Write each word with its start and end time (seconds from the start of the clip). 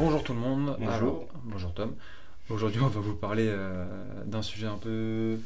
Bonjour 0.00 0.22
tout 0.22 0.32
le 0.32 0.38
monde. 0.38 0.76
Bonjour. 0.78 0.92
Alors, 0.92 1.28
bonjour 1.42 1.74
Tom. 1.74 1.92
Aujourd'hui, 2.50 2.80
on 2.80 2.86
va 2.86 3.00
vous 3.00 3.16
parler 3.16 3.46
euh, 3.48 3.84
d'un 4.26 4.42
sujet 4.42 4.68
un 4.68 4.76
peu, 4.76 5.38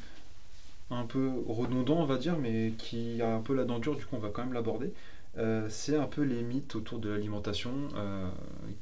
un 0.90 1.04
peu 1.04 1.30
redondant, 1.48 1.96
on 2.00 2.04
va 2.04 2.18
dire, 2.18 2.36
mais 2.36 2.74
qui 2.76 3.22
a 3.22 3.34
un 3.34 3.40
peu 3.40 3.54
la 3.54 3.64
dent 3.64 3.78
dure, 3.78 3.96
du 3.96 4.04
coup, 4.04 4.16
on 4.16 4.18
va 4.18 4.28
quand 4.28 4.42
même 4.44 4.52
l'aborder. 4.52 4.92
Euh, 5.38 5.66
c'est 5.70 5.96
un 5.96 6.04
peu 6.04 6.20
les 6.20 6.42
mythes 6.42 6.74
autour 6.74 6.98
de 6.98 7.08
l'alimentation. 7.08 7.72
Euh, 7.96 8.28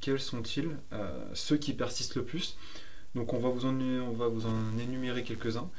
quels 0.01 0.19
sont-ils 0.19 0.71
Ceux 1.35 1.57
qui 1.57 1.73
persistent 1.73 2.17
le 2.17 2.25
plus? 2.25 2.57
Donc, 3.15 3.33
on 3.33 3.39
va 3.39 3.49
vous 3.49 3.65
en, 3.65 3.81
on 3.81 4.11
va 4.11 4.27
vous 4.27 4.47
en 4.47 4.77
énumérer 4.77 5.23
quelques-uns. 5.23 5.71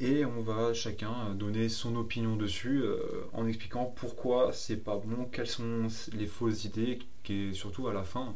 Et 0.00 0.24
on 0.24 0.42
va 0.42 0.74
chacun 0.74 1.34
donner 1.34 1.68
son 1.68 1.94
opinion 1.94 2.34
dessus 2.34 2.82
euh, 2.82 2.98
en 3.32 3.46
expliquant 3.46 3.92
pourquoi 3.96 4.52
c'est 4.52 4.76
pas 4.76 4.96
bon, 4.96 5.28
quelles 5.30 5.48
sont 5.48 5.86
les 6.12 6.26
fausses 6.26 6.64
idées, 6.64 7.00
et 7.28 7.52
surtout 7.52 7.88
à 7.88 7.92
la 7.92 8.04
fin, 8.04 8.34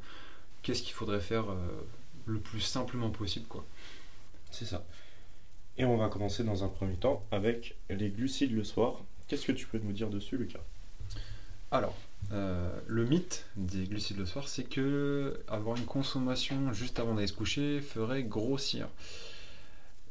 qu'est-ce 0.62 0.82
qu'il 0.82 0.92
faudrait 0.92 1.20
faire 1.20 1.50
euh, 1.50 1.56
le 2.26 2.38
plus 2.38 2.60
simplement 2.60 3.10
possible 3.10 3.46
quoi. 3.46 3.64
C'est 4.50 4.66
ça. 4.66 4.84
Et 5.78 5.84
on 5.84 5.96
va 5.96 6.08
commencer 6.08 6.44
dans 6.44 6.64
un 6.64 6.68
premier 6.68 6.96
temps 6.96 7.24
avec 7.30 7.74
les 7.88 8.10
glucides 8.10 8.54
le 8.54 8.64
soir. 8.64 9.00
Qu'est-ce 9.26 9.46
que 9.46 9.52
tu 9.52 9.66
peux 9.66 9.78
nous 9.78 9.92
dire 9.92 10.10
dessus, 10.10 10.36
Lucas? 10.36 10.60
Alors, 11.70 11.96
euh, 12.32 12.70
le 12.86 13.06
mythe 13.06 13.46
des 13.56 13.84
glucides 13.84 14.18
le 14.18 14.26
soir, 14.26 14.46
c'est 14.48 14.64
que 14.64 15.40
avoir 15.48 15.78
une 15.78 15.86
consommation 15.86 16.72
juste 16.74 16.98
avant 16.98 17.14
d'aller 17.14 17.26
se 17.26 17.32
coucher 17.32 17.80
ferait 17.80 18.22
grossir. 18.22 18.88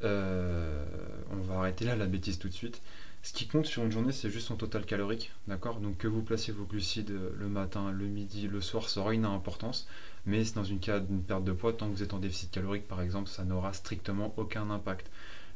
Euh, 0.02 0.84
on 1.30 1.36
va 1.36 1.60
arrêter 1.60 1.84
là 1.84 1.94
la 1.94 2.06
bêtise 2.06 2.40
tout 2.40 2.48
de 2.48 2.54
suite. 2.54 2.82
Ce 3.22 3.32
qui 3.32 3.46
compte 3.46 3.66
sur 3.66 3.84
une 3.84 3.92
journée, 3.92 4.10
c'est 4.10 4.30
juste 4.30 4.48
son 4.48 4.56
total 4.56 4.84
calorique, 4.84 5.30
d'accord? 5.46 5.78
Donc 5.78 5.98
que 5.98 6.08
vous 6.08 6.22
placiez 6.22 6.52
vos 6.52 6.64
glucides 6.64 7.12
le 7.38 7.48
matin, 7.48 7.92
le 7.92 8.06
midi, 8.06 8.48
le 8.48 8.60
soir, 8.60 8.88
ça 8.88 9.00
aura 9.00 9.14
une 9.14 9.24
importance. 9.24 9.86
Mais 10.24 10.44
c'est 10.44 10.54
dans 10.54 10.64
une 10.64 10.78
cas 10.78 11.00
d'une 11.00 11.22
perte 11.22 11.44
de 11.44 11.52
poids, 11.52 11.72
tant 11.72 11.88
que 11.88 11.94
vous 11.96 12.02
êtes 12.02 12.14
en 12.14 12.18
déficit 12.18 12.50
calorique 12.50 12.86
par 12.86 13.00
exemple, 13.02 13.28
ça 13.28 13.44
n'aura 13.44 13.72
strictement 13.72 14.32
aucun 14.36 14.70
impact. 14.70 15.10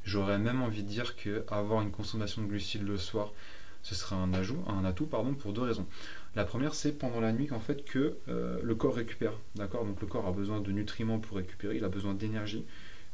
J'aurais 0.05 0.39
même 0.39 0.63
envie 0.63 0.83
de 0.83 0.89
dire 0.89 1.17
que 1.17 1.45
avoir 1.49 1.83
une 1.83 1.91
consommation 1.91 2.43
de 2.43 2.47
glucides 2.47 2.87
le 2.87 2.97
soir, 2.97 3.33
ce 3.83 3.95
serait 3.95 4.17
un 4.17 4.33
ajout, 4.35 4.59
un 4.67 4.85
atout 4.85 5.07
pardon, 5.07 5.35
pour 5.35 5.53
deux 5.53 5.63
raisons. 5.63 5.87
La 6.35 6.45
première, 6.45 6.75
c'est 6.75 6.93
pendant 6.93 7.21
la 7.21 7.33
nuit 7.33 7.47
qu'en 7.47 7.61
fait 7.61 7.85
que 7.85 8.17
euh, 8.29 8.59
le 8.63 8.75
corps 8.75 8.97
récupère, 8.97 9.33
d'accord? 9.55 9.85
Donc 9.85 10.01
le 10.01 10.07
corps 10.07 10.27
a 10.27 10.33
besoin 10.33 10.61
de 10.61 10.73
nutriments 10.73 11.19
pour 11.19 11.37
récupérer, 11.37 11.77
il 11.77 11.85
a 11.85 11.89
besoin 11.89 12.15
d'énergie, 12.15 12.65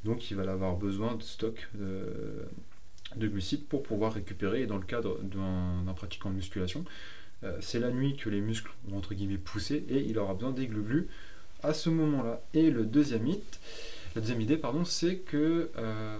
donc 0.04 0.30
il 0.30 0.36
va 0.36 0.50
avoir 0.50 0.76
besoin 0.76 1.14
de 1.14 1.22
stock 1.22 1.68
de, 1.74 2.46
de 3.16 3.28
glucides 3.28 3.66
pour 3.66 3.82
pouvoir 3.82 4.14
récupérer. 4.14 4.62
Et 4.62 4.66
dans 4.66 4.78
le 4.78 4.84
cadre 4.84 5.18
d'un 5.22 5.82
d'un 5.84 5.92
pratiquant 5.94 6.30
de 6.30 6.36
musculation, 6.36 6.84
euh, 7.44 7.56
c'est 7.60 7.78
la 7.78 7.90
nuit 7.90 8.16
que 8.16 8.30
les 8.30 8.40
muscles 8.40 8.72
vont 8.86 8.98
entre 8.98 9.14
guillemets 9.14 9.38
pousser 9.38 9.84
et 9.88 10.00
il 10.00 10.18
aura 10.18 10.34
besoin 10.34 10.52
des 10.52 10.66
glu 10.66 11.08
à 11.62 11.74
ce 11.74 11.90
moment-là. 11.90 12.40
Et 12.54 12.70
le 12.70 12.84
deuxième 12.84 13.22
mythe, 13.22 13.60
la 14.14 14.20
deuxième 14.20 14.40
idée, 14.40 14.56
pardon, 14.56 14.84
c'est 14.84 15.16
que 15.16 15.70
euh, 15.78 16.16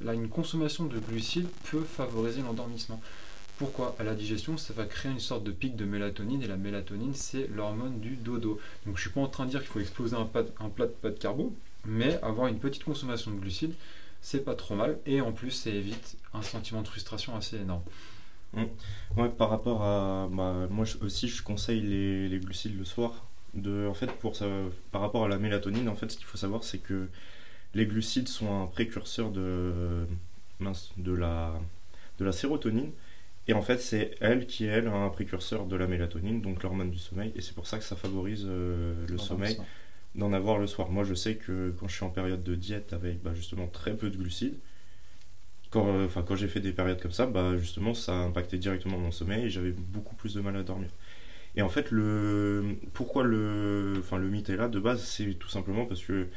là, 0.00 0.14
une 0.14 0.28
consommation 0.28 0.84
de 0.84 0.98
glucides 0.98 1.48
peut 1.70 1.82
favoriser 1.82 2.40
l'endormissement. 2.40 3.00
Pourquoi? 3.58 3.94
À 3.98 4.04
la 4.04 4.14
digestion, 4.14 4.56
ça 4.56 4.72
va 4.72 4.86
créer 4.86 5.12
une 5.12 5.20
sorte 5.20 5.44
de 5.44 5.50
pic 5.50 5.76
de 5.76 5.84
mélatonine, 5.84 6.42
et 6.42 6.46
la 6.46 6.56
mélatonine, 6.56 7.14
c'est 7.14 7.48
l'hormone 7.48 8.00
du 8.00 8.16
dodo. 8.16 8.58
Donc 8.86 8.96
je 8.96 9.02
suis 9.02 9.10
pas 9.10 9.20
en 9.20 9.26
train 9.26 9.44
de 9.44 9.50
dire 9.50 9.60
qu'il 9.60 9.68
faut 9.68 9.80
exploser 9.80 10.16
un, 10.16 10.24
plat, 10.24 10.44
un 10.60 10.68
plat 10.68 10.86
de 10.86 10.92
pâtes 10.92 11.14
de 11.14 11.18
carbo, 11.18 11.54
mais 11.84 12.18
avoir 12.22 12.46
une 12.46 12.58
petite 12.58 12.84
consommation 12.84 13.30
de 13.30 13.36
glucides, 13.36 13.74
c'est 14.22 14.44
pas 14.44 14.54
trop 14.54 14.74
mal, 14.74 14.98
et 15.06 15.20
en 15.20 15.32
plus, 15.32 15.50
ça 15.50 15.70
évite 15.70 16.16
un 16.32 16.42
sentiment 16.42 16.82
de 16.82 16.88
frustration 16.88 17.36
assez 17.36 17.56
énorme. 17.56 17.82
Ouais, 19.16 19.28
par 19.28 19.50
rapport 19.50 19.82
à. 19.82 20.28
Bah, 20.32 20.66
moi 20.70 20.86
aussi, 21.02 21.28
je 21.28 21.42
conseille 21.42 21.82
les 21.82 22.38
glucides 22.38 22.78
le 22.78 22.84
soir. 22.86 23.27
De, 23.54 23.86
en 23.88 23.94
fait, 23.94 24.12
pour 24.12 24.36
ça, 24.36 24.46
par 24.92 25.00
rapport 25.00 25.24
à 25.24 25.28
la 25.28 25.38
mélatonine, 25.38 25.88
en 25.88 25.94
fait, 25.96 26.10
ce 26.10 26.16
qu'il 26.16 26.26
faut 26.26 26.36
savoir, 26.38 26.64
c'est 26.64 26.78
que 26.78 27.08
les 27.74 27.86
glucides 27.86 28.28
sont 28.28 28.62
un 28.62 28.66
précurseur 28.66 29.30
de, 29.30 30.06
de, 30.96 31.12
la, 31.12 31.60
de 32.18 32.24
la 32.24 32.32
sérotonine. 32.32 32.92
Et 33.48 33.54
en 33.54 33.62
fait, 33.62 33.78
c'est 33.78 34.16
elle 34.20 34.46
qui 34.46 34.66
est, 34.66 34.68
elle, 34.68 34.88
un 34.88 35.08
précurseur 35.08 35.66
de 35.66 35.76
la 35.76 35.86
mélatonine, 35.86 36.42
donc 36.42 36.62
l'hormone 36.62 36.90
du 36.90 36.98
sommeil. 36.98 37.32
Et 37.34 37.40
c'est 37.40 37.54
pour 37.54 37.66
ça 37.66 37.78
que 37.78 37.84
ça 37.84 37.96
favorise 37.96 38.44
euh, 38.46 39.06
le 39.08 39.18
sommeil 39.18 39.58
d'en 40.14 40.32
avoir 40.32 40.58
le 40.58 40.66
soir. 40.66 40.90
Moi, 40.90 41.04
je 41.04 41.14
sais 41.14 41.36
que 41.36 41.74
quand 41.78 41.88
je 41.88 41.94
suis 41.94 42.04
en 42.04 42.10
période 42.10 42.42
de 42.42 42.54
diète 42.54 42.92
avec 42.92 43.22
bah, 43.22 43.32
justement 43.34 43.66
très 43.66 43.96
peu 43.96 44.10
de 44.10 44.16
glucides, 44.18 44.58
quand, 45.70 45.86
euh, 45.88 46.06
enfin, 46.06 46.22
quand 46.22 46.36
j'ai 46.36 46.48
fait 46.48 46.60
des 46.60 46.72
périodes 46.72 47.00
comme 47.00 47.12
ça, 47.12 47.26
bah, 47.26 47.56
justement, 47.58 47.94
ça 47.94 48.12
a 48.12 48.16
impacté 48.24 48.58
directement 48.58 48.98
mon 48.98 49.10
sommeil 49.12 49.46
et 49.46 49.50
j'avais 49.50 49.72
beaucoup 49.72 50.14
plus 50.14 50.34
de 50.34 50.40
mal 50.40 50.56
à 50.56 50.62
dormir. 50.62 50.90
Et 51.58 51.62
en 51.62 51.68
fait, 51.68 51.90
le, 51.90 52.76
pourquoi 52.94 53.24
le, 53.24 53.96
enfin, 53.98 54.16
le 54.16 54.28
mythe 54.28 54.48
est 54.48 54.56
là 54.56 54.68
de 54.68 54.78
base, 54.78 55.02
c'est 55.04 55.34
tout 55.34 55.48
simplement 55.48 55.86
parce 55.86 56.02
que 56.04 56.28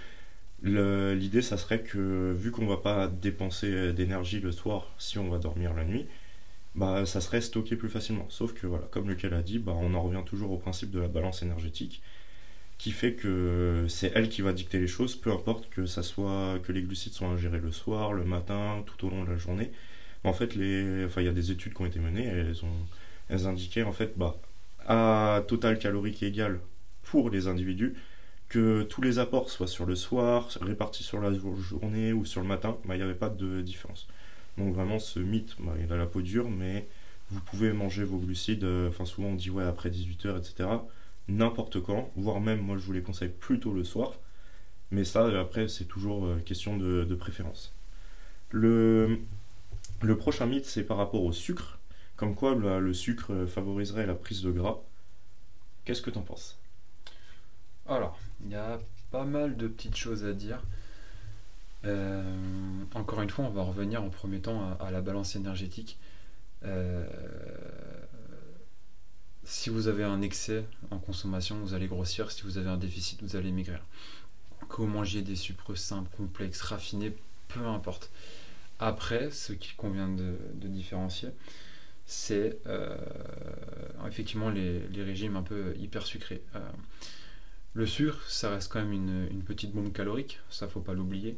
l'idée, 0.63 1.43
ça 1.43 1.57
serait 1.57 1.81
que 1.81 2.33
vu 2.33 2.51
qu'on 2.51 2.65
va 2.65 2.77
pas 2.77 3.07
dépenser 3.07 3.93
d'énergie 3.93 4.39
le 4.39 4.51
soir 4.51 4.93
si 4.97 5.19
on 5.19 5.29
va 5.29 5.37
dormir 5.37 5.75
la 5.75 5.85
nuit, 5.85 6.07
bah, 6.75 7.05
ça 7.05 7.21
serait 7.21 7.41
stocké 7.41 7.75
plus 7.75 7.89
facilement. 7.89 8.25
Sauf 8.29 8.53
que, 8.53 8.67
voilà, 8.67 8.85
comme 8.91 9.09
lequel 9.09 9.33
a 9.35 9.43
dit, 9.43 9.59
bah, 9.59 9.73
on 9.77 9.93
en 9.93 10.01
revient 10.01 10.23
toujours 10.25 10.51
au 10.51 10.57
principe 10.57 10.91
de 10.91 10.99
la 10.99 11.07
balance 11.07 11.43
énergétique 11.43 12.01
qui 12.79 12.91
fait 12.91 13.13
que 13.13 13.85
c'est 13.89 14.11
elle 14.15 14.29
qui 14.29 14.41
va 14.41 14.53
dicter 14.53 14.79
les 14.79 14.87
choses, 14.87 15.15
peu 15.15 15.31
importe 15.31 15.69
que 15.69 15.85
ça 15.85 16.03
soit 16.03 16.59
que 16.63 16.71
les 16.71 16.81
glucides 16.81 17.13
soient 17.13 17.27
ingérés 17.27 17.59
le 17.59 17.71
soir, 17.71 18.13
le 18.13 18.23
matin, 18.25 18.83
tout 18.87 19.05
au 19.07 19.11
long 19.11 19.23
de 19.23 19.29
la 19.31 19.37
journée. 19.37 19.71
En 20.23 20.33
fait, 20.33 20.49
enfin, 21.05 21.21
il 21.21 21.25
y 21.25 21.27
a 21.29 21.33
des 21.33 21.51
études 21.51 21.75
qui 21.75 21.81
ont 21.83 21.85
été 21.85 21.99
menées, 21.99 22.25
elles 22.25 22.65
ont, 22.65 22.87
elles 23.29 23.45
indiquaient 23.47 23.83
en 23.83 23.91
fait, 23.93 24.13
bah, 24.17 24.35
à 24.87 25.43
total 25.47 25.79
calorique 25.79 26.23
égal 26.23 26.59
pour 27.03 27.29
les 27.29 27.47
individus, 27.47 27.95
que 28.49 28.83
tous 28.83 29.01
les 29.01 29.19
apports 29.19 29.49
soient 29.49 29.67
sur 29.67 29.85
le 29.85 29.95
soir, 29.95 30.49
répartis 30.61 31.03
sur 31.03 31.21
la 31.21 31.33
jour- 31.33 31.55
journée 31.57 32.13
ou 32.13 32.25
sur 32.25 32.41
le 32.41 32.47
matin, 32.47 32.77
bah, 32.85 32.95
il 32.95 32.99
n'y 32.99 33.03
avait 33.03 33.15
pas 33.15 33.29
de 33.29 33.61
différence. 33.61 34.07
Donc 34.57 34.73
vraiment, 34.75 34.99
ce 34.99 35.19
mythe, 35.19 35.55
bah, 35.59 35.73
il 35.83 35.91
a 35.93 35.97
la 35.97 36.05
peau 36.05 36.21
dure, 36.21 36.49
mais 36.49 36.87
vous 37.31 37.41
pouvez 37.41 37.71
manger 37.73 38.03
vos 38.03 38.17
glucides, 38.17 38.63
euh, 38.65 38.89
enfin 38.89 39.05
souvent 39.05 39.29
on 39.29 39.35
dit 39.35 39.49
ouais 39.49 39.63
après 39.63 39.89
18h, 39.89 40.37
etc 40.37 40.69
n'importe 41.29 41.81
quand, 41.81 42.11
voire 42.15 42.41
même 42.41 42.59
moi 42.61 42.77
je 42.77 42.83
vous 42.85 42.93
les 42.93 43.01
conseille 43.03 43.29
plutôt 43.29 43.73
le 43.73 43.83
soir. 43.83 44.13
Mais 44.91 45.03
ça, 45.05 45.25
après, 45.39 45.67
c'est 45.67 45.85
toujours 45.85 46.25
euh, 46.25 46.37
question 46.45 46.77
de, 46.77 47.03
de 47.05 47.15
préférence. 47.15 47.73
Le, 48.51 49.19
le 50.01 50.17
prochain 50.17 50.47
mythe, 50.47 50.65
c'est 50.65 50.83
par 50.83 50.97
rapport 50.97 51.23
au 51.25 51.33
sucre. 51.33 51.79
Comme 52.21 52.35
quoi 52.35 52.53
le, 52.53 52.79
le 52.79 52.93
sucre 52.93 53.47
favoriserait 53.47 54.05
la 54.05 54.13
prise 54.13 54.43
de 54.43 54.51
gras. 54.51 54.77
Qu'est-ce 55.85 56.03
que 56.03 56.11
t'en 56.11 56.21
penses? 56.21 56.59
Alors, 57.87 58.19
il 58.43 58.51
y 58.51 58.55
a 58.55 58.77
pas 59.09 59.23
mal 59.23 59.57
de 59.57 59.67
petites 59.67 59.95
choses 59.95 60.23
à 60.23 60.33
dire. 60.33 60.61
Euh, 61.83 62.21
encore 62.93 63.23
une 63.23 63.31
fois, 63.31 63.45
on 63.45 63.49
va 63.49 63.63
revenir 63.63 64.03
en 64.03 64.09
premier 64.09 64.39
temps 64.39 64.77
à, 64.79 64.91
la 64.91 65.01
balance 65.01 65.35
énergétique. 65.35 65.97
Euh, 66.63 67.07
si 69.43 69.71
vous 69.71 69.87
avez 69.87 70.03
un 70.03 70.21
excès 70.21 70.63
en 70.91 70.99
consommation, 70.99 71.57
vous 71.61 71.73
allez 71.73 71.87
grossir. 71.87 72.31
Si 72.31 72.43
vous 72.43 72.59
avez 72.59 72.69
un 72.69 72.77
déficit, 72.77 73.23
vous 73.23 73.35
allez 73.35 73.51
maigrir. 73.51 73.83
Que 74.69 74.75
vous 74.75 74.85
mangiez 74.85 75.23
des 75.23 75.35
sucres 75.35 75.75
simples, 75.75 76.15
complexes, 76.15 76.61
raffinés, 76.61 77.17
peu 77.47 77.65
importe. 77.65 78.11
Après, 78.77 79.31
ce 79.31 79.53
qu'il 79.53 79.75
convient 79.75 80.07
de 80.07 80.37
différencier, 80.67 81.29
c'est 82.11 82.57
euh, 82.67 82.93
effectivement 84.05 84.49
les, 84.49 84.79
les 84.89 85.01
régimes 85.01 85.37
un 85.37 85.43
peu 85.43 85.73
hyper 85.79 86.05
sucrés. 86.05 86.41
Euh, 86.55 86.59
le 87.73 87.85
sucre, 87.85 88.21
ça 88.27 88.49
reste 88.49 88.69
quand 88.69 88.79
même 88.79 88.91
une, 88.91 89.27
une 89.31 89.43
petite 89.43 89.71
bombe 89.71 89.93
calorique, 89.93 90.41
ça 90.49 90.67
faut 90.67 90.81
pas 90.81 90.93
l'oublier. 90.93 91.37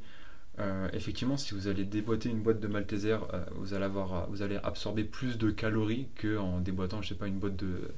Euh, 0.57 0.87
effectivement, 0.91 1.37
si 1.37 1.53
vous 1.53 1.67
allez 1.67 1.85
déboîter 1.85 2.29
une 2.29 2.41
boîte 2.41 2.59
de 2.59 2.67
Malteser, 2.67 3.17
vous, 3.51 3.75
allez 3.75 3.85
avoir, 3.85 4.27
vous 4.31 4.41
allez 4.41 4.57
absorber 4.63 5.03
plus 5.03 5.37
de 5.37 5.51
calories 5.51 6.07
qu'en 6.19 6.59
déboîtant, 6.59 7.03
je 7.03 7.09
sais 7.09 7.15
pas, 7.15 7.27
une 7.27 7.37
boîte 7.37 7.55
de. 7.55 7.91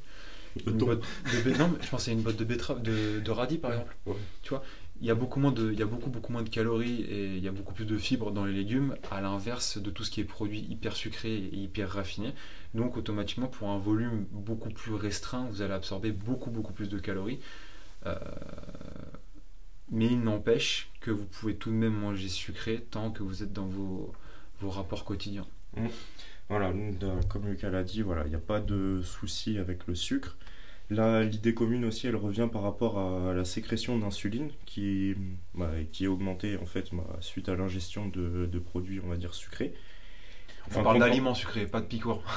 Une 0.67 0.77
boîte 0.77 0.99
de 0.99 1.57
non, 1.57 1.69
mais 1.69 1.81
je 1.81 1.89
pensais 1.89 2.11
à 2.11 2.13
une 2.13 2.23
boîte 2.23 2.37
de 2.37 2.43
betterave, 2.43 2.81
de, 2.81 3.21
de 3.21 3.31
radis 3.31 3.57
par 3.57 3.71
exemple. 3.71 3.95
Ouais. 4.05 4.15
Tu 4.41 4.49
vois, 4.49 4.63
il 5.01 5.07
y 5.07 5.11
a 5.11 5.15
beaucoup 5.15 5.39
moins 5.39 5.51
de, 5.51 5.71
il 5.71 5.79
y 5.79 5.83
a 5.83 5.85
beaucoup 5.85 6.09
beaucoup 6.09 6.31
moins 6.31 6.41
de 6.43 6.49
calories 6.49 7.01
et 7.01 7.35
il 7.37 7.43
y 7.43 7.47
a 7.47 7.51
beaucoup 7.51 7.73
plus 7.73 7.85
de 7.85 7.97
fibres 7.97 8.31
dans 8.31 8.45
les 8.45 8.53
légumes, 8.53 8.95
à 9.11 9.21
l'inverse 9.21 9.77
de 9.77 9.89
tout 9.89 10.03
ce 10.03 10.11
qui 10.11 10.21
est 10.21 10.25
produit 10.25 10.61
hyper 10.69 10.95
sucré 10.95 11.33
et 11.35 11.55
hyper 11.55 11.89
raffiné. 11.89 12.33
Donc 12.73 12.97
automatiquement, 12.97 13.47
pour 13.47 13.69
un 13.69 13.77
volume 13.77 14.25
beaucoup 14.31 14.69
plus 14.69 14.93
restreint, 14.93 15.47
vous 15.51 15.61
allez 15.61 15.73
absorber 15.73 16.11
beaucoup 16.11 16.49
beaucoup 16.49 16.73
plus 16.73 16.89
de 16.89 16.97
calories. 16.99 17.39
Euh, 18.05 18.15
mais 19.91 20.07
il 20.07 20.21
n'empêche 20.21 20.89
que 20.99 21.11
vous 21.11 21.25
pouvez 21.25 21.55
tout 21.55 21.69
de 21.69 21.75
même 21.75 21.93
manger 21.93 22.29
sucré 22.29 22.85
tant 22.89 23.11
que 23.11 23.23
vous 23.23 23.43
êtes 23.43 23.53
dans 23.53 23.67
vos, 23.67 24.13
vos 24.59 24.69
rapports 24.69 25.05
quotidiens. 25.05 25.45
Voilà, 26.49 26.71
donc, 26.73 26.97
de- 26.99 27.23
comme 27.29 27.47
Lucas 27.47 27.69
l'a 27.69 27.83
dit, 27.83 28.01
voilà, 28.01 28.23
il 28.25 28.29
n'y 28.29 28.35
a 28.35 28.39
pas 28.39 28.59
de 28.61 29.01
souci 29.03 29.57
avec 29.57 29.87
le 29.87 29.95
sucre. 29.95 30.37
Là, 30.89 31.23
l'idée 31.23 31.53
commune 31.53 31.85
aussi, 31.85 32.07
elle 32.07 32.15
revient 32.15 32.47
par 32.51 32.61
rapport 32.61 32.99
à 32.99 33.33
la 33.33 33.43
sécrétion 33.45 33.97
d'insuline 33.97 34.51
qui, 34.65 35.15
bah, 35.55 35.71
qui 35.91 36.05
est 36.05 36.07
augmentée 36.07 36.57
en 36.57 36.65
fait 36.65 36.93
bah, 36.93 37.17
suite 37.21 37.49
à 37.49 37.55
l'ingestion 37.55 38.07
de, 38.07 38.45
de 38.45 38.59
produits, 38.59 39.01
on 39.03 39.09
va 39.09 39.17
dire, 39.17 39.33
sucrés. 39.33 39.73
On 40.67 40.71
Enfin, 40.71 40.83
parle 40.83 40.99
qu'on- 40.99 41.05
d'aliments 41.05 41.33
sucrés, 41.35 41.65
pas 41.67 41.81
de 41.81 41.87
picours. 41.87 42.23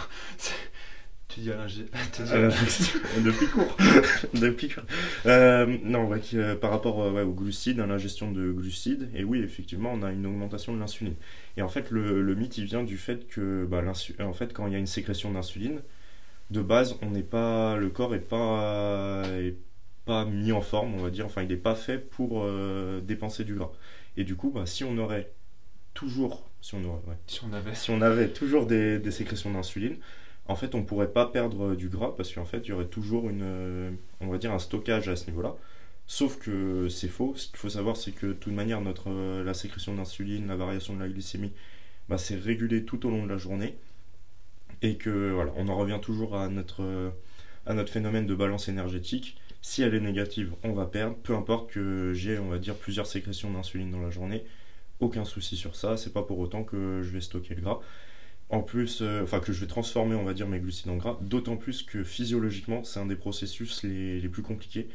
Tu 1.28 1.40
dis 1.40 1.52
à 1.52 1.56
l'ingestion. 1.56 2.98
Depuis 3.22 3.46
court. 3.48 3.76
Depuis 4.32 4.68
court. 4.70 4.84
Euh, 5.26 5.66
non, 5.84 6.10
euh, 6.34 6.56
par 6.56 6.70
rapport 6.70 7.02
euh, 7.02 7.22
aux 7.24 7.34
glucides, 7.34 7.80
à 7.80 7.86
l'ingestion 7.86 8.32
de 8.32 8.50
glucides, 8.50 9.10
et 9.14 9.24
oui, 9.24 9.40
effectivement, 9.40 9.92
on 9.92 10.02
a 10.02 10.10
une 10.10 10.24
augmentation 10.24 10.72
de 10.74 10.80
l'insuline. 10.80 11.16
Et 11.58 11.62
en 11.62 11.68
fait, 11.68 11.90
le, 11.90 12.34
mythe, 12.34 12.56
il 12.56 12.64
vient 12.64 12.82
du 12.82 12.96
fait 12.96 13.26
que, 13.28 13.66
bah, 13.70 13.82
en 14.20 14.32
fait, 14.32 14.54
quand 14.54 14.66
il 14.68 14.72
y 14.72 14.76
a 14.76 14.78
une 14.78 14.86
sécrétion 14.86 15.30
d'insuline, 15.30 15.82
de 16.50 16.62
base, 16.62 16.96
on 17.02 17.10
n'est 17.10 17.22
pas, 17.22 17.76
le 17.76 17.90
corps 17.90 18.10
n'est 18.10 18.18
pas, 18.18 19.22
pas 20.04 20.24
mis 20.24 20.52
en 20.52 20.60
forme, 20.60 20.94
on 20.94 21.02
va 21.02 21.10
dire. 21.10 21.26
Enfin, 21.26 21.42
il 21.42 21.48
n'est 21.48 21.56
pas 21.56 21.74
fait 21.74 21.98
pour 21.98 22.46
dépenser 23.02 23.44
du 23.44 23.54
gras. 23.54 23.70
Et 24.16 24.24
du 24.24 24.34
coup, 24.36 24.50
bah, 24.50 24.66
si 24.66 24.84
on 24.84 24.96
aurait 24.98 25.30
toujours, 25.94 26.48
si 26.60 26.74
on, 26.74 27.02
si 27.26 27.40
on 27.44 27.52
avait, 27.52 27.74
si 27.74 27.90
on 27.90 28.00
avait 28.00 28.28
toujours 28.28 28.66
des, 28.66 28.98
des 28.98 29.10
sécrétions 29.10 29.52
d'insuline, 29.52 29.96
en 30.48 30.56
fait, 30.56 30.74
on 30.74 30.82
pourrait 30.82 31.12
pas 31.12 31.26
perdre 31.26 31.74
du 31.74 31.88
gras 31.88 32.14
parce 32.16 32.32
qu'en 32.32 32.46
fait, 32.46 32.58
il 32.64 32.68
y 32.68 32.72
aurait 32.72 32.86
toujours 32.86 33.28
une, 33.28 33.42
euh, 33.42 33.90
on 34.20 34.28
va 34.28 34.38
dire, 34.38 34.52
un 34.52 34.58
stockage 34.58 35.08
à 35.08 35.16
ce 35.16 35.26
niveau-là. 35.26 35.54
Sauf 36.06 36.38
que 36.38 36.88
c'est 36.88 37.08
faux. 37.08 37.34
Ce 37.36 37.48
qu'il 37.48 37.58
faut 37.58 37.68
savoir, 37.68 37.96
c'est 37.98 38.12
que 38.12 38.26
de 38.28 38.32
toute 38.32 38.54
manière, 38.54 38.80
notre, 38.80 39.10
euh, 39.10 39.44
la 39.44 39.52
sécrétion 39.52 39.94
d'insuline, 39.94 40.46
la 40.48 40.56
variation 40.56 40.94
de 40.94 41.00
la 41.00 41.08
glycémie, 41.08 41.52
bah, 42.08 42.16
c'est 42.16 42.36
régulé 42.36 42.84
tout 42.84 43.06
au 43.06 43.10
long 43.10 43.24
de 43.24 43.28
la 43.28 43.36
journée. 43.36 43.76
Et 44.82 44.96
que 44.96 45.32
voilà, 45.32 45.52
on 45.56 45.68
en 45.68 45.76
revient 45.76 45.98
toujours 46.00 46.36
à 46.36 46.48
notre, 46.48 47.12
à 47.66 47.74
notre 47.74 47.92
phénomène 47.92 48.26
de 48.26 48.34
balance 48.34 48.68
énergétique. 48.68 49.36
Si 49.60 49.82
elle 49.82 49.94
est 49.94 50.00
négative, 50.00 50.52
on 50.62 50.72
va 50.72 50.86
perdre. 50.86 51.16
Peu 51.16 51.34
importe 51.34 51.70
que 51.70 52.12
j'ai, 52.14 52.38
on 52.38 52.48
va 52.48 52.58
dire, 52.58 52.74
plusieurs 52.74 53.06
sécrétions 53.06 53.50
d'insuline 53.50 53.90
dans 53.90 54.00
la 54.00 54.10
journée. 54.10 54.44
Aucun 55.00 55.24
souci 55.24 55.56
sur 55.56 55.76
ça. 55.76 55.96
C'est 55.96 56.12
pas 56.12 56.22
pour 56.22 56.38
autant 56.38 56.62
que 56.62 57.02
je 57.02 57.10
vais 57.10 57.20
stocker 57.20 57.54
le 57.54 57.62
gras 57.62 57.80
en 58.50 58.62
plus, 58.62 59.00
euh, 59.02 59.22
enfin 59.22 59.40
que 59.40 59.52
je 59.52 59.60
vais 59.60 59.66
transformer, 59.66 60.14
on 60.14 60.24
va 60.24 60.34
dire, 60.34 60.48
mes 60.48 60.58
glucides 60.58 60.90
en 60.90 60.96
gras, 60.96 61.18
d'autant 61.20 61.56
plus 61.56 61.82
que 61.82 62.02
physiologiquement, 62.04 62.84
c'est 62.84 63.00
un 63.00 63.06
des 63.06 63.16
processus 63.16 63.82
les, 63.82 64.26
plus 64.28 64.42
compliqués. 64.42 64.88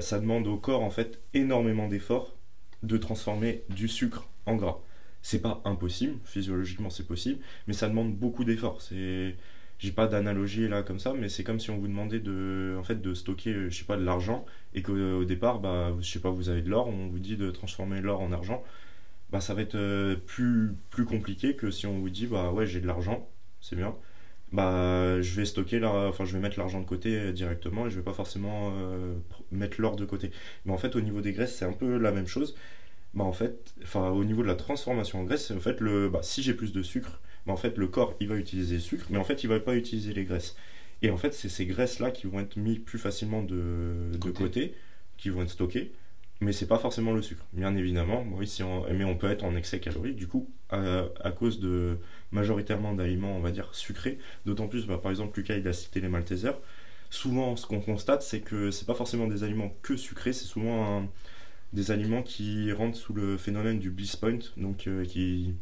Ça 0.00 0.18
demande 0.18 0.46
au 0.46 0.56
corps, 0.56 0.82
en 0.82 0.90
fait, 0.90 1.20
énormément 1.34 1.88
d'efforts 1.88 2.34
de 2.82 2.96
transformer 2.96 3.64
du 3.68 3.88
sucre 3.88 4.28
en 4.46 4.56
gras. 4.56 4.78
C'est 5.22 5.42
pas 5.42 5.60
impossible, 5.64 6.18
physiologiquement 6.24 6.90
c'est 6.90 7.06
possible, 7.06 7.40
mais 7.66 7.74
ça 7.74 7.88
demande 7.88 8.16
beaucoup 8.16 8.44
d'efforts. 8.44 8.80
C'est, 8.82 9.36
j'ai 9.78 9.92
pas 9.92 10.06
d'analogie 10.06 10.68
là 10.68 10.82
comme 10.82 10.98
ça, 10.98 11.12
mais 11.14 11.28
c'est 11.28 11.44
comme 11.44 11.60
si 11.60 11.70
on 11.70 11.78
vous 11.78 11.88
demandait 11.88 12.20
de, 12.20 12.76
en 12.78 12.82
fait, 12.84 13.00
de 13.00 13.14
stocker, 13.14 13.70
je 13.70 13.76
sais 13.78 13.84
pas, 13.84 13.96
de 13.96 14.04
l'argent, 14.04 14.46
et 14.74 14.82
qu'au 14.82 15.24
départ, 15.24 15.60
bah, 15.60 15.94
je 16.00 16.08
sais 16.10 16.20
pas, 16.20 16.30
vous 16.30 16.48
avez 16.48 16.62
de 16.62 16.70
l'or, 16.70 16.88
on 16.88 17.08
vous 17.08 17.18
dit 17.18 17.36
de 17.36 17.50
transformer 17.50 18.00
l'or 18.00 18.20
en 18.20 18.32
argent 18.32 18.64
bah, 19.30 19.40
ça 19.40 19.54
va 19.54 19.62
être 19.62 19.74
euh, 19.74 20.16
plus, 20.26 20.74
plus 20.90 21.04
compliqué 21.04 21.54
que 21.56 21.70
si 21.70 21.86
on 21.86 21.98
vous 21.98 22.10
dit 22.10 22.26
bah 22.26 22.50
ouais 22.52 22.66
j'ai 22.66 22.80
de 22.80 22.86
l'argent, 22.86 23.28
c'est 23.60 23.76
bien. 23.76 23.94
Bah, 24.52 25.20
je 25.20 25.34
vais 25.34 25.44
stocker 25.44 25.84
enfin 25.84 26.24
je 26.24 26.32
vais 26.32 26.40
mettre 26.40 26.58
l'argent 26.58 26.80
de 26.80 26.86
côté 26.86 27.18
euh, 27.18 27.32
directement 27.32 27.86
et 27.86 27.90
je 27.90 27.96
vais 27.96 28.02
pas 28.02 28.14
forcément 28.14 28.72
euh, 28.76 29.14
mettre 29.52 29.80
l'or 29.80 29.96
de 29.96 30.06
côté. 30.06 30.30
Mais 30.64 30.72
en 30.72 30.78
fait 30.78 30.96
au 30.96 31.00
niveau 31.02 31.20
des 31.20 31.32
graisses 31.32 31.54
c'est 31.56 31.66
un 31.66 31.72
peu 31.72 31.98
la 31.98 32.12
même 32.12 32.26
chose. 32.26 32.54
Bah 33.14 33.24
en 33.24 33.32
fait, 33.32 33.74
enfin 33.82 34.10
au 34.10 34.24
niveau 34.24 34.42
de 34.42 34.48
la 34.48 34.54
transformation 34.54 35.20
en 35.20 35.24
graisse, 35.24 35.50
en 35.50 35.60
fait 35.60 35.80
le, 35.80 36.08
bah, 36.08 36.20
si 36.22 36.42
j'ai 36.42 36.54
plus 36.54 36.72
de 36.72 36.82
sucre, 36.82 37.20
bah, 37.46 37.52
en 37.52 37.56
fait 37.56 37.76
le 37.78 37.86
corps 37.88 38.14
il 38.20 38.28
va 38.28 38.36
utiliser 38.36 38.76
le 38.76 38.80
sucre, 38.80 39.06
mais 39.10 39.18
en 39.18 39.24
fait 39.24 39.42
il 39.44 39.48
va 39.48 39.60
pas 39.60 39.74
utiliser 39.74 40.12
les 40.12 40.24
graisses. 40.24 40.56
Et 41.02 41.10
en 41.10 41.16
fait 41.16 41.32
c'est 41.34 41.48
ces 41.48 41.66
graisses 41.66 42.00
là 42.00 42.10
qui 42.10 42.26
vont 42.26 42.40
être 42.40 42.56
mis 42.56 42.78
plus 42.78 42.98
facilement 42.98 43.42
de, 43.42 44.12
de 44.12 44.30
côté, 44.30 44.74
qui 45.16 45.30
vont 45.30 45.42
être 45.42 45.50
stockées 45.50 45.92
mais 46.40 46.52
c'est 46.52 46.66
pas 46.66 46.78
forcément 46.78 47.12
le 47.12 47.22
sucre. 47.22 47.44
Bien 47.52 47.74
évidemment, 47.74 48.24
oui, 48.32 48.46
si 48.46 48.62
on, 48.62 48.84
mais 48.92 49.04
on 49.04 49.16
peut 49.16 49.30
être 49.30 49.44
en 49.44 49.56
excès 49.56 49.80
calorique, 49.80 50.16
du 50.16 50.28
coup, 50.28 50.48
à, 50.70 51.30
cause 51.36 51.58
de 51.58 51.98
majoritairement 52.30 52.94
d'aliments, 52.94 53.36
on 53.36 53.40
va 53.40 53.50
dire, 53.50 53.68
sucrés. 53.74 54.18
D'autant 54.46 54.68
plus, 54.68 54.86
bah, 54.86 54.98
par 55.02 55.10
exemple, 55.10 55.38
Lucas, 55.38 55.56
il 55.56 55.66
a 55.66 55.72
cité 55.72 56.00
les 56.00 56.08
Maltesers. 56.08 56.60
Souvent, 57.10 57.56
ce 57.56 57.66
qu'on 57.66 57.80
constate, 57.80 58.22
c'est 58.22 58.40
que 58.40 58.70
c'est 58.70 58.86
pas 58.86 58.94
forcément 58.94 59.26
des 59.26 59.42
aliments 59.42 59.74
que 59.82 59.96
sucrés, 59.96 60.32
c'est 60.32 60.44
souvent 60.44 61.08
des 61.72 61.90
aliments 61.90 62.22
qui 62.22 62.72
rentrent 62.72 62.96
sous 62.96 63.12
le 63.12 63.36
phénomène 63.36 63.78
du 63.78 63.90
bliss 63.90 64.16
point, 64.16 64.38
donc 64.56 64.86
euh, 64.86 65.04
qui, 65.04 65.54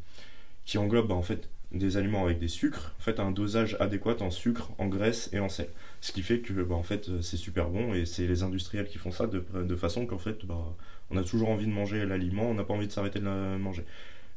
qui 0.64 0.78
englobe 0.78 1.08
bah, 1.08 1.14
en 1.14 1.22
fait 1.22 1.48
des 1.72 1.96
aliments 1.96 2.24
avec 2.24 2.38
des 2.38 2.48
sucres, 2.48 2.94
en 2.98 3.02
fait 3.02 3.18
un 3.18 3.30
dosage 3.32 3.76
adéquat 3.80 4.16
en 4.20 4.30
sucre, 4.30 4.70
en 4.78 4.86
graisse 4.86 5.28
et 5.32 5.40
en 5.40 5.48
sel. 5.48 5.68
Ce 6.00 6.12
qui 6.12 6.22
fait 6.22 6.38
que 6.40 6.52
bah, 6.62 6.74
en 6.76 6.82
fait 6.82 7.10
c'est 7.22 7.36
super 7.36 7.68
bon 7.68 7.92
et 7.94 8.06
c'est 8.06 8.26
les 8.26 8.42
industriels 8.42 8.86
qui 8.86 8.98
font 8.98 9.10
ça 9.10 9.26
de, 9.26 9.44
de 9.54 9.76
façon 9.76 10.06
qu'en 10.06 10.18
fait 10.18 10.46
bah, 10.46 10.74
on 11.10 11.16
a 11.16 11.24
toujours 11.24 11.50
envie 11.50 11.66
de 11.66 11.72
manger 11.72 12.06
l'aliment, 12.06 12.48
on 12.50 12.54
n'a 12.54 12.64
pas 12.64 12.74
envie 12.74 12.86
de 12.86 12.92
s'arrêter 12.92 13.18
de 13.18 13.24
le 13.24 13.58
manger. 13.58 13.84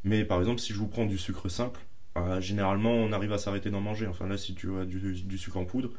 Mais 0.04 0.26
par 0.26 0.40
exemple 0.40 0.60
si 0.60 0.74
je 0.74 0.80
vous 0.80 0.88
prends 0.88 1.06
du 1.06 1.18
sucre 1.18 1.50
simple, 1.50 1.80
bah, 2.16 2.40
généralement 2.40 2.92
on 2.94 3.12
arrive 3.12 3.34
à 3.34 3.38
s'arrêter 3.38 3.70
d'en 3.70 3.82
manger. 3.82 4.08
Enfin 4.08 4.28
là 4.28 4.38
si 4.38 4.56
tu 4.56 4.76
as 4.78 4.86
du, 4.86 5.38
sucre 5.38 5.58
en 5.58 5.66
poudre, 5.66 5.92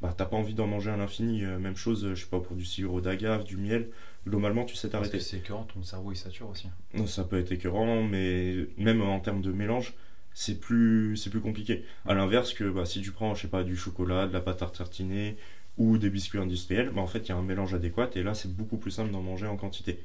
bah 0.00 0.14
t'as 0.16 0.26
pas 0.26 0.36
envie 0.36 0.54
d'en 0.54 0.66
manger 0.66 0.90
à 0.90 0.96
l'infini. 0.96 1.44
Euh, 1.44 1.58
même 1.58 1.76
chose, 1.76 2.14
je 2.14 2.20
sais 2.20 2.28
pas 2.28 2.40
pour 2.40 2.56
du 2.56 2.64
sirop 2.64 3.00
d'agave, 3.00 3.44
du 3.44 3.56
miel. 3.56 3.88
Globalement 4.26 4.64
tu 4.64 4.76
sais 4.76 4.88
t'arrêter. 4.88 5.18
c'est 5.18 5.38
écœurant, 5.38 5.64
ton 5.64 5.82
cerveau 5.82 6.12
il 6.12 6.16
sature 6.16 6.48
aussi. 6.48 6.68
Non, 6.94 7.06
ça 7.06 7.24
peut 7.24 7.38
être 7.38 7.50
écœurant, 7.50 8.02
mais 8.02 8.66
même 8.76 9.02
en 9.02 9.18
termes 9.20 9.42
de 9.42 9.50
mélange 9.50 9.94
c'est 10.34 10.58
plus, 10.58 11.16
c'est 11.16 11.30
plus 11.30 11.40
compliqué. 11.40 11.84
À 12.06 12.14
l'inverse 12.14 12.54
que 12.54 12.64
bah, 12.70 12.86
si 12.86 13.00
tu 13.02 13.12
prends, 13.12 13.34
je 13.34 13.42
sais 13.42 13.48
pas, 13.48 13.64
du 13.64 13.76
chocolat, 13.76 14.26
de 14.26 14.32
la 14.32 14.40
pâte 14.40 14.62
à 14.62 14.66
tartiner 14.66 15.36
ou 15.78 15.98
des 15.98 16.10
biscuits 16.10 16.38
industriels, 16.38 16.90
bah, 16.90 17.00
en 17.00 17.06
fait, 17.06 17.20
il 17.20 17.28
y 17.28 17.32
a 17.32 17.36
un 17.36 17.42
mélange 17.42 17.74
adéquat 17.74 18.10
et 18.14 18.22
là, 18.22 18.34
c'est 18.34 18.54
beaucoup 18.54 18.76
plus 18.76 18.90
simple 18.90 19.10
d'en 19.10 19.22
manger 19.22 19.46
en 19.46 19.56
quantité. 19.56 20.02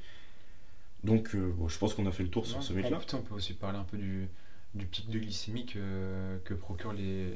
Donc, 1.04 1.36
euh, 1.36 1.54
je 1.68 1.78
pense 1.78 1.94
qu'on 1.94 2.06
a 2.08 2.12
fait 2.12 2.24
le 2.24 2.30
tour 2.30 2.46
sur 2.46 2.62
ce 2.62 2.74
mythe-là. 2.74 3.00
On 3.14 3.22
peut 3.22 3.36
aussi 3.36 3.54
parler 3.54 3.78
un 3.78 3.84
peu 3.84 3.98
du, 3.98 4.28
du 4.75 4.86
pic 4.86 5.10
de 5.10 5.19
glycémie 5.19 5.66
que, 5.66 6.38
que 6.44 6.54
procure 6.54 6.92
les, 6.92 7.34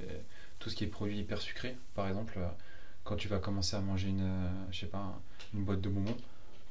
tout 0.60 0.70
ce 0.70 0.76
qui 0.76 0.84
est 0.84 0.88
produit 0.88 1.20
hyper 1.20 1.40
sucré. 1.40 1.78
Par 1.96 2.08
exemple, 2.08 2.40
quand 3.04 3.16
tu 3.16 3.28
vas 3.28 3.40
commencer 3.40 3.76
à 3.76 3.82
manger 3.82 4.10
une, 4.10 4.30
je 4.72 4.80
sais 4.82 4.88
pas, 4.88 5.22
une 5.54 5.64
boîte 5.64 5.82
de 5.82 5.90
bonbons, 5.90 6.18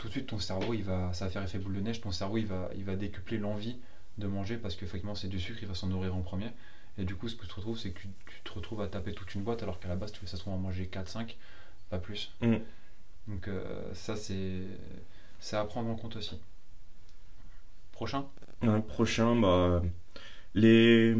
tout 0.00 0.08
de 0.08 0.12
suite, 0.12 0.28
ton 0.28 0.38
cerveau, 0.38 0.72
il 0.72 0.82
va, 0.82 1.12
ça 1.12 1.26
va 1.26 1.30
faire 1.30 1.42
effet 1.42 1.58
boule 1.58 1.74
de 1.74 1.80
neige, 1.80 2.00
ton 2.00 2.10
cerveau, 2.10 2.38
il 2.38 2.46
va, 2.46 2.70
il 2.74 2.84
va 2.84 2.96
décupler 2.96 3.36
l'envie 3.36 3.76
de 4.16 4.26
manger 4.26 4.56
parce 4.56 4.74
qu'effectivement 4.74 5.14
c'est 5.14 5.28
du 5.28 5.38
sucre, 5.38 5.58
il 5.60 5.68
va 5.68 5.74
s'en 5.74 5.88
nourrir 5.88 6.16
en 6.16 6.22
premier. 6.22 6.50
Et 6.96 7.04
du 7.04 7.14
coup, 7.16 7.28
ce 7.28 7.36
que 7.36 7.42
tu 7.42 7.48
te 7.48 7.54
retrouves, 7.54 7.78
c'est 7.78 7.90
que 7.90 8.00
tu, 8.00 8.08
te 8.42 8.50
retrouves 8.50 8.80
à 8.80 8.88
taper 8.88 9.12
toute 9.12 9.34
une 9.34 9.42
boîte 9.42 9.62
alors 9.62 9.78
qu'à 9.78 9.88
la 9.88 9.96
base, 9.96 10.10
tu 10.10 10.20
fais 10.20 10.26
ça 10.26 10.38
se 10.38 10.42
trouve 10.42 10.54
en 10.54 10.58
manger 10.58 10.88
4-5, 10.90 11.36
pas 11.90 11.98
plus. 11.98 12.32
Mm. 12.40 12.56
Donc, 13.28 13.48
euh, 13.48 13.92
ça, 13.92 14.16
c'est 14.16 14.64
à 15.52 15.64
prendre 15.64 15.90
en 15.90 15.96
compte 15.96 16.16
aussi. 16.16 16.40
Prochain? 17.92 18.26
Prochain, 18.88 19.36
bah. 19.36 19.82
Les, 20.54 21.14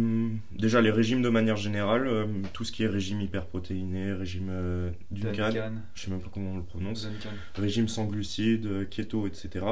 déjà 0.50 0.81
les 0.81 0.91
régimes 0.91 1.23
de 1.23 1.29
manière 1.29 1.56
générale, 1.56 2.09
euh, 2.09 2.27
tout 2.53 2.65
ce 2.65 2.73
qui 2.73 2.82
est 2.82 2.88
régime 2.88 3.21
hyperprotéiné, 3.21 4.13
régime 4.13 4.49
euh, 4.51 4.91
Duncan, 5.13 5.53
je 5.94 6.03
sais 6.03 6.10
même 6.10 6.20
pas 6.20 6.31
comment 6.32 6.53
on 6.53 6.56
le 6.56 6.65
prononce, 6.65 7.08
régime 7.55 7.87
sans 7.87 8.06
glucides, 8.06 8.89
keto, 8.89 9.29
etc. 9.29 9.67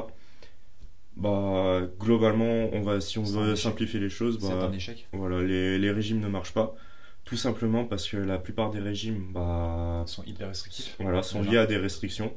Bah, 1.17 1.83
globalement, 1.99 2.71
on 2.73 2.83
va, 2.83 3.01
si 3.01 3.19
on 3.19 3.25
veut 3.25 3.57
simplifier 3.57 3.99
les 3.99 4.09
choses, 4.09 4.39
bah, 4.39 4.67
un 4.67 4.73
échec. 4.73 5.09
Voilà, 5.13 5.43
les, 5.43 5.77
les, 5.77 5.91
régimes 5.91 6.21
ne 6.21 6.29
marchent 6.29 6.55
pas. 6.55 6.77
Tout 7.25 7.37
simplement 7.37 7.85
parce 7.85 8.09
que 8.09 8.17
la 8.17 8.39
plupart 8.39 8.71
des 8.71 8.79
régimes 8.79 9.33
bah, 9.33 10.05
sont 10.07 10.23
hyper 10.23 10.49
restrictifs. 10.49 10.95
Voilà, 11.01 11.25
sont 11.25 11.43
liés 11.43 11.59
à 11.59 11.67
des 11.67 11.77
restrictions. 11.77 12.33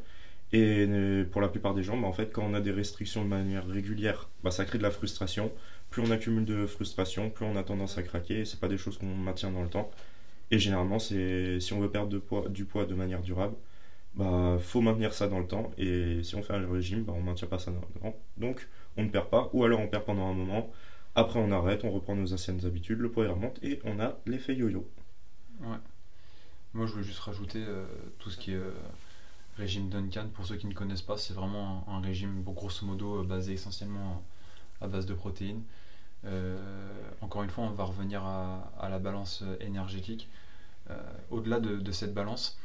Et 0.53 0.85
pour 1.31 1.39
la 1.41 1.47
plupart 1.47 1.75
des 1.75 1.83
gens, 1.83 1.95
bah, 1.95 2.07
en 2.07 2.13
fait, 2.13 2.31
quand 2.33 2.43
on 2.43 2.55
a 2.55 2.59
des 2.61 2.71
restrictions 2.71 3.23
de 3.23 3.29
manière 3.29 3.67
régulière, 3.67 4.29
bah, 4.43 4.49
ça 4.49 4.65
crée 4.65 4.79
de 4.79 4.83
la 4.83 4.91
frustration. 4.91 5.51
Plus 5.91 6.01
on 6.01 6.09
accumule 6.11 6.45
de 6.45 6.65
frustration, 6.65 7.29
plus 7.29 7.45
on 7.45 7.55
a 7.55 7.63
tendance 7.63 7.97
à 7.97 8.03
craquer. 8.03 8.39
Et 8.39 8.45
c'est 8.45 8.59
pas 8.59 8.67
des 8.67 8.77
choses 8.77 8.97
qu'on 8.97 9.05
maintient 9.05 9.51
dans 9.51 9.63
le 9.63 9.69
temps. 9.69 9.91
Et 10.49 10.57
généralement, 10.59 10.99
si 10.99 11.69
on 11.73 11.79
veut 11.79 11.91
perdre 11.91 12.19
du 12.49 12.65
poids 12.65 12.85
de 12.85 12.95
manière 12.95 13.21
durable, 13.21 13.55
bah 14.15 14.57
faut 14.59 14.81
maintenir 14.81 15.13
ça 15.13 15.27
dans 15.27 15.39
le 15.39 15.47
temps 15.47 15.71
et 15.77 16.21
si 16.23 16.35
on 16.35 16.43
fait 16.43 16.53
un 16.53 16.69
régime 16.69 17.03
bah 17.03 17.13
on 17.15 17.21
maintient 17.21 17.47
pas 17.47 17.59
ça 17.59 17.71
dans 17.71 17.81
le 17.95 18.01
temps 18.01 18.15
donc 18.37 18.67
on 18.97 19.03
ne 19.03 19.09
perd 19.09 19.29
pas 19.29 19.49
ou 19.53 19.63
alors 19.63 19.79
on 19.79 19.87
perd 19.87 20.03
pendant 20.03 20.27
un 20.27 20.33
moment 20.33 20.69
après 21.15 21.39
on 21.39 21.51
arrête 21.51 21.85
on 21.85 21.91
reprend 21.91 22.15
nos 22.15 22.33
anciennes 22.33 22.65
habitudes 22.65 22.99
le 22.99 23.09
poids 23.09 23.29
remonte 23.29 23.63
et 23.63 23.79
on 23.85 23.99
a 24.01 24.17
l'effet 24.25 24.53
yo-yo 24.53 24.85
ouais 25.61 25.77
moi 26.73 26.85
je 26.85 26.91
voulais 26.91 27.05
juste 27.05 27.19
rajouter 27.19 27.63
euh, 27.65 27.85
tout 28.19 28.29
ce 28.29 28.37
qui 28.37 28.51
est 28.51 28.55
euh, 28.55 28.73
régime 29.55 29.87
Duncan 29.87 30.27
pour 30.33 30.45
ceux 30.45 30.57
qui 30.57 30.67
ne 30.67 30.73
connaissent 30.73 31.01
pas 31.01 31.17
c'est 31.17 31.33
vraiment 31.33 31.85
un, 31.87 32.01
régime 32.01 32.43
grosso 32.43 32.85
modo 32.85 33.21
euh, 33.21 33.23
basé 33.23 33.53
essentiellement 33.53 34.21
à 34.81 34.87
base 34.87 35.05
de 35.05 35.13
protéines 35.13 35.63
encore 37.21 37.43
une 37.43 37.49
fois 37.49 37.63
on 37.63 37.71
va 37.71 37.83
revenir 37.83 38.23
à, 38.23 38.87
la 38.89 38.99
balance 38.99 39.43
énergétique 39.59 40.29
au-delà 41.29 41.59
de 41.59 41.91
cette 41.91 42.13
balance 42.13 42.57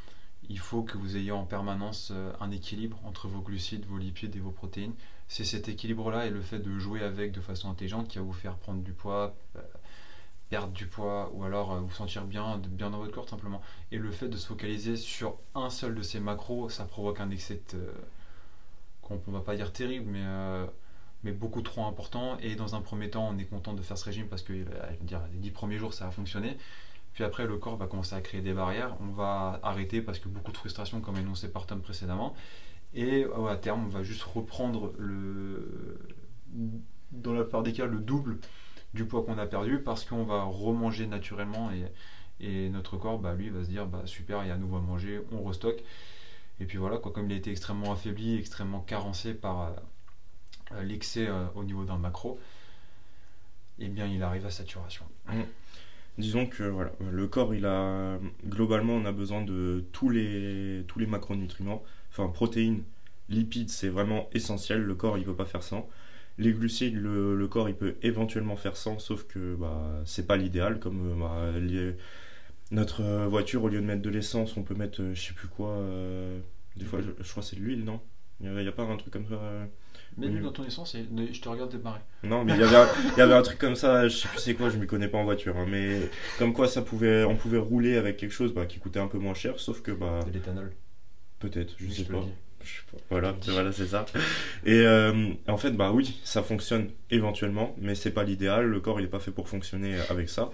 il 0.49 0.59
faut 0.59 0.83
que 0.83 0.97
vous 0.97 1.17
ayez 1.17 1.31
en 1.31 1.45
permanence 1.45 2.11
euh, 2.11 2.31
un 2.39 2.51
équilibre 2.51 2.99
entre 3.03 3.27
vos 3.27 3.41
glucides, 3.41 3.85
vos 3.85 3.97
lipides 3.97 4.35
et 4.35 4.39
vos 4.39 4.51
protéines. 4.51 4.93
C'est 5.27 5.43
cet 5.43 5.67
équilibre-là 5.67 6.25
et 6.25 6.29
le 6.29 6.41
fait 6.41 6.59
de 6.59 6.77
jouer 6.79 7.03
avec 7.03 7.33
de 7.33 7.41
façon 7.41 7.69
intelligente 7.69 8.07
qui 8.07 8.17
va 8.17 8.23
vous 8.23 8.33
faire 8.33 8.55
prendre 8.55 8.81
du 8.81 8.93
poids, 8.93 9.35
euh, 9.57 9.61
perdre 10.49 10.71
du 10.71 10.87
poids 10.87 11.31
ou 11.33 11.43
alors 11.43 11.73
euh, 11.73 11.79
vous 11.79 11.91
sentir 11.91 12.23
bien, 12.23 12.59
bien 12.59 12.89
dans 12.89 12.99
votre 12.99 13.11
corps 13.11 13.27
simplement. 13.27 13.61
Et 13.91 13.97
le 13.97 14.11
fait 14.11 14.29
de 14.29 14.37
se 14.37 14.47
focaliser 14.47 14.95
sur 14.95 15.37
un 15.53 15.69
seul 15.69 15.95
de 15.95 16.01
ces 16.01 16.19
macros, 16.19 16.69
ça 16.69 16.85
provoque 16.85 17.19
un 17.19 17.29
excès 17.29 17.61
qu'on 19.01 19.21
ne 19.27 19.33
va 19.33 19.41
pas 19.41 19.55
dire 19.55 19.73
terrible, 19.73 20.09
mais, 20.09 20.23
beaucoup 21.31 21.61
trop 21.61 21.85
important. 21.85 22.37
Et 22.39 22.55
dans 22.55 22.75
un 22.75 22.81
premier 22.81 23.09
temps, 23.09 23.29
on 23.31 23.37
est 23.37 23.45
content 23.45 23.73
de 23.73 23.81
faire 23.81 23.97
ce 23.97 24.05
régime 24.05 24.27
parce 24.27 24.41
que 24.41 24.53
dire, 25.01 25.21
les 25.31 25.39
10 25.39 25.51
premiers 25.51 25.77
jours, 25.77 25.93
ça 25.93 26.07
a 26.07 26.11
fonctionné. 26.11 26.57
Puis 27.13 27.23
après, 27.23 27.47
le 27.47 27.57
corps 27.57 27.77
va 27.77 27.87
commencer 27.87 28.15
à 28.15 28.21
créer 28.21 28.41
des 28.41 28.53
barrières. 28.53 28.95
On 29.01 29.07
va 29.07 29.59
arrêter 29.63 30.01
parce 30.01 30.19
que 30.19 30.29
beaucoup 30.29 30.51
de 30.51 30.57
frustration, 30.57 31.01
comme 31.01 31.17
énoncé 31.17 31.49
par 31.49 31.65
Tom 31.65 31.81
précédemment. 31.81 32.35
Et 32.93 33.25
à 33.49 33.55
terme, 33.57 33.85
on 33.85 33.89
va 33.89 34.03
juste 34.03 34.23
reprendre 34.23 34.93
le, 34.97 35.99
dans 37.11 37.33
la 37.33 37.41
plupart 37.41 37.63
des 37.63 37.73
cas 37.73 37.85
le 37.85 37.99
double 37.99 38.37
du 38.93 39.05
poids 39.05 39.23
qu'on 39.23 39.37
a 39.37 39.45
perdu 39.45 39.79
parce 39.79 40.05
qu'on 40.05 40.23
va 40.23 40.43
remanger 40.43 41.07
naturellement 41.07 41.71
et, 41.71 41.85
et 42.39 42.69
notre 42.69 42.97
corps, 42.97 43.19
bah, 43.19 43.33
lui, 43.33 43.49
va 43.49 43.63
se 43.63 43.69
dire 43.69 43.85
bah, 43.85 44.03
super, 44.05 44.43
il 44.43 44.47
y 44.47 44.51
a 44.51 44.53
à 44.53 44.57
nouveau 44.57 44.77
à 44.77 44.81
manger, 44.81 45.21
on 45.31 45.43
restocke. 45.43 45.83
Et 46.59 46.65
puis 46.65 46.77
voilà, 46.77 46.97
quoi, 46.97 47.11
comme 47.11 47.29
il 47.29 47.33
a 47.33 47.37
été 47.37 47.51
extrêmement 47.51 47.91
affaibli, 47.91 48.37
extrêmement 48.37 48.81
carencé 48.81 49.33
par 49.33 49.61
euh, 49.61 49.69
l'excès 50.83 51.27
euh, 51.27 51.45
au 51.55 51.63
niveau 51.63 51.85
d'un 51.85 51.97
macro, 51.97 52.39
eh 53.79 53.87
bien 53.87 54.07
il 54.07 54.21
arrive 54.23 54.45
à 54.45 54.51
saturation. 54.51 55.05
Mmh. 55.27 55.41
Disons 56.17 56.47
que 56.47 56.63
voilà, 56.63 56.91
le 57.11 57.27
corps, 57.27 57.53
il 57.53 57.65
a 57.65 58.19
globalement, 58.45 58.93
on 58.93 59.05
a 59.05 59.11
besoin 59.11 59.43
de 59.43 59.85
tous 59.91 60.09
les, 60.09 60.83
tous 60.87 60.97
les 60.97 61.05
macronutriments, 61.05 61.83
enfin 62.09 62.27
protéines, 62.27 62.83
lipides, 63.29 63.69
c'est 63.69 63.89
vraiment 63.89 64.27
essentiel. 64.33 64.81
Le 64.81 64.95
corps, 64.95 65.17
il 65.19 65.25
peut 65.25 65.35
pas 65.35 65.45
faire 65.45 65.61
sans. 65.61 65.87
Les 66.39 66.53
glucides, 66.53 66.95
le, 66.95 67.47
corps, 67.47 67.69
il 67.69 67.75
peut 67.75 67.97
éventuellement 68.01 68.55
faire 68.55 68.77
sans, 68.77 68.97
sauf 68.99 69.25
que 69.27 69.55
bah, 69.55 70.01
c'est 70.05 70.25
pas 70.25 70.37
l'idéal. 70.37 70.79
Comme 70.79 71.11
euh, 71.11 71.15
bah, 71.15 71.99
notre 72.71 73.25
voiture, 73.27 73.63
au 73.63 73.69
lieu 73.69 73.79
de 73.79 73.85
mettre 73.85 74.01
de 74.01 74.09
l'essence, 74.09 74.57
on 74.57 74.63
peut 74.63 74.75
mettre, 74.75 75.03
je 75.13 75.21
sais 75.21 75.33
plus 75.33 75.47
quoi. 75.47 75.79
des 76.77 76.85
fois, 76.85 76.99
je, 77.01 77.11
je 77.21 77.29
crois 77.29 77.43
que 77.43 77.49
c'est 77.49 77.57
de 77.57 77.61
l'huile, 77.61 77.83
non? 77.85 78.01
Il 78.39 78.51
n'y 78.51 78.67
a, 78.67 78.71
pas 78.71 78.83
un 78.83 78.97
truc 78.97 79.11
comme 79.11 79.27
ça 79.27 79.39
Mets 80.17 80.27
lui 80.27 80.41
dans 80.41 80.51
ton 80.51 80.63
essence 80.63 80.95
et 80.95 81.05
je 81.31 81.41
te 81.41 81.49
regarde 81.49 81.71
démarrer. 81.71 81.99
Non, 82.23 82.43
mais 82.43 82.53
il 82.53 82.59
y, 82.59 82.63
avait 82.63 82.75
un, 82.75 82.87
il 83.15 83.17
y 83.19 83.21
avait 83.21 83.33
un 83.33 83.41
truc 83.41 83.59
comme 83.59 83.75
ça, 83.75 84.07
je 84.07 84.15
sais 84.15 84.27
plus 84.27 84.39
c'est 84.39 84.53
quoi, 84.55 84.69
je 84.69 84.77
m'y 84.77 84.87
connais 84.87 85.07
pas 85.07 85.17
en 85.19 85.23
voiture, 85.23 85.55
hein, 85.57 85.65
mais 85.67 86.09
comme 86.39 86.53
quoi 86.53 86.67
ça 86.67 86.81
pouvait, 86.81 87.23
on 87.23 87.35
pouvait 87.35 87.59
rouler 87.59 87.97
avec 87.97 88.17
quelque 88.17 88.31
chose 88.31 88.53
bah, 88.53 88.65
qui 88.65 88.79
coûtait 88.79 88.99
un 88.99 89.07
peu 89.07 89.19
moins 89.19 89.35
cher, 89.35 89.59
sauf 89.59 89.81
que 89.81 89.91
bah. 89.91 90.19
De 90.25 90.31
l'éthanol. 90.31 90.71
Peut-être, 91.39 91.75
je, 91.77 91.87
sais 91.91 92.03
pas. 92.05 92.23
Voilà, 93.09 93.35
voilà 93.47 93.71
c'est 93.71 93.85
ça. 93.85 94.05
Et 94.65 94.81
euh, 94.81 95.33
en 95.47 95.57
fait, 95.57 95.71
bah 95.71 95.91
oui, 95.91 96.19
ça 96.23 96.41
fonctionne 96.41 96.89
éventuellement, 97.11 97.75
mais 97.79 97.93
c'est 97.93 98.11
pas 98.11 98.23
l'idéal. 98.23 98.65
Le 98.65 98.79
corps, 98.79 98.99
il 98.99 99.05
est 99.05 99.09
pas 99.09 99.19
fait 99.19 99.31
pour 99.31 99.47
fonctionner 99.47 99.95
avec 100.09 100.29
ça. 100.29 100.49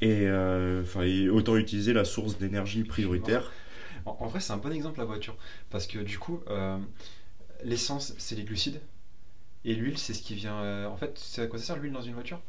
Et 0.00 0.26
euh, 0.26 0.82
enfin, 0.82 1.06
autant 1.30 1.56
utiliser 1.56 1.92
la 1.92 2.04
source 2.04 2.38
d'énergie 2.38 2.82
prioritaire. 2.82 3.52
En, 4.06 4.26
vrai, 4.26 4.40
c'est 4.40 4.52
un 4.52 4.56
bon 4.56 4.72
exemple 4.72 4.98
la 4.98 5.04
voiture, 5.04 5.36
parce 5.70 5.86
que 5.86 5.98
du 5.98 6.18
coup, 6.18 6.40
euh, 6.50 6.76
l'essence, 7.64 8.14
c'est 8.18 8.34
les 8.34 8.44
glucides. 8.44 8.80
Et 9.64 9.74
l'huile, 9.74 9.98
c'est 9.98 10.14
ce 10.14 10.22
qui 10.22 10.34
vient. 10.34 10.56
Euh, 10.60 10.86
en 10.86 10.96
fait, 10.96 11.18
c'est 11.18 11.42
à 11.42 11.46
quoi 11.46 11.58
ça 11.58 11.66
sert 11.66 11.76
l'huile 11.76 11.92
dans 11.92 12.02
une 12.02 12.14
voiture? 12.14 12.40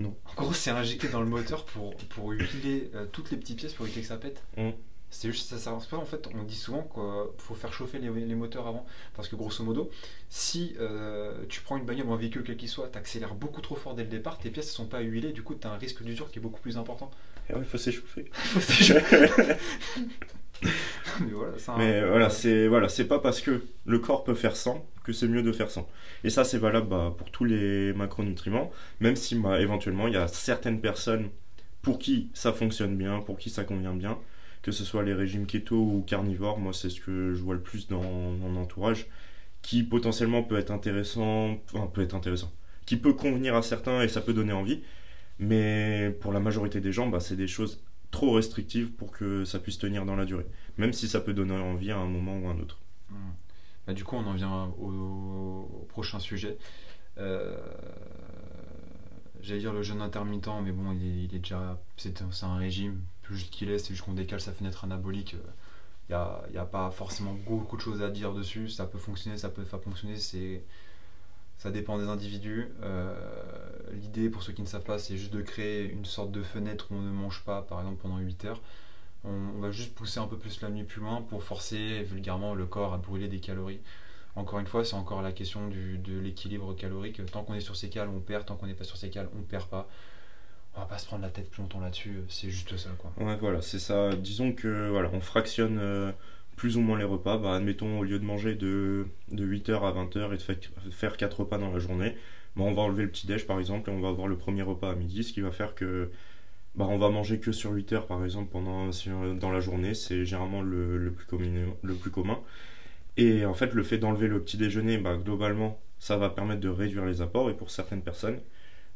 Non. 0.00 0.14
En 0.24 0.42
gros, 0.42 0.52
c'est 0.52 0.70
injecté 0.70 1.08
dans 1.08 1.20
le 1.20 1.26
moteur 1.26 1.64
pour, 1.64 1.94
pour 1.96 2.30
huiler 2.30 2.90
euh, 2.94 3.06
toutes 3.10 3.30
les 3.30 3.36
petites 3.36 3.58
pièces 3.58 3.74
pour 3.74 3.86
éviter 3.86 4.02
que 4.02 4.06
ça 4.06 4.16
pète. 4.16 4.42
Mm. 4.56 4.70
C'est 5.08 5.30
juste 5.30 5.48
ça. 5.48 5.58
ça 5.58 5.78
pas, 5.90 5.96
en 5.96 6.04
fait, 6.04 6.28
on 6.34 6.42
dit 6.42 6.56
souvent 6.56 6.82
qu'il 6.82 7.44
faut 7.44 7.54
faire 7.54 7.72
chauffer 7.72 7.98
les, 7.98 8.10
les, 8.10 8.34
moteurs 8.34 8.66
avant. 8.66 8.84
Parce 9.14 9.28
que 9.28 9.36
grosso 9.36 9.62
modo, 9.64 9.90
si 10.28 10.74
euh, 10.80 11.44
tu 11.48 11.60
prends 11.60 11.76
une 11.76 11.86
bagnole 11.86 12.06
ou 12.06 12.12
un 12.12 12.16
véhicule 12.16 12.42
quel 12.44 12.56
qu'il 12.56 12.68
soit, 12.68 12.88
tu 12.88 12.98
accélères 12.98 13.34
beaucoup 13.34 13.60
trop 13.60 13.76
fort 13.76 13.94
dès 13.94 14.02
le 14.02 14.08
départ, 14.08 14.38
tes 14.38 14.50
pièces 14.50 14.66
ne 14.66 14.72
sont 14.72 14.86
pas 14.86 15.00
huilées, 15.00 15.32
du 15.32 15.42
coup, 15.42 15.54
tu 15.54 15.66
as 15.66 15.70
un 15.70 15.78
risque 15.78 16.02
d'usure 16.02 16.30
qui 16.30 16.38
est 16.38 16.42
beaucoup 16.42 16.60
plus 16.60 16.76
important. 16.76 17.10
Et 17.48 17.54
ouais, 17.54 17.60
il 17.60 17.66
faut 17.66 17.78
s'échauffer. 17.78 18.30
mais 21.78 22.02
voilà, 22.02 22.30
c'est 22.30 22.68
voilà, 22.68 22.88
c'est 22.88 23.06
pas 23.06 23.18
parce 23.18 23.40
que 23.40 23.62
le 23.84 23.98
corps 23.98 24.24
peut 24.24 24.34
faire 24.34 24.56
sans 24.56 24.86
que 25.04 25.12
c'est 25.12 25.28
mieux 25.28 25.42
de 25.42 25.52
faire 25.52 25.70
sans. 25.70 25.88
Et 26.24 26.30
ça, 26.30 26.44
c'est 26.44 26.58
valable 26.58 26.88
bah, 26.88 27.14
pour 27.16 27.30
tous 27.30 27.44
les 27.44 27.92
macronutriments, 27.92 28.72
même 29.00 29.16
si 29.16 29.36
bah, 29.36 29.60
éventuellement 29.60 30.08
il 30.08 30.14
y 30.14 30.16
a 30.16 30.28
certaines 30.28 30.80
personnes 30.80 31.30
pour 31.82 31.98
qui 31.98 32.30
ça 32.34 32.52
fonctionne 32.52 32.96
bien, 32.96 33.20
pour 33.20 33.38
qui 33.38 33.48
ça 33.48 33.64
convient 33.64 33.94
bien, 33.94 34.18
que 34.62 34.72
ce 34.72 34.84
soit 34.84 35.04
les 35.04 35.14
régimes 35.14 35.46
keto 35.46 35.76
ou 35.76 36.02
carnivores. 36.06 36.58
Moi, 36.58 36.72
c'est 36.72 36.90
ce 36.90 37.00
que 37.00 37.34
je 37.34 37.42
vois 37.42 37.54
le 37.54 37.60
plus 37.60 37.86
dans 37.88 38.02
mon 38.02 38.56
entourage, 38.56 39.06
qui 39.62 39.84
potentiellement 39.84 40.42
peut 40.42 40.58
être 40.58 40.72
intéressant, 40.72 41.58
enfin, 41.72 41.86
peut 41.86 42.02
être 42.02 42.14
intéressant, 42.14 42.52
qui 42.86 42.96
peut 42.96 43.12
convenir 43.12 43.54
à 43.54 43.62
certains 43.62 44.02
et 44.02 44.08
ça 44.08 44.20
peut 44.20 44.32
donner 44.34 44.52
envie. 44.52 44.82
Mais 45.38 46.10
pour 46.20 46.32
la 46.32 46.40
majorité 46.40 46.80
des 46.80 46.92
gens, 46.92 47.06
bah, 47.08 47.20
c'est 47.20 47.36
des 47.36 47.46
choses 47.48 47.82
trop 48.10 48.32
restrictive 48.32 48.92
pour 48.92 49.10
que 49.10 49.44
ça 49.44 49.58
puisse 49.58 49.78
tenir 49.78 50.04
dans 50.04 50.16
la 50.16 50.24
durée, 50.24 50.46
même 50.78 50.92
si 50.92 51.08
ça 51.08 51.20
peut 51.20 51.34
donner 51.34 51.54
envie 51.54 51.90
à 51.90 51.98
un 51.98 52.06
moment 52.06 52.38
ou 52.38 52.48
à 52.48 52.52
un 52.52 52.58
autre. 52.58 52.78
Hmm. 53.10 53.32
Bah, 53.86 53.94
du 53.94 54.04
coup, 54.04 54.16
on 54.16 54.26
en 54.26 54.34
vient 54.34 54.72
au, 54.80 55.86
prochain 55.88 56.18
sujet. 56.18 56.58
Euh, 57.18 57.56
j'allais 59.40 59.60
dire 59.60 59.72
le 59.72 59.82
jeûne 59.82 60.02
intermittent, 60.02 60.48
mais 60.64 60.72
bon, 60.72 60.92
il 60.92 61.34
est, 61.34 61.38
déjà. 61.38 61.80
C'est 61.96 62.22
un 62.42 62.56
régime, 62.56 63.02
plus 63.22 63.44
qu'il 63.44 63.70
est, 63.70 63.78
c'est 63.78 63.94
juste 63.94 64.02
qu'on 64.02 64.14
décale 64.14 64.40
sa 64.40 64.52
fenêtre 64.52 64.84
anabolique. 64.84 65.36
Il 66.08 66.12
n'y 66.12 66.14
a, 66.14 66.42
y 66.54 66.58
a, 66.58 66.64
pas 66.64 66.90
forcément 66.90 67.34
beaucoup 67.46 67.76
de 67.76 67.82
choses 67.82 68.02
à 68.02 68.10
dire 68.10 68.32
dessus. 68.32 68.68
Ça 68.68 68.86
peut 68.86 68.98
fonctionner, 68.98 69.38
ça 69.38 69.48
peut 69.48 69.62
pas 69.64 69.78
fonctionner. 69.78 70.16
C'est 70.16 70.64
ça 71.58 71.70
dépend 71.70 71.98
des 71.98 72.04
individus. 72.08 72.68
Euh, 72.82 73.14
l'idée, 73.92 74.28
pour 74.28 74.42
ceux 74.42 74.52
qui 74.52 74.62
ne 74.62 74.66
savent 74.66 74.84
pas, 74.84 74.98
c'est 74.98 75.16
juste 75.16 75.32
de 75.32 75.42
créer 75.42 75.90
une 75.90 76.04
sorte 76.04 76.30
de 76.30 76.42
fenêtre 76.42 76.88
où 76.90 76.94
on 76.94 77.00
ne 77.00 77.10
mange 77.10 77.42
pas, 77.44 77.62
par 77.62 77.80
exemple, 77.80 78.00
pendant 78.02 78.18
8 78.18 78.44
heures. 78.44 78.60
On, 79.24 79.58
va 79.58 79.72
juste 79.72 79.94
pousser 79.94 80.20
un 80.20 80.26
peu 80.26 80.36
plus 80.36 80.60
la 80.60 80.68
nuit 80.68 80.84
plus 80.84 81.00
loin 81.00 81.20
pour 81.22 81.42
forcer 81.42 82.04
vulgairement 82.04 82.54
le 82.54 82.64
corps 82.66 82.94
à 82.94 82.98
brûler 82.98 83.26
des 83.26 83.40
calories. 83.40 83.80
Encore 84.36 84.60
une 84.60 84.66
fois, 84.66 84.84
c'est 84.84 84.94
encore 84.94 85.22
la 85.22 85.32
question 85.32 85.68
de 85.68 86.18
l'équilibre 86.20 86.74
calorique. 86.74 87.24
Tant 87.32 87.42
qu'on 87.42 87.54
est 87.54 87.60
sur 87.60 87.74
ces 87.74 87.88
cales, 87.88 88.08
on 88.08 88.20
perd. 88.20 88.44
Tant 88.44 88.54
qu'on 88.54 88.66
n'est 88.66 88.74
pas 88.74 88.84
sur 88.84 88.98
ces 88.98 89.10
cales, 89.10 89.28
on 89.36 89.42
perd 89.42 89.66
pas. 89.66 89.88
On 90.76 90.80
va 90.80 90.86
pas 90.86 90.98
se 90.98 91.06
prendre 91.06 91.22
la 91.22 91.30
tête 91.30 91.50
plus 91.50 91.62
longtemps 91.62 91.80
là-dessus. 91.80 92.20
C'est 92.28 92.50
juste 92.50 92.76
ça, 92.76 92.90
quoi. 92.98 93.10
Ouais, 93.16 93.36
voilà, 93.36 93.62
c'est 93.62 93.78
ça. 93.78 94.10
Disons 94.14 94.52
que 94.52 94.90
voilà, 94.90 95.10
on 95.12 95.20
fractionne. 95.20 95.78
Euh, 95.78 96.12
plus 96.56 96.76
ou 96.76 96.80
moins 96.80 96.98
les 96.98 97.04
repas. 97.04 97.38
Bah, 97.38 97.54
admettons, 97.54 98.00
au 98.00 98.04
lieu 98.04 98.18
de 98.18 98.24
manger 98.24 98.54
de, 98.54 99.06
de 99.30 99.46
8h 99.46 99.72
à 99.82 99.92
20h 99.92 100.34
et 100.34 100.56
de 100.86 100.90
faire 100.90 101.16
4 101.16 101.40
repas 101.40 101.58
dans 101.58 101.72
la 101.72 101.78
journée, 101.78 102.16
bah, 102.56 102.64
on 102.64 102.72
va 102.74 102.82
enlever 102.82 103.04
le 103.04 103.10
petit-déj 103.10 103.46
par 103.46 103.58
exemple 103.60 103.90
et 103.90 103.92
on 103.92 104.00
va 104.00 104.08
avoir 104.08 104.28
le 104.28 104.36
premier 104.36 104.62
repas 104.62 104.90
à 104.90 104.94
midi, 104.94 105.22
ce 105.24 105.32
qui 105.32 105.40
va 105.42 105.50
faire 105.52 105.74
que 105.74 106.10
bah, 106.74 106.86
on 106.88 106.98
va 106.98 107.10
manger 107.10 107.40
que 107.40 107.52
sur 107.52 107.72
8 107.72 107.92
heures 107.92 108.06
par 108.06 108.24
exemple 108.24 108.50
pendant, 108.52 108.90
dans 109.34 109.50
la 109.50 109.60
journée. 109.60 109.94
C'est 109.94 110.24
généralement 110.24 110.62
le, 110.62 110.98
le, 110.98 111.12
plus 111.12 111.26
commun, 111.26 111.66
le 111.82 111.94
plus 111.94 112.10
commun. 112.10 112.40
Et 113.16 113.44
en 113.46 113.54
fait, 113.54 113.74
le 113.74 113.82
fait 113.82 113.98
d'enlever 113.98 114.28
le 114.28 114.40
petit 114.42 114.56
déjeuner, 114.58 114.98
bah, 114.98 115.16
globalement, 115.16 115.80
ça 115.98 116.16
va 116.16 116.30
permettre 116.30 116.60
de 116.60 116.68
réduire 116.68 117.06
les 117.06 117.22
apports. 117.22 117.50
Et 117.50 117.54
pour 117.54 117.70
certaines 117.70 118.02
personnes, 118.02 118.40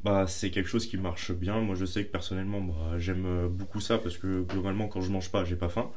bah, 0.05 0.27
c'est 0.29 0.51
quelque 0.51 0.69
chose 0.69 0.87
qui 0.87 0.97
marche 0.99 1.33
bien. 1.33 1.61
Moi, 1.61 1.75
je 1.77 1.85
sais 1.87 2.05
que 2.05 2.11
personnellement, 2.13 2.61
bah, 2.61 2.99
j'aime 2.99 3.49
beaucoup 3.49 3.81
ça 3.81 3.99
parce 3.99 4.19
que 4.19 4.43
globalement, 4.43 4.89
quand 4.89 5.01
je 5.03 5.11
mange 5.11 5.31
pas, 5.31 5.45
j'ai 5.45 5.57
pas 5.57 5.69
faim. 5.71 5.91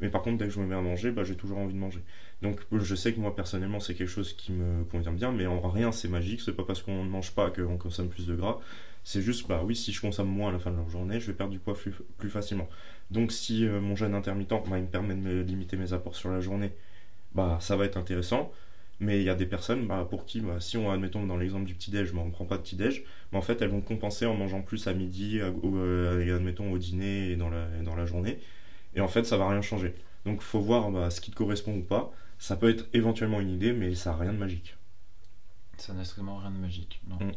Mais 0.00 0.08
par 0.08 0.22
contre, 0.22 0.38
dès 0.38 0.46
que 0.46 0.50
je 0.50 0.60
me 0.60 0.66
mets 0.66 0.74
à 0.74 0.80
manger, 0.80 1.10
bah, 1.10 1.24
j'ai 1.24 1.36
toujours 1.36 1.58
envie 1.58 1.74
de 1.74 1.78
manger. 1.78 2.00
Donc 2.42 2.60
je 2.72 2.94
sais 2.94 3.12
que 3.12 3.20
moi 3.20 3.36
personnellement 3.36 3.80
c'est 3.80 3.94
quelque 3.94 4.08
chose 4.08 4.32
qui 4.32 4.52
me 4.52 4.84
convient 4.84 5.12
bien, 5.12 5.30
mais 5.30 5.46
en 5.46 5.68
rien 5.68 5.92
c'est 5.92 6.08
magique, 6.08 6.40
c'est 6.40 6.54
pas 6.54 6.64
parce 6.64 6.82
qu'on 6.82 7.04
ne 7.04 7.08
mange 7.10 7.32
pas 7.32 7.50
qu'on 7.50 7.76
consomme 7.76 8.08
plus 8.08 8.26
de 8.26 8.34
gras. 8.34 8.58
C'est 9.04 9.22
juste, 9.22 9.48
bah 9.48 9.62
oui, 9.64 9.74
si 9.76 9.92
je 9.92 10.00
consomme 10.00 10.28
moins 10.28 10.50
à 10.50 10.52
la 10.52 10.58
fin 10.58 10.70
de 10.70 10.76
la 10.76 10.88
journée, 10.88 11.20
je 11.20 11.26
vais 11.26 11.32
perdre 11.32 11.52
du 11.52 11.58
poids 11.58 11.74
plus, 12.18 12.30
facilement. 12.30 12.68
Donc 13.10 13.32
si 13.32 13.66
euh, 13.66 13.80
mon 13.80 13.96
jeûne 13.96 14.14
intermittent 14.14 14.50
bah, 14.50 14.78
il 14.78 14.82
me 14.82 14.88
permet 14.88 15.14
de 15.14 15.40
limiter 15.40 15.76
mes 15.76 15.92
apports 15.92 16.16
sur 16.16 16.30
la 16.30 16.40
journée, 16.40 16.72
bah 17.34 17.58
ça 17.60 17.76
va 17.76 17.84
être 17.84 17.96
intéressant. 17.96 18.52
Mais 19.00 19.18
il 19.18 19.24
y 19.24 19.30
a 19.30 19.34
des 19.34 19.46
personnes 19.46 19.86
bah, 19.86 20.06
pour 20.08 20.26
qui, 20.26 20.40
bah, 20.40 20.60
si 20.60 20.76
on 20.76 20.90
admettons 20.90 21.26
dans 21.26 21.38
l'exemple 21.38 21.64
du 21.64 21.74
petit-déj, 21.74 22.12
bah, 22.12 22.20
on 22.22 22.26
ne 22.26 22.30
prend 22.30 22.44
pas 22.44 22.58
de 22.58 22.62
petit-déj, 22.62 23.02
mais 23.32 23.38
en 23.38 23.42
fait 23.42 23.60
elles 23.62 23.70
vont 23.70 23.80
compenser 23.80 24.26
en 24.26 24.34
mangeant 24.34 24.60
plus 24.62 24.86
à 24.88 24.92
midi, 24.94 25.40
euh, 25.40 26.24
et 26.24 26.30
admettons 26.30 26.70
au 26.70 26.78
dîner 26.78 27.30
et 27.30 27.36
dans 27.36 27.48
la, 27.48 27.66
dans 27.82 27.96
la 27.96 28.04
journée. 28.04 28.38
Et 28.94 29.00
en 29.00 29.08
fait, 29.08 29.24
ça 29.24 29.36
va 29.36 29.48
rien 29.48 29.62
changer. 29.62 29.94
Donc, 30.24 30.36
il 30.40 30.44
faut 30.44 30.60
voir 30.60 30.90
bah, 30.90 31.10
ce 31.10 31.20
qui 31.20 31.30
te 31.30 31.36
correspond 31.36 31.76
ou 31.76 31.82
pas. 31.82 32.12
Ça 32.38 32.56
peut 32.56 32.68
être 32.68 32.86
éventuellement 32.94 33.40
une 33.40 33.50
idée, 33.50 33.72
mais 33.72 33.94
ça 33.94 34.10
n'a 34.10 34.16
rien 34.16 34.32
de 34.32 34.38
magique. 34.38 34.76
Ça 35.76 35.92
n'a 35.92 36.04
strictement 36.04 36.38
rien 36.38 36.50
de 36.50 36.58
magique, 36.58 37.00
non. 37.08 37.16
Mm. 37.16 37.32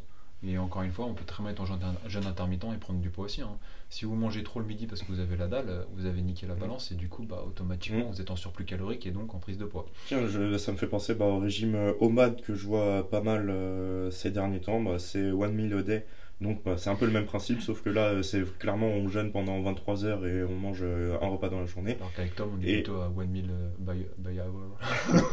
Et 0.46 0.58
encore 0.58 0.82
une 0.82 0.92
fois, 0.92 1.06
on 1.06 1.14
peut 1.14 1.24
très 1.24 1.42
bien 1.42 1.54
être 1.54 1.62
en 1.62 1.66
jeûne 2.08 2.26
intermittent 2.26 2.66
et 2.74 2.78
prendre 2.78 3.00
du 3.00 3.10
poids 3.10 3.26
aussi. 3.26 3.42
Hein. 3.42 3.58
Si 3.90 4.04
vous 4.04 4.16
mangez 4.16 4.44
trop 4.44 4.60
le 4.60 4.66
midi 4.66 4.88
parce 4.88 5.02
que 5.02 5.08
vous 5.08 5.22
avez 5.22 5.38
la 5.38 5.48
dalle, 5.48 5.86
vous 5.94 6.06
avez 6.06 6.22
niqué 6.22 6.46
la 6.46 6.56
balance 6.56 6.92
et 6.92 6.96
du 6.96 7.08
coup, 7.08 7.24
bah, 7.24 7.44
automatiquement, 7.48 8.10
mm. 8.10 8.12
vous 8.12 8.22
êtes 8.22 8.32
en 8.32 8.36
surplus 8.36 8.66
calorique 8.66 9.06
et 9.08 9.12
donc 9.12 9.34
en 9.34 9.40
prise 9.40 9.58
de 9.58 9.66
poids. 9.66 9.86
Tiens, 10.08 10.20
ça 10.58 10.72
me 10.74 10.78
fait 10.78 10.88
penser 10.88 11.16
bah, 11.16 11.26
au 11.26 11.40
régime 11.40 11.76
euh, 11.76 11.94
OMAD 12.02 12.42
que 12.42 12.56
je 12.56 12.66
vois 12.66 13.10
pas 13.10 13.22
mal 13.22 13.50
euh, 13.50 14.12
ces 14.12 14.32
derniers 14.32 14.60
temps. 14.60 14.82
Bah, 14.82 15.00
c'est 15.00 15.32
One 15.32 15.54
Meal 15.54 15.74
a 15.74 15.84
Day 15.84 16.06
donc 16.42 16.63
bah, 16.63 16.75
c'est 16.78 16.90
un 16.90 16.96
peu 16.96 17.06
le 17.06 17.12
même 17.12 17.25
principe, 17.25 17.62
sauf 17.62 17.82
que 17.82 17.90
là, 17.90 18.22
c'est 18.22 18.44
clairement 18.60 18.88
on 18.88 19.08
jeûne 19.08 19.32
pendant 19.32 19.62
23 19.62 20.06
heures 20.06 20.25
et 20.25 20.44
on 20.44 20.56
mange 20.56 20.82
euh, 20.82 21.16
un 21.22 21.28
repas 21.28 21.50
dans 21.50 21.60
la 21.60 21.66
journée. 21.66 21.96
Alors 21.96 22.13
qu'avec 22.13 22.36
Tom, 22.36 22.50
on 22.58 22.62
est 22.62 22.74
plutôt 22.74 22.98
à 22.98 23.08
one 23.08 23.30
meal 23.30 23.50
euh, 23.50 23.70
by, 24.18 24.40
hour. 24.40 24.78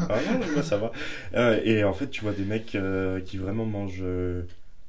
ah 0.09 0.19
non, 0.39 0.63
ça 0.63 0.77
va. 0.77 0.93
Euh, 1.35 1.61
et 1.65 1.83
en 1.85 1.93
fait, 1.93 2.11
tu 2.11 2.23
vois 2.23 2.33
des 2.33 2.45
mecs 2.45 2.77
qui 3.25 3.39
vraiment 3.39 3.67
mangent 3.67 4.05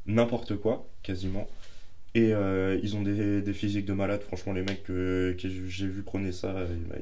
n'importe 0.06 0.56
quoi, 0.58 0.88
quasiment. 1.02 1.48
Et 2.14 2.34
ils 2.84 2.96
ont 2.96 3.02
des, 3.02 3.42
des, 3.42 3.54
physiques 3.54 3.86
de 3.86 3.94
malade. 3.94 4.22
Franchement, 4.22 4.54
les 4.54 4.62
mecs 4.62 4.84
que, 4.84 5.36
que 5.42 5.48
j'ai 5.48 5.88
vu 5.88 6.04
prôner 6.04 6.34
ça, 6.34 6.54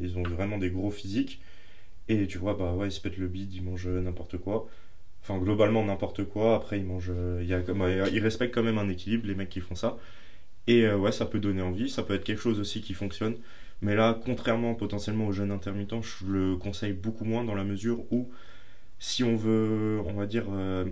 ils 0.01 0.18
ont 0.18 0.24
vraiment 0.24 0.58
des 0.58 0.70
gros 0.70 0.92
physiques. 0.92 1.42
Et 2.08 2.25
tu 2.25 2.38
vois, 2.38 2.54
bah 2.56 2.74
ouais, 2.74 2.88
ils 2.88 2.92
se 2.92 3.01
pètent 3.01 3.18
le 3.18 3.28
bide, 3.28 3.54
ils 3.54 3.63
mangent 3.63 3.88
n'importe 3.88 4.38
quoi. 4.38 4.68
Enfin, 5.30 5.40
globalement, 5.40 5.86
n'importe 5.86 6.26
quoi. 6.26 6.56
Après, 6.56 6.80
ils 6.80 6.86
mangent. 6.86 7.12
Il 7.42 7.48
y 7.48 7.54
a, 7.54 7.62
ils 8.10 8.20
respectent 8.20 8.54
quand 8.54 8.64
même 8.64 8.78
un 8.78 8.90
équilibre, 8.90 9.28
les 9.28 9.36
mecs 9.36 9.50
qui 9.50 9.62
font 9.62 9.76
ça. 9.76 9.98
Et 10.68 10.86
euh, 10.86 10.98
ouais, 10.98 11.12
ça 11.12 11.26
peut 11.26 11.40
donner 11.40 11.62
envie, 11.62 11.90
ça 11.90 12.04
peut 12.04 12.14
être 12.14 12.24
quelque 12.24 12.42
chose 12.42 12.60
aussi 12.60 12.82
qui 12.82 12.94
fonctionne. 12.94 13.36
Mais 13.82 13.96
là, 13.96 14.20
contrairement 14.26 14.76
potentiellement 14.76 15.28
au 15.28 15.32
jeûne 15.32 15.52
intermittent, 15.52 16.02
je 16.02 16.26
le 16.26 16.56
conseille 16.58 16.94
beaucoup 16.94 17.26
moins 17.26 17.44
dans 17.44 17.56
la 17.56 17.64
mesure 17.64 18.04
où 18.12 18.30
si 19.00 19.24
on 19.24 19.36
veut, 19.36 20.00
on 20.06 20.14
va 20.14 20.26
dire, 20.26 20.46
euh, 20.52 20.86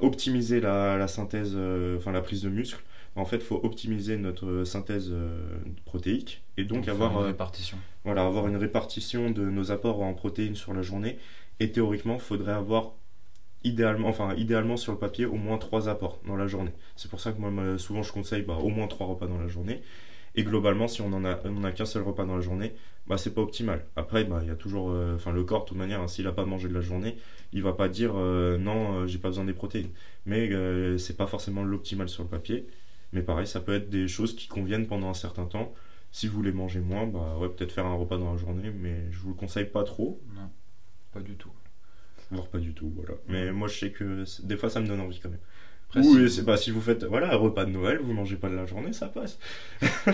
optimiser 0.00 0.60
la, 0.60 0.96
la 0.96 1.08
synthèse, 1.08 1.52
euh, 1.54 1.98
enfin 1.98 2.12
la 2.12 2.22
prise 2.22 2.42
de 2.42 2.48
muscle, 2.48 2.82
en 3.16 3.24
fait, 3.24 3.36
il 3.36 3.42
faut 3.42 3.60
optimiser 3.62 4.16
notre 4.16 4.64
synthèse 4.64 5.10
euh, 5.12 5.38
protéique 5.84 6.42
et 6.56 6.64
donc, 6.64 6.88
avoir, 6.88 7.12
une 7.12 7.18
euh, 7.18 7.26
répartition. 7.28 7.78
voilà, 8.04 8.26
avoir 8.26 8.48
une 8.48 8.56
répartition 8.56 9.30
de 9.30 9.42
nos 9.42 9.70
apports 9.70 10.02
en 10.02 10.14
protéines 10.14 10.56
sur 10.56 10.74
la 10.74 10.82
journée. 10.82 11.18
Et 11.60 11.70
théoriquement, 11.70 12.14
il 12.14 12.20
faudrait 12.20 12.52
avoir 12.52 12.94
idéalement, 13.64 14.08
enfin, 14.08 14.34
idéalement 14.36 14.76
sur 14.76 14.92
le 14.92 14.98
papier 14.98 15.24
au 15.26 15.36
moins 15.36 15.58
trois 15.58 15.88
apports 15.88 16.20
dans 16.26 16.36
la 16.36 16.46
journée. 16.46 16.72
C'est 16.96 17.10
pour 17.10 17.20
ça 17.20 17.32
que 17.32 17.40
moi, 17.40 17.78
souvent, 17.78 18.02
je 18.02 18.12
conseille 18.12 18.42
bah, 18.42 18.58
au 18.62 18.68
moins 18.68 18.86
trois 18.86 19.06
repas 19.06 19.26
dans 19.26 19.38
la 19.38 19.48
journée. 19.48 19.82
Et 20.36 20.42
globalement, 20.42 20.88
si 20.88 21.00
on 21.00 21.12
en 21.12 21.24
a, 21.24 21.72
qu'un 21.72 21.84
seul 21.84 22.02
repas 22.02 22.24
dans 22.24 22.36
la 22.36 22.42
journée, 22.42 22.74
bah, 23.06 23.18
c'est 23.18 23.34
pas 23.34 23.40
optimal. 23.40 23.86
Après, 23.96 24.24
bah, 24.24 24.40
il 24.42 24.48
y 24.48 24.50
a 24.50 24.56
toujours, 24.56 24.90
euh, 24.90 25.16
le 25.32 25.44
corps, 25.44 25.64
de 25.64 25.68
toute 25.68 25.78
manière, 25.78 26.00
hein, 26.00 26.08
s'il 26.08 26.26
a 26.26 26.32
pas 26.32 26.44
mangé 26.44 26.68
de 26.68 26.74
la 26.74 26.80
journée, 26.80 27.16
il 27.52 27.62
va 27.62 27.72
pas 27.72 27.88
dire 27.88 28.12
euh, 28.16 28.58
non, 28.58 28.94
euh, 28.98 29.06
j'ai 29.06 29.18
pas 29.18 29.28
besoin 29.28 29.44
des 29.44 29.52
protéines. 29.52 29.90
Mais 30.26 30.50
c'est 30.98 31.16
pas 31.16 31.26
forcément 31.26 31.62
l'optimal 31.62 32.08
sur 32.08 32.24
le 32.24 32.28
papier. 32.28 32.66
Mais 33.12 33.22
pareil, 33.22 33.46
ça 33.46 33.60
peut 33.60 33.74
être 33.74 33.90
des 33.90 34.08
choses 34.08 34.34
qui 34.34 34.48
conviennent 34.48 34.86
pendant 34.86 35.08
un 35.08 35.14
certain 35.14 35.46
temps. 35.46 35.72
Si 36.10 36.26
vous 36.26 36.34
voulez 36.34 36.52
manger 36.52 36.80
moins, 36.80 37.06
bah 37.06 37.36
ouais, 37.40 37.48
peut-être 37.48 37.72
faire 37.72 37.86
un 37.86 37.94
repas 37.94 38.18
dans 38.18 38.32
la 38.32 38.38
journée, 38.38 38.70
mais 38.70 39.10
je 39.10 39.18
vous 39.18 39.30
le 39.30 39.34
conseille 39.34 39.66
pas 39.66 39.84
trop, 39.84 40.20
Non, 40.34 40.50
pas 41.12 41.20
du 41.20 41.36
tout. 41.36 41.50
Voire 42.34 42.48
pas 42.48 42.58
du 42.58 42.74
tout, 42.74 42.92
voilà. 42.94 43.14
Mais 43.28 43.52
moi, 43.52 43.68
je 43.68 43.78
sais 43.78 43.90
que 43.90 44.24
des 44.42 44.56
fois, 44.56 44.68
ça 44.70 44.80
me 44.80 44.86
donne 44.86 45.00
envie 45.00 45.20
quand 45.20 45.30
même. 45.30 45.38
Après, 45.88 46.00
Ou 46.00 46.12
si- 46.14 46.18
euh, 46.18 46.28
c'est 46.28 46.44
pas 46.44 46.56
si 46.56 46.70
vous 46.72 46.80
faites 46.80 47.04
voilà 47.04 47.32
un 47.32 47.36
repas 47.36 47.64
de 47.64 47.70
Noël, 47.70 47.98
vous 48.02 48.12
mangez 48.12 48.36
pas 48.36 48.48
de 48.48 48.56
la 48.56 48.66
journée, 48.66 48.92
ça 48.92 49.08
passe. 49.08 49.38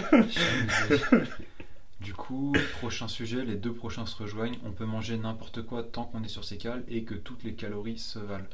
Du 2.01 2.15
coup, 2.15 2.55
prochain 2.79 3.09
sujet, 3.09 3.45
les 3.45 3.57
deux 3.57 3.75
prochains 3.75 4.07
se 4.07 4.17
rejoignent. 4.17 4.57
On 4.65 4.73
peut 4.73 4.87
manger 4.87 5.19
n'importe 5.19 5.63
quoi 5.63 5.83
tant 5.83 6.05
qu'on 6.05 6.23
est 6.25 6.29
sur 6.29 6.45
ses 6.45 6.57
cales 6.57 6.83
et 6.89 7.03
que 7.05 7.15
toutes 7.15 7.45
les 7.45 7.53
calories 7.53 7.99
se 7.99 8.19
valent. 8.19 8.47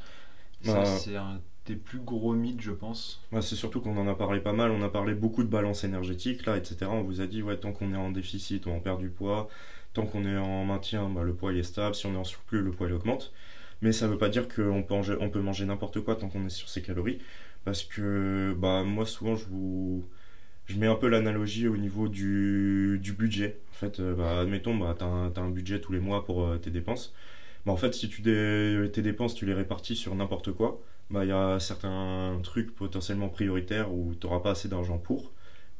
Ça, 0.63 0.73
Bah. 0.73 0.85
c'est 0.85 1.15
un 1.15 1.39
des 1.65 1.75
plus 1.77 1.99
gros 1.99 2.33
mythes, 2.33 2.59
je 2.61 2.71
pense. 2.73 3.21
Ouais, 3.31 3.41
c'est 3.41 3.55
surtout 3.55 3.79
qu'on 3.79 3.95
en 3.97 4.07
a 4.07 4.15
parlé 4.15 4.41
pas 4.41 4.51
mal, 4.51 4.71
on 4.71 4.81
a 4.81 4.89
parlé 4.89 5.13
beaucoup 5.13 5.43
de 5.43 5.49
balance 5.49 5.85
énergétique 5.85 6.45
là, 6.45 6.57
etc. 6.57 6.77
On 6.89 7.03
vous 7.03 7.21
a 7.21 7.27
dit 7.27 7.41
ouais 7.41 7.57
tant 7.57 7.71
qu'on 7.71 7.93
est 7.93 7.97
en 7.97 8.11
déficit, 8.11 8.67
on 8.67 8.79
perd 8.81 8.99
du 8.99 9.09
poids, 9.09 9.47
tant 9.93 10.05
qu'on 10.05 10.25
est 10.25 10.37
en 10.37 10.65
maintien, 10.65 11.07
bah, 11.09 11.23
le 11.23 11.33
poids 11.33 11.53
il 11.53 11.59
est 11.59 11.63
stable, 11.63 11.95
si 11.95 12.05
on 12.05 12.13
est 12.13 12.17
en 12.17 12.23
surplus, 12.25 12.61
le 12.61 12.71
poids 12.71 12.87
il 12.87 12.93
augmente. 12.93 13.31
Mais 13.81 13.91
ça 13.91 14.07
veut 14.07 14.17
pas 14.17 14.29
dire 14.29 14.47
qu'on 14.47 14.83
peut 14.83 14.93
manger, 14.95 15.15
on 15.19 15.29
peut 15.29 15.41
manger 15.41 15.65
n'importe 15.65 16.01
quoi 16.01 16.15
tant 16.15 16.29
qu'on 16.29 16.45
est 16.45 16.49
sur 16.49 16.69
ses 16.69 16.81
calories, 16.81 17.19
parce 17.65 17.83
que 17.83 18.55
bah 18.57 18.83
moi 18.83 19.05
souvent 19.05 19.35
je 19.35 19.45
vous 19.45 20.05
je 20.67 20.77
mets 20.77 20.87
un 20.87 20.95
peu 20.95 21.07
l'analogie 21.07 21.67
au 21.67 21.77
niveau 21.77 22.09
du, 22.09 22.99
du 23.01 23.13
budget. 23.13 23.59
En 23.71 23.75
fait, 23.75 23.99
euh, 23.99 24.15
bah, 24.15 24.41
admettons, 24.41 24.75
bah, 24.75 24.95
tu 24.97 25.03
as, 25.05 25.41
un 25.41 25.49
budget 25.49 25.79
tous 25.79 25.93
les 25.93 25.99
mois 25.99 26.25
pour 26.25 26.45
euh, 26.45 26.57
tes 26.57 26.71
dépenses. 26.71 27.13
Bah, 27.65 27.71
en 27.73 27.77
fait, 27.77 27.93
si 27.93 28.09
tu 28.09 28.21
tes 28.21 29.01
dépenses, 29.01 29.35
tu 29.35 29.45
les 29.45 29.53
répartis 29.53 29.95
sur 29.95 30.13
n'importe 30.15 30.51
quoi, 30.51 30.81
bah, 31.09 31.25
il 31.25 31.29
y 31.29 31.31
a 31.31 31.59
certains 31.59 32.39
trucs 32.43 32.75
potentiellement 32.75 33.29
prioritaires 33.29 33.93
où 33.93 34.13
tu 34.19 34.27
n'auras 34.27 34.41
pas 34.41 34.51
assez 34.51 34.67
d'argent 34.67 34.97
pour, 34.97 35.31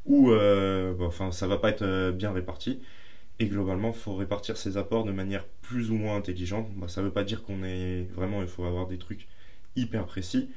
ou 0.06 0.32
euh, 0.32 0.94
bah, 0.94 1.10
ça 1.32 1.48
va 1.48 1.58
pas 1.58 1.70
être 1.70 1.84
euh, 1.84 2.12
bien 2.12 2.32
réparti. 2.32 2.80
Et 3.40 3.46
globalement, 3.48 3.90
il 3.90 3.94
faut 4.00 4.16
répartir 4.16 4.58
ses 4.58 4.78
apports 4.78 5.04
de 5.04 5.12
manière 5.12 5.46
plus 5.62 5.92
ou 5.92 5.96
moins 5.96 6.16
intelligente. 6.18 6.68
Bah, 6.76 6.88
ça 6.88 7.02
veut 7.04 7.12
pas 7.12 7.24
dire 7.24 7.44
qu'on 7.44 7.64
est 7.64 8.08
vraiment, 8.16 8.42
il 8.42 8.48
faut 8.48 8.66
avoir 8.66 8.88
des 8.88 8.98
trucs 8.98 9.28
hyper 9.76 10.06
précis. 10.06 10.50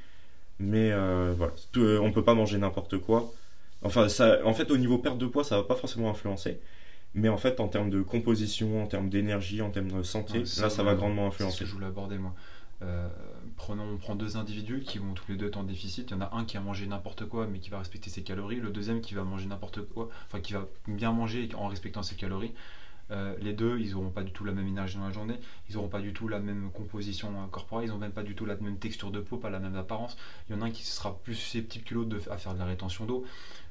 Mais 0.59 0.91
euh, 0.93 1.35
voilà, 1.37 1.53
Tout- 1.73 1.81
euh, 1.81 1.99
on 2.03 2.13
peut 2.13 2.25
pas 2.25 2.35
manger 2.35 2.59
n'importe 2.59 2.99
quoi. 2.99 3.33
Enfin, 3.83 4.09
ça, 4.09 4.39
en 4.45 4.55
fait, 4.55 4.71
au 4.71 4.77
niveau 4.79 4.99
perte 4.99 5.19
de 5.19 5.27
poids, 5.27 5.45
ça 5.45 5.57
va 5.57 5.63
pas 5.65 5.75
forcément 5.77 6.11
influencer. 6.11 6.61
Mais 7.15 7.29
en 7.29 7.39
fait, 7.39 7.61
en 7.61 7.69
termes 7.69 7.91
de 7.91 8.03
composition, 8.03 8.83
en 8.83 8.87
termes 8.87 9.09
d'énergie, 9.11 9.63
en 9.63 9.71
termes 9.71 9.91
de 9.93 10.03
santé, 10.03 10.45
ça, 10.47 10.63
là, 10.65 10.71
ça 10.71 10.83
va 10.83 10.95
grandement 10.95 11.31
C'est 11.31 11.39
ce 11.39 11.43
influencer. 11.45 11.59
que 11.65 11.67
je 11.67 11.75
voulais 11.75 11.87
aborder, 11.87 12.19
moi. 12.19 12.35
Euh, 12.83 13.09
prenons, 13.57 13.85
on 13.85 13.97
prend 13.97 14.15
deux 14.15 14.37
individus 14.37 14.81
qui 14.81 14.99
vont 14.99 15.13
tous 15.15 15.31
les 15.31 15.37
deux 15.37 15.47
être 15.49 15.57
en 15.57 15.65
déficit. 15.65 16.11
Il 16.11 16.15
y 16.15 16.17
en 16.17 16.21
a 16.23 16.35
un 16.35 16.45
qui 16.45 16.57
a 16.57 16.61
mangé 16.61 16.87
n'importe 16.87 17.27
quoi 17.27 17.47
mais 17.47 17.59
qui 17.59 17.71
va 17.71 17.79
respecter 17.79 18.11
ses 18.11 18.23
calories. 18.23 18.57
Le 18.61 18.71
deuxième 18.71 19.01
qui 19.01 19.15
va 19.15 19.25
manger 19.25 19.47
n'importe 19.47 19.83
quoi, 19.83 20.09
enfin 20.27 20.41
qui 20.41 20.53
va 20.53 20.67
bien 20.89 21.13
manger 21.13 21.49
en 21.55 21.69
respectant 21.69 22.03
ses 22.03 22.17
calories. 22.17 22.53
Euh, 23.13 23.35
les 23.41 23.53
deux, 23.53 23.81
ils 23.81 23.91
n'auront 23.91 24.11
pas 24.11 24.23
du 24.23 24.31
tout 24.31 24.45
la 24.45 24.53
même 24.53 24.69
énergie 24.69 24.97
dans 24.97 25.05
la 25.05 25.11
journée, 25.11 25.35
ils 25.69 25.75
n'auront 25.75 25.89
pas 25.89 26.01
du 26.01 26.13
tout 26.13 26.29
la 26.29 26.39
même 26.39 26.71
composition 26.71 27.33
corporelle, 27.49 27.89
ils 27.89 27.91
n'ont 27.91 27.99
même 27.99 28.13
pas 28.13 28.23
du 28.23 28.37
tout 28.37 28.47
la 28.47 28.55
même 28.55 28.79
texture 28.79 29.11
de 29.11 29.19
peau, 29.19 29.37
pas 29.37 29.51
la 29.51 29.59
même 29.59 29.75
apparence. 29.75 30.17
Il 30.49 30.55
y 30.55 30.59
en 30.59 30.63
a 30.63 30.67
un 30.67 30.71
qui 30.71 30.85
sera 30.85 31.19
plus 31.19 31.35
susceptible 31.35 31.85
que 31.85 31.95
l'autre 31.95 32.09
de- 32.09 32.23
à 32.31 32.39
faire 32.39 32.55
de 32.55 32.61
la 32.61 32.67
rétention 32.67 33.07
d'eau. 33.07 33.25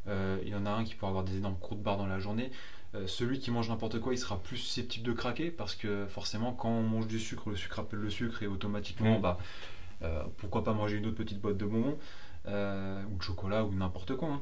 Euh, 0.10 0.40
il 0.44 0.50
y 0.50 0.56
en 0.56 0.66
a 0.66 0.72
un 0.72 0.84
qui 0.84 0.94
peut 0.96 1.06
avoir 1.06 1.24
des 1.24 1.38
énormes 1.38 1.58
croûtes 1.58 1.82
barres 1.82 1.98
dans 1.98 2.08
la 2.08 2.20
journée. 2.20 2.52
Euh, 2.96 3.06
celui 3.06 3.40
qui 3.40 3.52
mange 3.52 3.70
n'importe 3.70 4.00
quoi, 4.00 4.14
il 4.14 4.18
sera 4.18 4.40
plus 4.42 4.58
susceptible 4.58 5.06
de 5.06 5.14
craquer 5.14 5.52
parce 5.52 5.76
que 5.76 6.06
forcément, 6.08 6.54
quand 6.54 6.70
on 6.70 6.82
mange 6.82 7.08
du 7.08 7.20
sucre, 7.20 7.50
le 7.52 7.56
sucre 7.56 7.80
appelle 7.80 8.00
le 8.00 8.10
sucre 8.10 8.42
et 8.42 8.48
automatiquement, 8.48 9.20
Mm. 9.20 9.22
bah, 9.22 9.38
euh, 10.02 10.24
pourquoi 10.38 10.64
pas 10.64 10.74
manger 10.74 10.98
une 10.98 11.06
autre 11.06 11.16
petite 11.18 11.40
boîte 11.40 11.58
de 11.58 11.66
bonbons 11.66 11.98
euh, 12.48 13.04
ou 13.14 13.18
de 13.18 13.22
chocolat 13.24 13.64
ou 13.66 13.74
n'importe 13.74 14.16
quoi. 14.16 14.30
hein. 14.30 14.42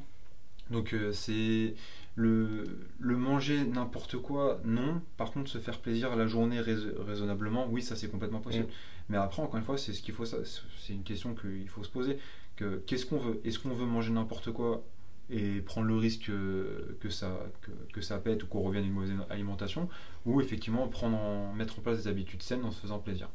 Donc 0.71 0.93
c'est 1.13 1.75
le, 2.15 2.63
le 2.99 3.15
manger 3.17 3.63
n'importe 3.65 4.17
quoi, 4.17 4.59
non. 4.65 5.01
Par 5.17 5.31
contre, 5.31 5.49
se 5.49 5.57
faire 5.59 5.79
plaisir 5.79 6.15
la 6.15 6.27
journée 6.27 6.59
rais- 6.59 6.75
raisonnablement, 7.05 7.67
oui, 7.69 7.81
ça 7.81 7.95
c'est 7.95 8.09
complètement 8.09 8.39
possible. 8.39 8.65
Mm. 8.65 8.71
Mais 9.09 9.17
après, 9.17 9.41
encore 9.41 9.57
une 9.57 9.63
fois, 9.63 9.77
c'est 9.77 9.93
ce 9.93 10.01
qu'il 10.01 10.13
faut, 10.13 10.25
c'est 10.25 10.93
une 10.93 11.03
question 11.03 11.35
qu'il 11.35 11.67
faut 11.69 11.83
se 11.83 11.89
poser. 11.89 12.17
Que 12.57 12.81
qu'est-ce 12.87 13.05
qu'on 13.05 13.17
veut? 13.19 13.39
Est-ce 13.45 13.59
qu'on 13.59 13.69
veut 13.73 13.85
manger 13.85 14.11
n'importe 14.11 14.51
quoi 14.51 14.83
et 15.29 15.61
prendre 15.61 15.87
le 15.87 15.97
risque 15.97 16.27
que, 16.27 16.97
que 17.01 17.09
ça 17.09 17.37
que, 17.61 17.71
que 17.93 18.01
ça 18.01 18.17
pète 18.17 18.43
ou 18.43 18.47
qu'on 18.47 18.61
revienne 18.61 18.83
à 18.83 18.87
une 18.87 18.93
mauvaise 18.93 19.11
alimentation, 19.29 19.89
ou 20.25 20.41
effectivement 20.41 20.87
prendre 20.87 21.17
en, 21.17 21.53
mettre 21.53 21.79
en 21.79 21.81
place 21.81 22.03
des 22.03 22.07
habitudes 22.07 22.41
saines 22.41 22.63
en 22.63 22.71
se 22.71 22.79
faisant 22.81 22.99
plaisir. 22.99 23.29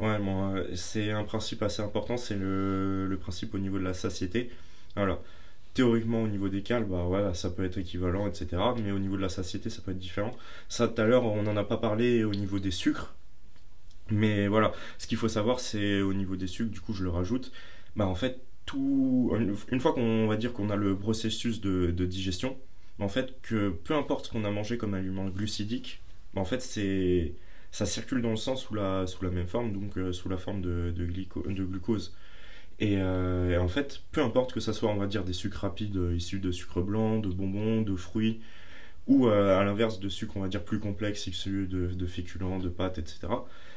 Ouais, 0.00 0.18
bon, 0.18 0.54
euh, 0.54 0.64
c'est 0.74 1.10
un 1.10 1.24
principe 1.24 1.62
assez 1.62 1.82
important, 1.82 2.16
c'est 2.16 2.36
le, 2.36 3.06
le 3.06 3.16
principe 3.16 3.54
au 3.54 3.58
niveau 3.58 3.78
de 3.78 3.84
la 3.84 3.94
satiété. 3.94 4.50
Voilà. 4.96 5.18
Théoriquement, 5.74 6.22
au 6.22 6.28
niveau 6.28 6.48
des 6.48 6.62
cales, 6.62 6.84
bah 6.84 7.04
voilà, 7.06 7.34
ça 7.34 7.50
peut 7.50 7.64
être 7.64 7.78
équivalent, 7.78 8.26
etc. 8.26 8.60
Mais 8.82 8.90
au 8.90 8.98
niveau 8.98 9.16
de 9.16 9.22
la 9.22 9.28
satiété, 9.28 9.70
ça 9.70 9.80
peut 9.82 9.92
être 9.92 9.98
différent. 9.98 10.32
Ça, 10.68 10.88
tout 10.88 11.00
à 11.00 11.04
l'heure, 11.06 11.24
on 11.24 11.42
n'en 11.42 11.56
a 11.56 11.64
pas 11.64 11.76
parlé 11.76 12.24
au 12.24 12.34
niveau 12.34 12.58
des 12.58 12.72
sucres. 12.72 13.14
Mais 14.10 14.48
voilà, 14.48 14.72
ce 14.98 15.06
qu'il 15.06 15.18
faut 15.18 15.28
savoir, 15.28 15.60
c'est 15.60 16.00
au 16.00 16.14
niveau 16.14 16.36
des 16.36 16.46
sucres, 16.46 16.70
du 16.70 16.80
coup, 16.80 16.94
je 16.94 17.04
le 17.04 17.10
rajoute. 17.10 17.52
Bah 17.96 18.06
en 18.06 18.14
fait, 18.14 18.40
tout, 18.68 19.32
une, 19.70 19.80
fois 19.80 19.94
qu'on 19.94 20.26
va 20.26 20.36
dire 20.36 20.52
qu'on 20.52 20.68
a 20.68 20.76
le 20.76 20.94
processus 20.96 21.60
de, 21.62 21.90
digestion, 22.04 22.58
bah, 22.98 23.06
en 23.06 23.08
fait, 23.08 23.40
que 23.42 23.70
peu 23.70 23.94
importe 23.94 24.26
ce 24.26 24.30
qu'on 24.30 24.44
a 24.44 24.50
mangé 24.50 24.76
comme 24.76 24.94
aliment 24.94 25.26
glucidique, 25.28 26.02
bah 26.34 26.42
en 26.42 26.44
fait, 26.44 26.60
c'est 26.60 27.32
ça 27.72 27.86
circule 27.86 28.22
dans 28.22 28.30
le 28.30 28.36
sang 28.36 28.56
sous 28.56 28.74
la, 28.74 29.06
sous 29.06 29.24
la 29.24 29.30
même 29.30 29.46
forme, 29.46 29.72
donc 29.72 29.96
euh, 29.96 30.12
sous 30.12 30.28
la 30.28 30.36
forme 30.36 30.60
de, 30.60 30.92
de, 30.94 31.64
glucose. 31.64 32.14
Et, 32.80 32.96
euh, 32.98 33.50
et 33.50 33.56
en 33.58 33.68
fait, 33.68 34.02
peu 34.12 34.22
importe 34.22 34.52
que 34.52 34.60
ça 34.60 34.72
soit, 34.72 34.90
on 34.90 34.96
va 34.96 35.06
dire, 35.06 35.24
des 35.24 35.32
sucres 35.32 35.62
rapides 35.62 35.96
euh, 35.96 36.14
issus 36.14 36.40
de 36.40 36.52
sucre 36.52 36.82
blanc, 36.82 37.18
de 37.18 37.28
bonbons, 37.28 37.82
de 37.82 37.96
fruits, 37.96 38.40
ou 39.06 39.28
à 39.28 39.64
l'inverse 39.64 40.00
de 40.00 40.08
sucres, 40.10 40.36
on 40.36 40.42
va 40.42 40.48
dire, 40.48 40.62
plus 40.64 40.80
complexes 40.80 41.26
issus 41.26 41.66
de, 41.66 41.86
de 41.86 42.06
féculents, 42.06 42.58
de 42.58 42.68
pâtes, 42.68 42.98
etc. 42.98 43.28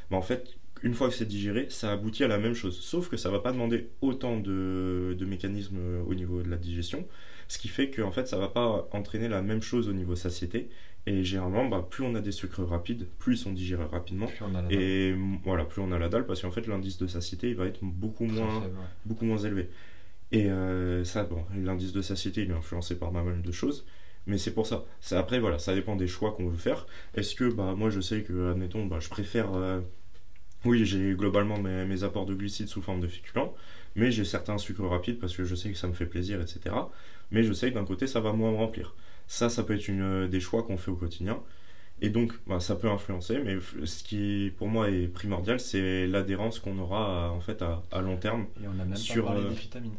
Mais 0.10 0.18
en 0.18 0.22
fait, 0.22 0.58
une 0.84 0.94
fois 0.94 1.10
que 1.10 1.16
c'est 1.16 1.28
digéré, 1.28 1.68
ça 1.70 1.92
aboutit 1.92 2.24
à 2.24 2.28
la 2.28 2.38
même 2.38 2.54
chose. 2.54 2.80
Sauf 2.80 3.10
que 3.10 3.18
ça 3.18 3.30
va 3.30 3.40
pas 3.40 3.52
demander 3.52 3.90
autant 4.02 4.38
de, 4.40 5.16
de 5.18 5.26
mécanismes 5.26 5.78
euh, 5.80 6.04
au 6.08 6.16
niveau 6.16 6.42
de 6.42 6.50
la 6.50 6.58
digestion, 6.58 7.08
ce 7.48 7.58
qui 7.60 7.68
fait 7.68 7.90
que 7.90 8.02
en 8.02 8.12
fait, 8.12 8.28
ça 8.28 8.38
va 8.38 8.48
pas 8.48 8.88
entraîner 8.92 9.28
la 9.28 9.42
même 9.42 9.62
chose 9.62 9.88
au 9.90 9.94
niveau 9.94 10.16
satiété. 10.16 10.70
Et 11.08 11.24
généralement, 11.24 11.66
bah, 11.68 11.86
plus 11.90 12.04
on 12.04 12.14
a 12.16 12.22
des 12.22 12.32
sucres 12.32 12.64
rapides, 12.64 13.08
plus 13.18 13.36
ils 13.36 13.38
sont 13.38 13.54
digérés 13.54 13.86
rapidement. 13.86 14.28
Puis 14.28 14.44
on 14.44 14.54
a 14.56 14.62
la 14.62 14.70
Et 14.70 15.14
mm, 15.14 15.40
voilà, 15.44 15.66
plus 15.66 15.82
on 15.82 15.92
a 15.92 16.00
la 16.00 16.10
dalle, 16.10 16.26
parce 16.26 16.42
qu'en 16.42 16.52
fait, 16.52 16.68
l'indice 16.68 16.98
de 16.98 17.08
satiété, 17.08 17.50
il 17.50 17.56
va 17.56 17.66
être 17.66 17.80
beaucoup 17.84 18.28
très 18.28 18.36
moins, 18.36 18.62
faible, 18.62 18.78
ouais. 18.78 18.86
beaucoup 19.06 19.26
moins 19.26 19.40
élevé. 19.40 19.70
Et 20.32 20.50
euh, 20.50 21.04
ça, 21.04 21.24
bon, 21.26 21.46
l'indice 21.56 21.92
de 21.94 22.02
satiété, 22.02 22.44
il 22.44 22.52
est 22.52 22.54
influencé 22.54 22.98
par 22.98 23.12
pas 23.12 23.24
mal 23.24 23.42
de 23.42 23.52
choses. 23.52 23.86
Mais 24.28 24.38
c'est 24.38 24.54
pour 24.54 24.68
ça. 24.68 24.86
Après, 25.12 25.40
voilà, 25.40 25.60
ça 25.60 25.74
dépend 25.76 25.96
des 25.96 26.08
choix 26.08 26.34
qu'on 26.34 26.48
veut 26.48 26.58
faire. 26.58 26.86
Est-ce 27.16 27.36
que, 27.36 27.50
bah, 27.52 27.74
moi, 27.76 27.90
je 27.90 28.00
sais 28.02 28.24
que, 28.24 28.52
admettons, 28.52 28.86
bah, 28.86 29.00
je 29.00 29.10
préfère. 29.10 29.54
euh, 29.56 29.82
oui, 30.66 30.86
j'ai 30.86 31.14
globalement 31.16 31.58
mes, 31.60 31.86
mes 31.86 32.04
apports 32.04 32.26
de 32.26 32.34
glucides 32.36 32.68
sous 32.68 32.82
forme 32.82 33.00
de 33.02 33.08
féculents, 33.08 33.54
mais 33.96 34.12
j'ai 34.12 34.26
certains 34.26 34.58
sucres 34.58 34.84
rapides 34.88 35.20
parce 35.20 35.36
que 35.36 35.44
je 35.44 35.56
sais 35.56 35.72
que 35.72 35.78
ça 35.78 35.88
me 35.88 35.94
fait 35.94 36.06
plaisir, 36.06 36.42
etc. 36.42 36.76
Mais 37.32 37.44
je 37.44 37.54
sais 37.54 37.70
que 37.72 37.76
d'un 37.76 37.86
côté, 37.86 38.08
ça 38.08 38.20
va 38.20 38.34
moins 38.34 38.52
me 38.52 38.58
remplir. 38.58 38.96
Ça, 39.28 39.50
ça 39.50 39.64
peut 39.64 39.76
être 39.76 39.88
une, 39.88 40.02
euh, 40.02 40.28
des 40.28 40.40
choix 40.40 40.64
qu'on 40.64 40.78
fait 40.78 40.92
au 40.92 40.96
quotidien. 40.96 41.42
Et 42.02 42.10
donc, 42.10 42.34
bah, 42.48 42.60
ça 42.60 42.76
peut 42.76 42.90
influencer, 42.90 43.40
mais 43.44 43.58
ce 43.86 44.04
qui, 44.04 44.52
pour 44.58 44.68
moi, 44.68 44.90
est 44.90 45.08
primordial, 45.08 45.60
c'est 45.60 46.08
l'adhérence 46.08 46.60
qu'on 46.60 46.78
aura, 46.80 47.28
à- 47.28 47.30
en 47.32 47.40
fait, 47.42 47.62
à, 47.62 47.84
à 47.92 48.02
long 48.02 48.18
terme. 48.18 48.48
Et 48.64 48.68
on 48.68 48.80
a 48.80 48.86
même 48.86 48.96
Sur, 48.96 49.26
pas 49.26 49.32
parlé 49.34 49.46
euh, 49.48 49.50
des 49.50 49.56
vitamines. 49.56 49.98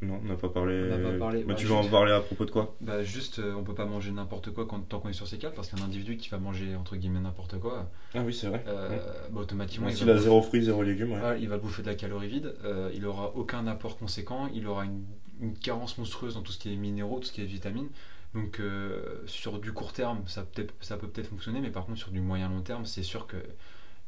Non, 0.00 0.20
on 0.22 0.26
n'a 0.28 0.36
pas 0.36 0.48
parlé. 0.48 0.90
On 0.92 1.12
pas 1.12 1.18
parlé, 1.18 1.42
Bah, 1.42 1.54
tu 1.54 1.66
veux 1.66 1.74
en 1.74 1.84
parler 1.88 2.12
à 2.12 2.20
propos 2.20 2.44
de 2.44 2.50
quoi? 2.52 2.76
Bah 2.80 3.02
juste, 3.02 3.40
euh, 3.40 3.54
on 3.54 3.64
peut 3.64 3.74
pas 3.74 3.84
manger 3.84 4.12
n'importe 4.12 4.52
quoi 4.52 4.64
quand, 4.66 4.78
tant 4.80 5.00
qu'on 5.00 5.08
est 5.08 5.12
sur 5.12 5.26
ses 5.26 5.38
cales, 5.38 5.54
parce 5.54 5.68
qu'un 5.68 5.82
individu 5.82 6.16
qui 6.16 6.28
va 6.28 6.38
manger 6.38 6.76
entre 6.76 6.94
guillemets 6.96 7.18
n'importe 7.18 7.58
quoi, 7.58 7.90
Ah 8.14 8.22
oui, 8.24 8.32
c'est 8.32 8.46
vrai. 8.46 8.64
euh, 8.68 8.90
Ouais. 8.90 9.00
bah, 9.32 9.40
automatiquement 9.40 9.88
il 9.88 9.96
S'il 9.96 10.08
a 10.08 10.12
bouffer, 10.12 10.24
zéro 10.24 10.40
fruits, 10.42 10.62
zéro 10.62 10.82
légumes, 10.84 11.12
ouais. 11.12 11.18
voilà, 11.18 11.36
il 11.36 11.48
va 11.48 11.58
bouffer 11.58 11.82
de 11.82 11.88
la 11.88 11.96
calorie 11.96 12.28
vide, 12.28 12.54
euh, 12.64 12.90
il 12.94 13.04
aura 13.06 13.32
aucun 13.34 13.66
apport 13.66 13.98
conséquent, 13.98 14.48
il 14.54 14.68
aura 14.68 14.84
une, 14.84 15.02
une 15.40 15.54
carence 15.58 15.98
monstrueuse 15.98 16.34
dans 16.34 16.42
tout 16.42 16.52
ce 16.52 16.58
qui 16.58 16.72
est 16.72 16.76
minéraux, 16.76 17.18
tout 17.18 17.26
ce 17.26 17.32
qui 17.32 17.40
est 17.42 17.46
vitamines. 17.46 17.88
Donc 18.34 18.60
euh, 18.60 19.22
sur 19.26 19.58
du 19.58 19.72
court 19.72 19.92
terme, 19.92 20.22
ça, 20.26 20.42
peut 20.44 20.66
ça 20.80 20.96
peut 20.96 21.08
peut-être 21.08 21.28
fonctionner, 21.28 21.60
mais 21.60 21.70
par 21.70 21.86
contre 21.86 21.98
sur 21.98 22.10
du 22.10 22.20
moyen 22.20 22.48
long 22.48 22.60
terme, 22.60 22.84
c'est 22.84 23.02
sûr 23.02 23.26
que 23.26 23.36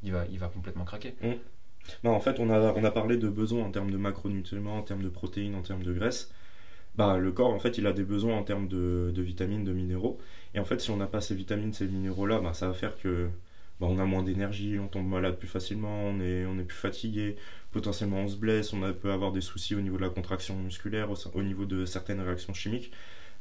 il 0.02 0.12
va, 0.12 0.24
il 0.30 0.38
va 0.38 0.48
complètement 0.48 0.84
craquer. 0.84 1.14
Mm. 1.22 1.32
Bah, 2.04 2.10
en 2.10 2.20
fait, 2.20 2.38
on 2.40 2.50
a, 2.50 2.72
on 2.74 2.84
a 2.84 2.90
parlé 2.90 3.16
de 3.16 3.28
besoins 3.28 3.64
en 3.64 3.70
termes 3.70 3.90
de 3.90 3.96
macronutriments, 3.96 4.78
en 4.78 4.82
termes 4.82 5.02
de 5.02 5.08
protéines, 5.08 5.54
en 5.54 5.62
termes 5.62 5.82
de 5.82 5.92
graisses. 5.92 6.32
Bah, 6.96 7.18
le 7.18 7.32
corps, 7.32 7.50
en 7.52 7.58
fait, 7.58 7.78
il 7.78 7.86
a 7.86 7.92
des 7.92 8.04
besoins 8.04 8.36
en 8.36 8.42
termes 8.42 8.68
de, 8.68 9.12
de 9.14 9.22
vitamines, 9.22 9.64
de 9.64 9.72
minéraux. 9.72 10.18
Et 10.54 10.60
en 10.60 10.64
fait, 10.64 10.80
si 10.80 10.90
on 10.90 10.96
n'a 10.96 11.06
pas 11.06 11.20
ces 11.20 11.34
vitamines, 11.34 11.72
ces 11.72 11.86
minéraux-là, 11.86 12.40
bah, 12.40 12.52
ça 12.54 12.68
va 12.68 12.74
faire 12.74 12.96
que 12.98 13.28
bah, 13.80 13.86
on 13.88 13.98
a 13.98 14.04
moins 14.04 14.22
d'énergie, 14.22 14.78
on 14.78 14.88
tombe 14.88 15.08
malade 15.08 15.38
plus 15.38 15.48
facilement, 15.48 16.02
on 16.04 16.20
est, 16.20 16.44
on 16.44 16.58
est 16.58 16.64
plus 16.64 16.76
fatigué, 16.76 17.36
potentiellement 17.72 18.18
on 18.18 18.28
se 18.28 18.36
blesse, 18.36 18.72
on 18.74 18.92
peut 18.92 19.10
avoir 19.10 19.32
des 19.32 19.40
soucis 19.40 19.74
au 19.74 19.80
niveau 19.80 19.96
de 19.96 20.02
la 20.02 20.10
contraction 20.10 20.54
musculaire, 20.56 21.08
au, 21.34 21.42
niveau 21.42 21.64
de 21.64 21.86
certaines 21.86 22.20
réactions 22.20 22.52
chimiques 22.52 22.92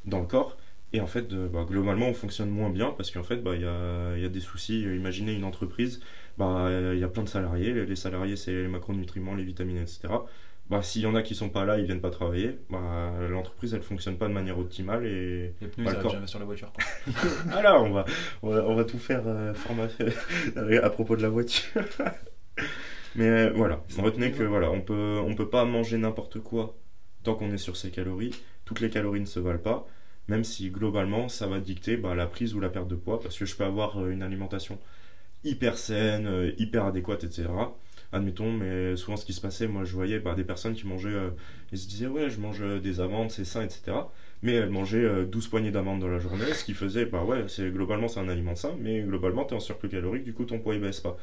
dans 0.06 0.22
le 0.22 0.28
corps. 0.28 0.58
Et 0.94 1.02
en 1.02 1.08
fait, 1.08 1.28
globalement, 1.68 2.08
on 2.08 2.14
fonctionne 2.14 2.50
moins 2.50 2.70
bien 2.72 2.92
parce 2.92 3.12
qu'en 3.12 3.24
fait, 3.24 3.42
il 3.46 3.62
y, 3.62 3.66
a, 3.66 4.18
y, 4.18 4.26
a, 4.26 4.30
des 4.30 4.40
soucis. 4.40 4.82
Imaginez 4.82 5.34
une 5.34 5.44
entreprise, 5.44 6.00
bah, 6.39 6.69
il 6.93 6.99
y 6.99 7.04
a 7.04 7.08
plein 7.08 7.23
de 7.23 7.30
salariés. 7.30 7.86
Les 7.86 7.95
salariés, 7.95 8.36
c'est 8.36 8.54
les 8.54 8.67
macronutriments, 8.67 9.36
les 9.36 9.43
vitamines, 9.43 9.78
etc. 9.78 10.08
Bah, 10.69 10.84
s'il 10.84 11.02
y 11.02 11.06
en 11.08 11.15
a 11.15 11.23
qui 11.23 11.34
sont 11.34 11.49
pas 11.49 11.65
là, 11.65 11.80
ils 11.80 11.86
viennent 11.86 11.99
pas 11.99 12.12
travailler, 12.12 12.60
bah, 12.69 13.12
l'entreprise 13.28 13.73
elle 13.73 13.82
fonctionne 13.82 14.17
pas 14.17 14.28
de 14.28 14.34
manière 14.34 14.60
optimale 14.60 15.04
et 15.04 15.56
les 15.62 15.67
pneus 15.67 15.86
bah, 15.86 16.10
jamais 16.10 16.28
sur 16.28 16.38
la 16.38 16.45
voiture. 16.45 16.71
là, 17.47 17.82
on 17.82 17.89
va, 17.89 18.06
on 18.43 18.75
va, 18.75 18.84
tout 18.84 18.99
faire 18.99 19.23
euh, 19.25 19.52
à 20.84 20.89
propos 20.91 21.15
de 21.15 21.23
la 21.23 21.30
voiture. 21.30 21.82
Mais 23.15 23.25
euh, 23.25 23.52
voilà, 23.56 23.84
retenez 23.97 24.32
que 24.32 24.43
voilà, 24.43 24.69
on 24.69 24.82
peut, 24.82 25.19
on 25.25 25.34
peut 25.34 25.49
pas 25.49 25.65
manger 25.65 25.97
n'importe 25.97 26.39
quoi 26.39 26.78
tant 27.23 27.34
qu'on 27.34 27.52
est 27.52 27.58
sur 27.58 27.75
ses 27.75 27.89
calories. 27.89 28.36
Toutes 28.65 28.80
les 28.80 28.91
calories 28.91 29.21
ne 29.21 29.25
se 29.25 29.39
valent 29.39 29.58
pas, 29.58 29.88
même 30.28 30.43
si 30.43 30.69
globalement 30.69 31.30
ça 31.30 31.47
va 31.47 31.60
dicter 31.60 31.97
bah, 31.97 32.13
la 32.13 32.28
prise 32.28 32.54
ou 32.54 32.60
la 32.60 32.69
perte 32.69 32.88
de 32.88 32.95
poids, 32.95 33.19
parce 33.19 33.39
que 33.39 33.45
je 33.45 33.56
peux 33.56 33.65
avoir 33.65 33.97
euh, 33.97 34.12
une 34.12 34.21
alimentation 34.21 34.78
hyper 35.43 35.78
saine, 35.78 36.54
hyper 36.58 36.86
adéquate, 36.86 37.23
etc 37.23 37.47
admettons, 38.12 38.52
mais 38.52 38.95
souvent 38.95 39.17
ce 39.17 39.25
qui 39.25 39.34
se 39.34 39.41
passait, 39.41 39.67
moi 39.67 39.84
je 39.84 39.93
voyais 39.93 40.19
bah, 40.19 40.34
des 40.36 40.43
personnes 40.43 40.73
qui 40.73 40.88
mangeaient, 40.88 41.10
euh, 41.10 41.30
ils 41.71 41.78
se 41.78 41.88
disaient 41.88 42.08
ouais, 42.08 42.30
je 42.30 42.39
mange 42.39 42.62
euh, 42.62 42.80
des 42.80 42.99
amandes, 42.99 43.32
c'est 43.32 43.45
sain, 43.45 43.63
etc. 43.63 43.97
Mais 44.41 44.54
elles 44.54 44.69
mangeaient 44.69 45.25
12 45.25 45.45
euh, 45.45 45.49
poignées 45.49 45.71
d'amandes 45.71 45.99
dans 45.99 46.08
la 46.08 46.19
journée, 46.19 46.54
ce 46.54 46.63
qui 46.63 46.73
faisait, 46.73 47.06
bah 47.06 47.23
ouais, 47.23 47.45
globalement 47.71 48.08
c'est 48.08 48.19
un 48.19 48.30
aliment 48.30 48.56
sain, 48.56 48.75
mais 48.80 49.02
globalement 49.02 49.45
tu 49.45 49.54
es 49.54 49.58
en 49.58 49.60
surplus 49.60 49.89
calorique, 49.89 50.23
du 50.23 50.34
coup 50.34 50.45
ton 50.45 50.60
poids 50.60 50.75
il 50.75 50.82
baisse 50.82 51.02
pas. 51.02 51.17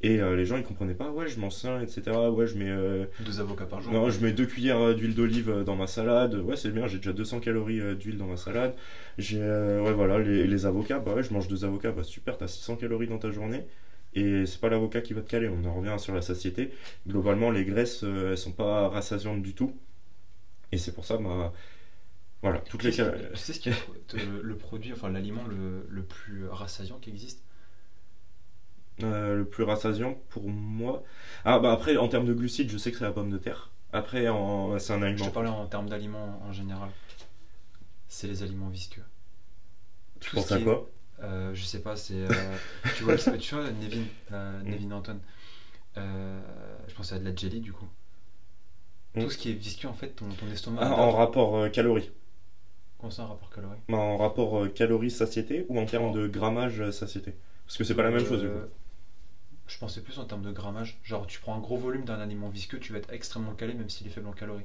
Et 0.00 0.18
les 0.18 0.46
gens 0.46 0.56
ils 0.56 0.62
comprenaient 0.62 0.94
pas, 0.94 1.10
ouais, 1.10 1.26
je 1.26 1.40
mange 1.40 1.54
sain, 1.54 1.80
etc. 1.80 2.02
Ouais, 2.30 2.46
je 2.46 2.56
mets. 2.56 3.06
deux 3.18 3.40
avocats 3.40 3.66
par 3.66 3.80
jour. 3.80 3.92
Non, 3.92 4.10
je 4.10 4.24
mets 4.24 4.32
deux 4.32 4.46
cuillères 4.46 4.94
d'huile 4.94 5.14
d'olive 5.14 5.64
dans 5.66 5.74
ma 5.74 5.88
salade. 5.88 6.34
Ouais, 6.36 6.56
c'est 6.56 6.70
bien, 6.70 6.86
j'ai 6.86 6.98
déjà 6.98 7.12
200 7.12 7.40
calories 7.40 7.96
d'huile 7.96 8.16
dans 8.16 8.28
ma 8.28 8.36
salade. 8.36 8.74
J'ai. 9.18 9.40
ouais, 9.40 9.92
voilà, 9.92 10.20
les, 10.20 10.46
les, 10.46 10.66
avocats, 10.66 11.00
bah 11.00 11.14
ouais, 11.14 11.24
je 11.24 11.32
mange 11.32 11.48
deux 11.48 11.64
avocats, 11.64 11.90
bah 11.90 12.04
super, 12.04 12.38
t'as 12.38 12.46
600 12.46 12.76
calories 12.76 13.08
dans 13.08 13.18
ta 13.18 13.32
journée. 13.32 13.64
Et 14.14 14.46
c'est 14.46 14.60
pas 14.60 14.68
l'avocat 14.68 15.00
qui 15.00 15.12
va 15.12 15.20
te 15.20 15.30
caler, 15.30 15.48
on 15.48 15.64
en 15.64 15.74
revient 15.74 15.94
sur 15.98 16.14
la 16.14 16.22
satiété. 16.22 16.72
Globalement, 17.06 17.50
les 17.50 17.64
graisses, 17.64 18.04
euh, 18.04 18.30
elles 18.30 18.38
sont 18.38 18.52
pas 18.52 18.88
rassasiantes 18.88 19.42
du 19.42 19.54
tout. 19.54 19.76
Et 20.72 20.78
c'est 20.78 20.92
pour 20.92 21.04
ça, 21.04 21.18
bah, 21.18 21.52
voilà, 22.42 22.60
toutes 22.60 22.82
les. 22.82 22.90
Tu 22.90 23.02
sais 23.34 23.52
ce 23.52 23.60
qui 23.60 23.68
est 23.68 23.74
le 24.42 24.56
produit, 24.56 24.92
enfin 24.92 25.10
l'aliment 25.10 25.44
le, 25.46 25.86
le, 25.88 26.02
plus 26.02 26.46
rassasiant 26.48 26.98
qui 26.98 27.10
existe? 27.10 27.42
Euh, 29.02 29.36
Le 29.36 29.44
plus 29.44 29.64
rassasiant 29.64 30.18
pour 30.30 30.48
moi. 30.48 31.04
Ah, 31.44 31.58
bah 31.58 31.72
après, 31.72 31.96
en 31.96 32.08
termes 32.08 32.26
de 32.26 32.34
glucides, 32.34 32.70
je 32.70 32.78
sais 32.78 32.90
que 32.90 32.98
c'est 32.98 33.04
la 33.04 33.12
pomme 33.12 33.30
de 33.30 33.38
terre. 33.38 33.70
Après, 33.92 34.26
c'est 34.78 34.92
un 34.92 35.02
aliment. 35.02 35.24
Je 35.24 35.30
parlais 35.30 35.48
en 35.48 35.66
termes 35.66 35.88
d'aliments 35.88 36.42
en 36.46 36.52
général. 36.52 36.90
C'est 38.08 38.26
les 38.26 38.42
aliments 38.42 38.68
visqueux. 38.68 39.04
Tu 40.20 40.34
penses 40.34 40.50
à 40.52 40.60
quoi? 40.60 40.90
Euh, 41.22 41.54
je 41.54 41.64
sais 41.64 41.80
pas, 41.80 41.96
c'est. 41.96 42.14
Euh, 42.14 42.28
tu, 42.96 43.04
vois, 43.04 43.16
tu 43.16 43.54
vois, 43.54 43.70
Nevin, 43.70 44.04
mm. 44.30 44.68
Nevin 44.68 44.92
Anton. 44.92 45.18
je 45.96 46.94
pense 46.94 47.12
à 47.12 47.18
de 47.18 47.24
la 47.24 47.34
jelly 47.34 47.60
du 47.60 47.72
coup. 47.72 47.88
Mm. 49.14 49.22
Tout 49.22 49.30
ce 49.30 49.38
qui 49.38 49.50
est 49.50 49.54
visqueux 49.54 49.88
en 49.88 49.94
fait, 49.94 50.10
ton, 50.10 50.28
ton 50.28 50.50
estomac. 50.50 50.80
Ah, 50.82 50.92
en 50.92 51.12
rapport 51.12 51.70
calories. 51.70 52.10
Comment 52.98 53.10
ça, 53.10 53.22
en 53.22 53.28
rapport 53.28 53.50
calories? 53.50 53.78
Bah, 53.88 53.96
En 53.96 54.16
rapport 54.16 54.72
calories-satiété 54.74 55.66
ou 55.68 55.78
en 55.78 55.86
termes 55.86 56.12
de 56.12 56.26
grammage 56.26 56.90
satiété? 56.90 57.34
Parce 57.68 57.76
que 57.76 57.84
c'est 57.84 57.94
pas 57.94 58.02
la 58.02 58.10
même 58.10 58.24
chose 58.24 58.40
du 58.40 58.48
coup. 58.48 58.54
Je 59.68 59.78
pensais 59.78 60.00
plus 60.00 60.18
en 60.18 60.24
termes 60.24 60.42
de 60.42 60.50
grammage. 60.50 60.98
Genre, 61.04 61.26
tu 61.26 61.38
prends 61.40 61.54
un 61.54 61.60
gros 61.60 61.76
volume 61.76 62.04
d'un 62.04 62.18
aliment 62.18 62.48
visqueux, 62.48 62.78
tu 62.78 62.92
vas 62.92 62.98
être 62.98 63.12
extrêmement 63.12 63.54
calé, 63.54 63.74
même 63.74 63.88
s'il 63.88 64.06
est 64.06 64.10
faible 64.10 64.26
en 64.26 64.32
calories. 64.32 64.64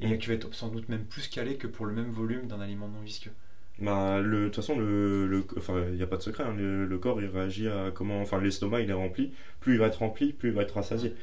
Et 0.00 0.18
tu 0.18 0.28
vas 0.28 0.36
être 0.36 0.54
sans 0.54 0.68
doute 0.68 0.88
même 0.88 1.04
plus 1.04 1.28
calé 1.28 1.56
que 1.56 1.66
pour 1.66 1.86
le 1.86 1.92
même 1.92 2.10
volume 2.10 2.46
d'un 2.46 2.60
aliment 2.60 2.88
non 2.88 3.00
visqueux. 3.00 3.32
Bah, 3.80 4.20
de 4.20 4.46
toute 4.46 4.56
façon, 4.56 4.78
le, 4.78 5.46
enfin, 5.56 5.84
il 5.88 5.94
n'y 5.94 6.02
a 6.02 6.06
pas 6.06 6.16
de 6.16 6.22
secret. 6.22 6.44
Hein, 6.44 6.54
le, 6.54 6.98
corps, 6.98 7.20
il 7.20 7.28
réagit 7.28 7.68
à 7.68 7.90
comment. 7.92 8.20
Enfin, 8.20 8.40
l'estomac, 8.40 8.80
il 8.80 8.90
est 8.90 8.94
rempli. 8.94 9.32
Plus 9.60 9.74
il 9.74 9.78
va 9.78 9.86
être 9.86 10.00
rempli, 10.00 10.32
plus 10.32 10.50
il 10.50 10.54
va 10.54 10.62
être 10.62 10.74
rassasié. 10.74 11.14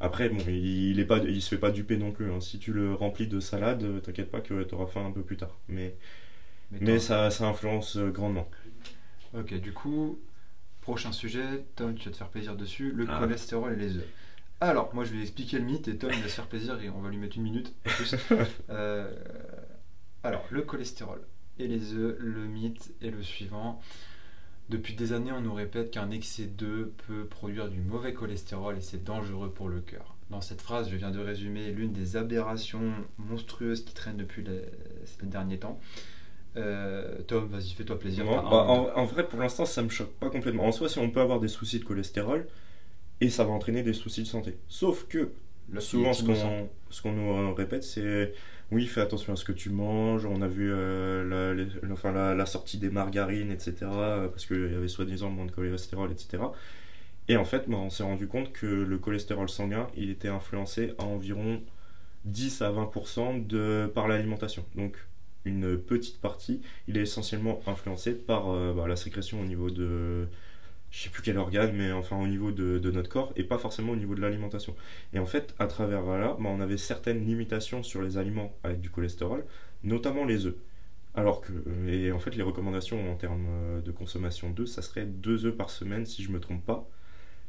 Après, 0.00 0.28
bon, 0.28 0.38
il, 0.48 1.04
pas, 1.06 1.18
il 1.18 1.42
se 1.42 1.48
fait 1.48 1.58
pas 1.58 1.70
duper 1.70 1.96
non 1.96 2.12
plus. 2.12 2.30
Hein. 2.30 2.40
Si 2.40 2.58
tu 2.58 2.72
le 2.72 2.94
remplis 2.94 3.26
de 3.26 3.40
salade, 3.40 4.02
t'inquiète 4.02 4.30
pas 4.30 4.40
que 4.40 4.62
tu 4.62 4.74
auras 4.74 4.86
faim 4.86 5.06
un 5.06 5.12
peu 5.12 5.22
plus 5.22 5.36
tard. 5.36 5.56
Mais, 5.68 5.96
mais, 6.70 6.98
ça, 6.98 7.30
ça 7.30 7.46
influence 7.46 7.96
euh, 7.96 8.10
grandement. 8.10 8.48
Ok, 9.36 9.54
du 9.54 9.72
coup, 9.72 10.18
prochain 10.84 11.12
sujet, 11.12 11.64
Tom, 11.76 11.94
tu 11.94 12.04
vas 12.04 12.12
te 12.12 12.16
faire 12.18 12.28
plaisir 12.28 12.56
dessus 12.56 12.92
le 12.92 13.06
ah. 13.08 13.18
cholestérol 13.18 13.72
et 13.72 13.76
les 13.76 13.96
œufs. 13.96 14.06
Alors, 14.60 14.94
moi 14.94 15.04
je 15.04 15.14
vais 15.14 15.22
expliquer 15.22 15.58
le 15.58 15.64
mythe 15.64 15.88
et 15.88 15.96
Tom 15.96 16.10
il 16.14 16.20
va 16.20 16.28
se 16.28 16.34
faire 16.34 16.46
plaisir 16.46 16.78
et 16.82 16.90
on 16.90 17.00
va 17.00 17.08
lui 17.08 17.16
mettre 17.16 17.36
une 17.36 17.42
minute 17.42 17.74
plus. 17.82 18.14
Euh, 18.70 19.10
alors, 20.22 20.44
le 20.50 20.62
cholestérol 20.62 21.22
et 21.58 21.66
les 21.68 21.94
œufs, 21.94 22.16
le 22.18 22.46
mythe 22.46 22.92
est 23.00 23.10
le 23.10 23.22
suivant. 23.22 23.80
Depuis 24.68 24.94
des 24.94 25.12
années, 25.12 25.32
on 25.32 25.40
nous 25.40 25.54
répète 25.54 25.90
qu'un 25.90 26.10
excès 26.10 26.46
d'œufs 26.46 26.90
peut 27.06 27.26
produire 27.26 27.68
du 27.70 27.80
mauvais 27.80 28.12
cholestérol 28.12 28.76
et 28.76 28.80
c'est 28.82 29.04
dangereux 29.04 29.52
pour 29.52 29.70
le 29.70 29.80
cœur. 29.80 30.16
Dans 30.28 30.42
cette 30.42 30.60
phrase, 30.60 30.90
je 30.90 30.96
viens 30.96 31.10
de 31.10 31.20
résumer 31.20 31.70
l'une 31.70 31.92
des 31.92 32.16
aberrations 32.16 32.92
monstrueuses 33.16 33.84
qui 33.84 33.94
traînent 33.94 34.16
depuis 34.16 34.42
les, 34.42 34.62
derniers 35.22 35.58
temps. 35.58 35.80
Euh, 36.56 37.20
Tom, 37.26 37.48
vas-y, 37.48 37.70
fais-toi 37.70 37.98
plaisir. 37.98 38.24
Bah, 38.24 38.42
en, 38.42 39.04
vrai, 39.04 39.26
pour 39.26 39.40
l'instant, 39.40 39.64
ça 39.64 39.82
me 39.82 39.88
choque 39.88 40.12
pas 40.14 40.30
complètement. 40.30 40.64
En 40.64 40.72
soi, 40.72 40.88
si 40.88 40.98
on 40.98 41.10
peut 41.10 41.20
avoir 41.20 41.40
des 41.40 41.48
soucis 41.48 41.78
de 41.78 41.84
cholestérol, 41.84 42.46
et 43.20 43.30
ça 43.30 43.44
va 43.44 43.50
entraîner 43.50 43.82
des 43.82 43.92
soucis 43.92 44.22
de 44.22 44.26
santé. 44.28 44.56
Sauf 44.68 45.06
que, 45.08 45.32
souvent, 45.78 46.12
ce 46.12 47.02
qu'on 47.02 47.12
nous 47.12 47.54
répète, 47.54 47.82
c'est 47.82 48.32
oui, 48.70 48.86
fais 48.86 49.00
attention 49.00 49.32
à 49.32 49.36
ce 49.36 49.44
que 49.44 49.52
tu 49.52 49.70
manges. 49.70 50.26
On 50.26 50.42
a 50.42 50.48
vu 50.48 50.72
euh, 50.72 51.54
la, 51.54 51.92
enfin, 51.92 52.12
la, 52.12 52.46
sortie 52.46 52.78
des 52.78 52.90
margarines, 52.90 53.52
etc. 53.52 53.74
Parce 53.80 54.46
qu'il 54.46 54.72
y 54.72 54.74
avait 54.74 54.88
soi-disant 54.88 55.30
moins 55.30 55.46
de 55.46 55.50
cholestérol, 55.50 56.10
etc. 56.10 56.42
Et 57.28 57.36
en 57.36 57.44
fait, 57.44 57.68
bah, 57.68 57.76
on 57.78 57.90
s'est 57.90 58.02
rendu 58.02 58.26
compte 58.26 58.52
que 58.52 58.66
le 58.66 58.98
cholestérol 58.98 59.48
sanguin, 59.48 59.88
il 59.96 60.10
était 60.10 60.28
influencé 60.28 60.94
à 60.98 61.04
environ 61.04 61.62
10 62.24 62.62
à 62.62 62.70
20% 62.72 63.46
de, 63.46 63.90
par 63.94 64.08
l'alimentation. 64.08 64.64
Donc, 64.74 64.96
une 65.44 65.78
petite 65.78 66.20
partie, 66.20 66.60
il 66.88 66.96
est 66.96 67.02
essentiellement 67.02 67.60
influencé 67.66 68.12
par 68.14 68.50
euh, 68.50 68.72
bah, 68.74 68.86
la 68.86 68.96
sécrétion 68.96 69.40
au 69.40 69.44
niveau 69.44 69.70
de, 69.70 70.26
je 70.90 71.02
sais 71.02 71.08
plus 71.10 71.22
quel 71.22 71.38
organe, 71.38 71.74
mais 71.74 71.90
enfin 71.92 72.16
au 72.16 72.26
niveau 72.26 72.52
de, 72.52 72.78
notre 72.90 73.08
corps 73.08 73.32
et 73.36 73.42
pas 73.42 73.58
forcément 73.58 73.92
au 73.92 73.96
niveau 73.96 74.14
de 74.14 74.20
l'alimentation. 74.20 74.76
Et 75.12 75.18
en 75.18 75.26
fait, 75.26 75.54
à 75.58 75.66
travers 75.66 76.04
là, 76.06 76.36
bah, 76.38 76.48
on 76.48 76.60
avait 76.60 76.76
certaines 76.78 77.24
limitations 77.26 77.82
sur 77.82 78.00
les 78.00 78.16
aliments 78.16 78.54
avec 78.62 78.80
du 78.80 78.90
cholestérol, 78.90 79.44
notamment 79.82 80.24
les 80.24 80.46
œufs. 80.46 80.54
Alors 81.16 81.40
que, 81.40 81.52
et 81.88 82.12
en 82.12 82.18
fait, 82.18 82.34
les 82.36 82.42
recommandations 82.42 83.10
en 83.10 83.16
termes 83.16 83.46
euh, 83.48 83.80
de 83.80 83.90
consommation 83.92 84.50
d'œufs, 84.50 84.68
ça 84.68 84.82
serait 84.82 85.04
deux 85.04 85.46
œufs 85.46 85.56
par 85.56 85.70
semaine 85.70 86.06
si 86.06 86.22
je 86.22 86.30
me 86.30 86.40
trompe 86.40 86.64
pas. 86.64 86.88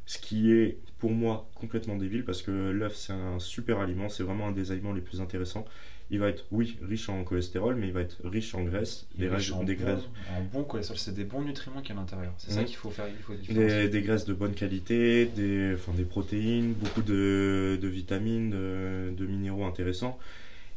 Ce 0.07 0.19
qui 0.19 0.51
est 0.51 0.77
pour 0.99 1.11
moi 1.11 1.49
complètement 1.55 1.95
débile 1.97 2.25
parce 2.25 2.41
que 2.43 2.51
l'œuf 2.51 2.95
c'est 2.95 3.13
un 3.13 3.39
super 3.39 3.79
aliment, 3.79 4.07
c'est 4.07 4.23
vraiment 4.23 4.47
un 4.47 4.51
des 4.51 4.71
aliments 4.71 4.93
les 4.93 5.01
plus 5.01 5.19
intéressants 5.19 5.65
il 6.11 6.19
va 6.19 6.29
être, 6.29 6.45
oui, 6.51 6.77
riche 6.83 7.09
en 7.09 7.23
cholestérol, 7.23 7.75
mais 7.75 7.87
il 7.87 7.93
va 7.93 8.01
être 8.01 8.17
riche 8.23 8.53
en 8.53 8.63
graisse, 8.63 9.07
des, 9.17 9.25
graisses, 9.25 9.51
des 9.65 9.75
graisses. 9.75 10.03
En 10.37 10.41
bon 10.41 10.63
cholestérol, 10.63 10.99
c'est 10.99 11.15
des 11.15 11.23
bons 11.23 11.41
nutriments 11.41 11.81
qui 11.81 11.89
y 11.89 11.91
a 11.93 11.97
à 11.97 11.99
l'intérieur. 11.99 12.33
C'est 12.37 12.51
ça 12.51 12.61
mhm. 12.61 12.67
qu'il 12.67 12.75
faut 12.75 12.91
faire. 12.91 13.07
Il 13.07 13.23
faut 13.23 13.33
des, 13.53 13.89
des, 13.89 14.01
graisses 14.01 14.25
de 14.25 14.33
bonne 14.33 14.53
qualité, 14.53 15.25
des, 15.25 15.73
enfin, 15.73 15.93
des 15.93 16.03
protéines, 16.03 16.73
beaucoup 16.73 17.01
de, 17.01 17.79
de 17.81 17.87
vitamines, 17.87 18.51
de, 18.51 19.25
minéraux 19.25 19.65
intéressants. 19.65 20.19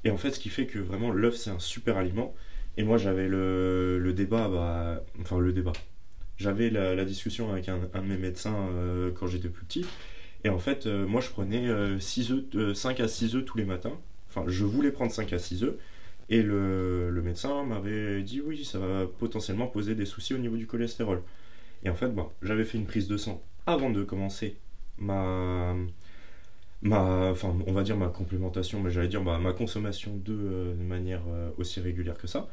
Et 0.04 0.10
en 0.10 0.16
fait, 0.16 0.30
ce 0.30 0.40
qui 0.40 0.48
fait 0.48 0.66
que 0.66 0.78
vraiment 0.78 1.10
l'œuf, 1.10 1.36
c'est 1.36 1.50
un 1.50 1.58
super 1.58 1.98
aliment. 1.98 2.34
Et 2.78 2.82
moi, 2.82 2.96
j'avais 2.96 3.28
le, 3.28 3.98
le 3.98 4.12
débat, 4.14 4.48
bah, 4.48 5.04
enfin 5.20 5.38
le 5.38 5.52
débat. 5.52 5.72
J'avais 6.38 6.70
la, 6.70 7.04
discussion 7.04 7.52
avec 7.52 7.68
un, 7.68 7.80
un 7.92 8.00
de 8.00 8.06
mes 8.06 8.16
médecins 8.16 8.68
euh, 8.72 9.10
quand 9.12 9.26
j'étais 9.26 9.48
plus 9.48 9.66
petit. 9.66 9.84
Et 10.44 10.48
en 10.48 10.58
fait, 10.58 10.86
euh, 10.86 11.06
moi, 11.06 11.20
je 11.20 11.28
prenais 11.28 11.68
6 12.00 12.32
œufs, 12.32 12.74
5 12.74 13.00
à 13.00 13.08
6 13.08 13.34
œufs 13.34 13.44
tous 13.44 13.58
les 13.58 13.64
matins. 13.64 13.98
Enfin, 14.28 14.44
je 14.46 14.64
voulais 14.64 14.90
prendre 14.90 15.12
5 15.12 15.32
à 15.32 15.38
6 15.38 15.64
œufs. 15.64 15.76
Et 16.30 16.42
le, 16.42 17.20
médecin 17.24 17.64
m'avait 17.64 18.22
dit 18.22 18.40
oui, 18.40 18.64
ça 18.64 18.78
va 18.78 19.06
potentiellement 19.06 19.66
poser 19.66 19.94
des 19.94 20.06
soucis 20.06 20.34
au 20.34 20.38
niveau 20.38 20.56
du 20.56 20.66
cholestérol. 20.66 21.22
Et 21.84 21.90
en 21.90 21.94
fait, 21.94 22.08
bon, 22.08 22.28
j'avais 22.42 22.64
fait 22.64 22.78
une 22.78 22.86
prise 22.86 23.08
de 23.08 23.16
sang 23.16 23.42
avant 23.66 23.90
de 23.90 24.02
commencer 24.04 24.56
ma, 24.98 25.74
ma, 26.82 27.30
enfin, 27.30 27.56
on 27.66 27.72
va 27.72 27.82
dire 27.82 27.96
ma 27.96 28.08
complémentation, 28.08 28.80
mais 28.80 28.90
j'allais 28.90 29.08
dire 29.08 29.22
bah, 29.22 29.38
ma 29.38 29.52
consommation 29.52 30.16
d'œufs 30.16 30.76
de 30.76 30.82
manière 30.82 31.22
aussi 31.56 31.80
régulière 31.80 32.18
que 32.18 32.26
ça. 32.26 32.48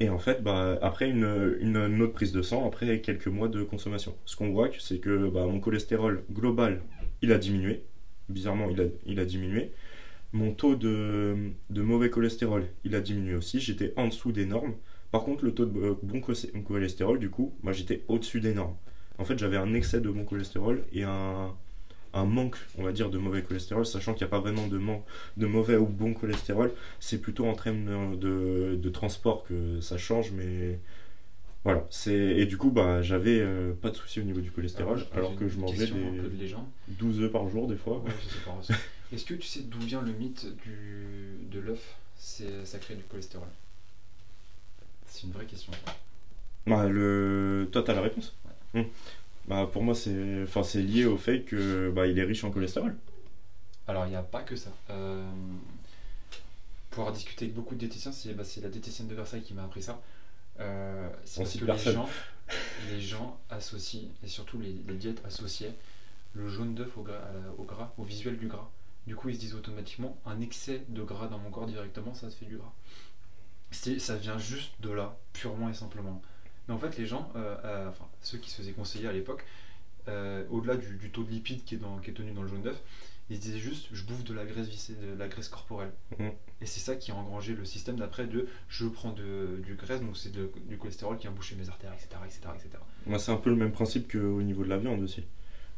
Et 0.00 0.08
en 0.08 0.18
fait, 0.18 0.42
bah, 0.42 0.78
après 0.82 1.08
une, 1.08 1.56
une, 1.60 2.02
autre 2.02 2.14
prise 2.14 2.32
de 2.32 2.42
sang, 2.42 2.66
après 2.66 3.00
quelques 3.00 3.28
mois 3.28 3.48
de 3.48 3.62
consommation, 3.62 4.16
ce 4.24 4.36
qu'on 4.36 4.50
voit, 4.50 4.70
c'est 4.80 4.98
que 4.98 5.28
bah, 5.28 5.46
mon 5.46 5.60
cholestérol 5.60 6.24
global, 6.32 6.82
il 7.22 7.32
a 7.32 7.38
diminué. 7.38 7.84
Bizarrement, 8.28 8.68
il 8.70 8.80
a, 8.80 8.84
il 9.06 9.20
a 9.20 9.24
diminué. 9.24 9.72
Mon 10.34 10.52
taux 10.52 10.74
de, 10.74 11.36
de 11.70 11.82
mauvais 11.82 12.10
cholestérol, 12.10 12.66
il 12.84 12.94
a 12.96 13.00
diminué 13.00 13.36
aussi. 13.36 13.60
J'étais 13.60 13.94
en 13.96 14.08
dessous 14.08 14.32
des 14.32 14.46
normes. 14.46 14.74
Par 15.12 15.22
contre, 15.22 15.44
le 15.44 15.54
taux 15.54 15.64
de 15.64 15.96
bon 16.02 16.20
cholestérol, 16.20 17.20
du 17.20 17.30
coup, 17.30 17.54
moi 17.62 17.72
j'étais 17.72 18.02
au-dessus 18.08 18.40
des 18.40 18.52
normes. 18.52 18.74
En 19.18 19.24
fait, 19.24 19.38
j'avais 19.38 19.56
un 19.56 19.72
excès 19.74 20.00
de 20.00 20.10
bon 20.10 20.24
cholestérol 20.24 20.82
et 20.92 21.04
un, 21.04 21.54
un 22.14 22.24
manque, 22.24 22.56
on 22.78 22.82
va 22.82 22.90
dire, 22.90 23.10
de 23.10 23.18
mauvais 23.18 23.42
cholestérol, 23.42 23.86
sachant 23.86 24.14
qu'il 24.14 24.26
n'y 24.26 24.28
a 24.28 24.30
pas 24.30 24.40
vraiment 24.40 24.66
de, 24.66 24.80
de 25.36 25.46
mauvais 25.46 25.76
ou 25.76 25.86
bon 25.86 26.14
cholestérol. 26.14 26.72
C'est 26.98 27.20
plutôt 27.20 27.46
en 27.46 27.54
termes 27.54 28.18
de, 28.18 28.76
de, 28.80 28.88
transport 28.90 29.44
que 29.44 29.80
ça 29.80 29.98
change, 29.98 30.32
mais 30.32 30.80
voilà. 31.64 31.86
Et 32.08 32.46
du 32.46 32.56
coup, 32.56 32.70
bah, 32.70 33.02
j'avais 33.02 33.38
euh, 33.40 33.72
pas 33.72 33.90
de 33.90 33.96
souci 33.96 34.20
au 34.20 34.24
niveau 34.24 34.40
du 34.40 34.50
cholestérol, 34.50 35.00
alors, 35.12 35.36
que 35.36 35.48
je 35.48 35.58
mangeais 35.58 35.86
des 35.86 36.54
12 36.88 37.20
œufs 37.22 37.32
par 37.32 37.48
jour 37.48 37.66
des 37.68 37.76
fois. 37.76 38.02
Est-ce 39.14 39.24
que 39.24 39.34
tu 39.34 39.46
sais 39.46 39.60
d'où 39.60 39.78
vient 39.78 40.02
le 40.02 40.12
mythe 40.12 40.46
du, 40.64 41.38
de 41.50 41.60
l'œuf? 41.60 41.96
Ça 42.18 42.78
crée 42.80 42.96
du 42.96 43.04
cholestérol. 43.04 43.48
C'est 45.06 45.22
une 45.22 45.32
vraie 45.32 45.46
question. 45.46 45.72
Bah, 46.66 46.88
le... 46.88 47.68
Toi, 47.70 47.84
t'as 47.84 47.94
la 47.94 48.00
réponse? 48.00 48.34
Hum. 48.74 48.86
Bah, 49.46 49.68
pour 49.72 49.82
moi, 49.82 49.94
c'est 49.94 50.42
enfin, 50.42 50.62
lié 50.80 51.04
au 51.04 51.16
fait 51.16 51.42
que 51.42 51.90
bah, 51.90 52.08
il 52.08 52.18
est 52.18 52.24
riche 52.24 52.42
en 52.42 52.50
cholestérol. 52.50 52.96
Alors, 53.86 54.06
il 54.06 54.10
n'y 54.10 54.16
a 54.16 54.22
pas 54.22 54.42
que 54.42 54.56
ça. 54.56 54.70
Euh... 54.90 55.30
Pour 56.90 57.02
avoir 57.02 57.14
discuté 57.14 57.44
avec 57.44 57.54
beaucoup 57.54 57.74
de 57.74 57.80
diététiciens, 57.80 58.12
c'est 58.12 58.32
bah, 58.34 58.42
la 58.62 58.68
diététicienne 58.68 59.06
de 59.06 59.14
Versailles 59.14 59.42
qui 59.42 59.54
m'a 59.54 59.64
appris 59.64 59.82
ça. 59.82 60.02
Euh, 60.58 61.08
c'est 61.24 61.40
parce 61.40 61.54
que 61.54 61.64
les 61.64 61.92
gens, 61.92 62.08
les 62.90 63.00
gens 63.00 63.40
associent, 63.50 64.08
et 64.24 64.28
surtout 64.28 64.58
les, 64.58 64.72
diètes 64.94 65.20
associaient 65.24 65.74
le 66.34 66.48
jaune 66.48 66.74
d'œuf 66.74 66.96
au 66.96 67.04
au 67.58 67.64
gras, 67.64 67.92
au 67.98 68.02
visuel 68.02 68.38
du 68.38 68.48
gras. 68.48 68.70
Du 69.06 69.16
coup, 69.16 69.28
ils 69.28 69.34
se 69.34 69.40
disent 69.40 69.54
automatiquement 69.54 70.18
un 70.24 70.40
excès 70.40 70.84
de 70.88 71.02
gras 71.02 71.28
dans 71.28 71.38
mon 71.38 71.50
corps 71.50 71.66
directement, 71.66 72.14
ça 72.14 72.30
se 72.30 72.36
fait 72.36 72.46
du 72.46 72.56
gras. 72.56 72.72
Ça 73.70 74.16
vient 74.16 74.38
juste 74.38 74.72
de 74.80 74.90
là, 74.90 75.18
purement 75.32 75.68
et 75.68 75.74
simplement. 75.74 76.22
Mais 76.68 76.74
en 76.74 76.78
fait, 76.78 76.96
les 76.96 77.06
gens, 77.06 77.30
euh, 77.36 77.56
euh, 77.64 77.88
enfin, 77.88 78.06
ceux 78.22 78.38
qui 78.38 78.50
se 78.50 78.56
faisaient 78.56 78.72
conseiller 78.72 79.08
à 79.08 79.12
l'époque, 79.12 79.44
euh, 80.08 80.44
au-delà 80.50 80.76
du, 80.76 81.10
taux 81.10 81.24
de 81.24 81.30
lipides 81.30 81.64
qui 81.64 81.74
est, 81.74 81.78
dans, 81.78 81.98
qui 81.98 82.10
est 82.10 82.14
tenu 82.14 82.32
dans 82.32 82.42
le 82.42 82.48
jaune 82.48 82.62
d'œuf, 82.62 82.80
ils 83.30 83.38
disaient 83.38 83.58
juste 83.58 83.88
je 83.92 84.04
bouffe 84.04 84.22
de 84.24 84.34
la 84.34 84.44
graisse 84.44 84.68
viscée, 84.68 84.94
de 84.94 85.18
la 85.18 85.28
graisse 85.28 85.48
corporelle. 85.48 85.92
Mhm. 86.18 86.32
Et 86.60 86.66
c'est 86.66 86.80
ça 86.80 86.96
qui 86.96 87.10
a 87.10 87.14
engrangé 87.14 87.54
le 87.54 87.64
système 87.64 87.96
d'après 87.96 88.26
de 88.26 88.48
je 88.68 88.86
prends 88.86 89.12
de, 89.12 89.60
du 89.64 89.74
graisse, 89.74 90.00
donc 90.00 90.16
c'est 90.16 90.32
du 90.32 90.78
cholestérol 90.78 91.18
qui 91.18 91.26
a 91.26 91.30
bouché 91.30 91.56
mes 91.56 91.68
artères, 91.68 91.92
etc. 91.92 92.08
etc., 92.24 92.40
etc. 92.54 92.82
Moi, 93.06 93.18
c'est 93.18 93.32
un 93.32 93.36
peu 93.36 93.50
le 93.50 93.56
même 93.56 93.72
principe 93.72 94.10
qu'au 94.12 94.42
niveau 94.42 94.62
de 94.62 94.68
la 94.68 94.78
viande 94.78 95.02
aussi. 95.02 95.24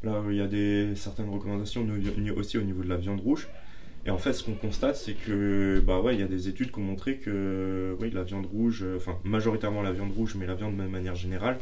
Là, 0.03 0.21
il 0.29 0.35
y 0.35 0.41
a 0.41 0.47
des, 0.47 0.95
certaines 0.95 1.29
recommandations 1.29 1.87
aussi 2.35 2.57
au 2.57 2.61
niveau 2.61 2.83
de 2.83 2.89
la 2.89 2.97
viande 2.97 3.19
rouge. 3.19 3.47
Et 4.07 4.09
en 4.09 4.17
fait, 4.17 4.31
ce 4.31 4.41
qu'on 4.41 4.53
constate, 4.53 4.95
c'est 4.95 5.15
que 5.15 5.81
bah 5.85 5.99
ouais, 5.99 6.15
il 6.15 6.21
y 6.21 6.23
a 6.23 6.27
des 6.27 6.47
études 6.47 6.71
qui 6.71 6.79
ont 6.79 6.83
montré 6.83 7.17
que 7.17 7.93
oui, 7.99 8.09
la 8.09 8.23
viande 8.23 8.45
rouge, 8.45 8.83
euh, 8.83 8.95
enfin 8.95 9.19
majoritairement 9.25 9.81
la 9.81 9.91
viande 9.91 10.13
rouge, 10.13 10.35
mais 10.35 10.45
la 10.45 10.55
viande 10.55 10.77
de 10.77 10.83
manière 10.83 11.15
générale, 11.15 11.57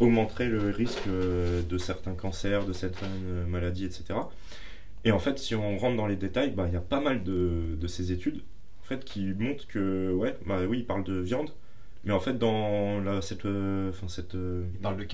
augmenterait 0.00 0.48
le 0.48 0.70
risque 0.70 1.06
euh, 1.08 1.60
de 1.62 1.76
certains 1.76 2.14
cancers, 2.14 2.64
de 2.64 2.72
certaines 2.72 3.10
euh, 3.26 3.46
maladies, 3.46 3.84
etc. 3.84 4.14
Et 5.04 5.12
en 5.12 5.18
fait, 5.18 5.38
si 5.38 5.54
on 5.54 5.76
rentre 5.76 5.96
dans 5.96 6.06
les 6.06 6.16
détails, 6.16 6.52
bah 6.52 6.64
il 6.68 6.72
y 6.72 6.76
a 6.76 6.80
pas 6.80 7.00
mal 7.00 7.22
de, 7.22 7.76
ces 7.86 8.12
études 8.12 8.40
en 8.82 8.84
fait 8.86 9.04
qui 9.04 9.34
montrent 9.34 9.66
que 9.66 10.10
ouais, 10.10 10.38
bah 10.46 10.60
oui, 10.66 10.78
ils 10.78 10.86
parlent 10.86 11.04
de 11.04 11.20
viande, 11.20 11.50
mais 12.04 12.12
en 12.12 12.20
fait, 12.20 12.38
dans 12.38 13.00
la, 13.00 13.20
cette, 13.20 13.44
euh, 13.44 13.90
enfin 13.90 14.08
cette. 14.08 14.34
Euh, 14.34 14.64
Il 14.72 14.80
parle 14.80 14.96
de 14.96 15.06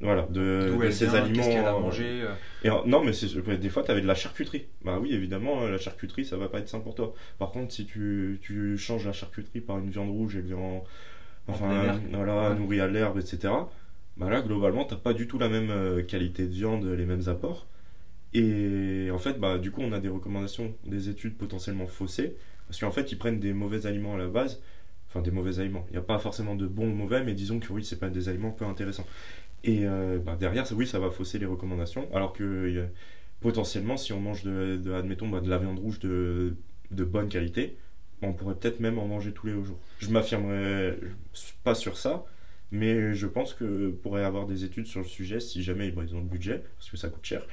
Voilà, 0.00 0.22
de, 0.30 0.76
de 0.80 0.90
ces 0.90 1.14
aliments. 1.14 1.42
Qu'est-ce 1.42 1.48
qu'elle 1.48 1.66
a 1.66 1.72
mangé 1.72 2.22
euh. 2.22 2.32
et, 2.62 2.88
Non, 2.88 3.02
mais 3.02 3.10
des 3.56 3.68
fois, 3.68 3.82
tu 3.82 3.90
avais 3.90 4.02
de 4.02 4.06
la 4.06 4.14
charcuterie. 4.14 4.66
Bah 4.84 4.98
oui, 5.00 5.12
évidemment, 5.12 5.66
la 5.66 5.78
charcuterie, 5.78 6.24
ça 6.24 6.36
va 6.36 6.48
pas 6.48 6.60
être 6.60 6.68
sain 6.68 6.78
pour 6.78 6.94
toi. 6.94 7.12
Par 7.40 7.50
contre, 7.50 7.72
si 7.72 7.86
tu, 7.86 8.38
tu 8.40 8.78
changes 8.78 9.04
la 9.04 9.12
charcuterie 9.12 9.60
par 9.60 9.78
une 9.78 9.90
viande 9.90 10.10
rouge 10.10 10.36
et 10.36 10.40
viande, 10.40 10.82
enfin, 11.48 11.98
voilà, 12.12 12.54
nourrie 12.54 12.80
à 12.80 12.86
l'herbe, 12.86 13.18
etc. 13.18 13.52
Bah 14.16 14.30
là, 14.30 14.40
globalement, 14.40 14.84
t'as 14.84 14.96
pas 14.96 15.14
du 15.14 15.26
tout 15.26 15.38
la 15.38 15.48
même 15.48 16.04
qualité 16.06 16.44
de 16.44 16.52
viande, 16.52 16.84
les 16.84 17.04
mêmes 17.04 17.28
apports. 17.28 17.66
Et 18.32 19.08
en 19.10 19.18
fait, 19.18 19.40
bah, 19.40 19.58
du 19.58 19.72
coup, 19.72 19.80
on 19.82 19.90
a 19.90 19.98
des 19.98 20.08
recommandations, 20.08 20.72
des 20.86 21.08
études 21.08 21.36
potentiellement 21.36 21.86
faussées, 21.88 22.36
parce 22.68 22.78
qu'en 22.78 22.92
fait, 22.92 23.10
ils 23.10 23.18
prennent 23.18 23.40
des 23.40 23.52
mauvais 23.52 23.86
aliments 23.86 24.14
à 24.14 24.18
la 24.18 24.28
base 24.28 24.60
enfin 25.08 25.22
des 25.22 25.30
mauvais 25.30 25.60
aliments. 25.60 25.84
Il 25.88 25.92
n'y 25.92 25.98
a 25.98 26.02
pas 26.02 26.18
forcément 26.18 26.54
de 26.54 26.66
bons 26.66 26.90
ou 26.90 26.94
mauvais, 26.94 27.24
mais 27.24 27.34
disons 27.34 27.58
que 27.60 27.72
oui, 27.72 27.84
c'est 27.84 27.98
pas 27.98 28.10
des 28.10 28.28
aliments 28.28 28.50
peu 28.50 28.64
intéressants. 28.64 29.06
Et 29.64 29.86
euh, 29.86 30.18
bah, 30.18 30.36
derrière, 30.38 30.64
oui, 30.72 30.86
ça 30.86 30.98
va 30.98 31.10
fausser 31.10 31.38
les 31.38 31.46
recommandations, 31.46 32.08
alors 32.14 32.32
que 32.32 32.86
potentiellement, 33.40 33.96
si 33.96 34.12
on 34.12 34.20
mange 34.20 34.44
de, 34.44 34.92
admettons, 34.92 35.28
bah, 35.28 35.40
de 35.40 35.48
la 35.48 35.58
viande 35.58 35.78
rouge 35.78 35.98
de, 36.00 36.56
de 36.90 37.04
bonne 37.04 37.28
qualité, 37.28 37.76
on 38.22 38.32
pourrait 38.32 38.54
peut-être 38.54 38.80
même 38.80 38.98
en 38.98 39.06
manger 39.06 39.32
tous 39.32 39.46
les 39.46 39.52
jours. 39.52 39.78
Je 39.98 40.10
m'affirmerai 40.10 40.98
pas 41.64 41.74
sur 41.74 41.96
ça, 41.96 42.24
mais 42.70 43.14
je 43.14 43.26
pense 43.26 43.54
que 43.54 43.90
pourrait 43.90 44.24
avoir 44.24 44.46
des 44.46 44.64
études 44.64 44.86
sur 44.86 45.00
le 45.00 45.06
sujet 45.06 45.40
si 45.40 45.62
jamais 45.62 45.88
ils 45.88 46.14
ont 46.14 46.20
le 46.20 46.26
budget, 46.26 46.62
parce 46.76 46.90
que 46.90 46.96
ça 46.96 47.08
coûte 47.08 47.24
cher 47.24 47.46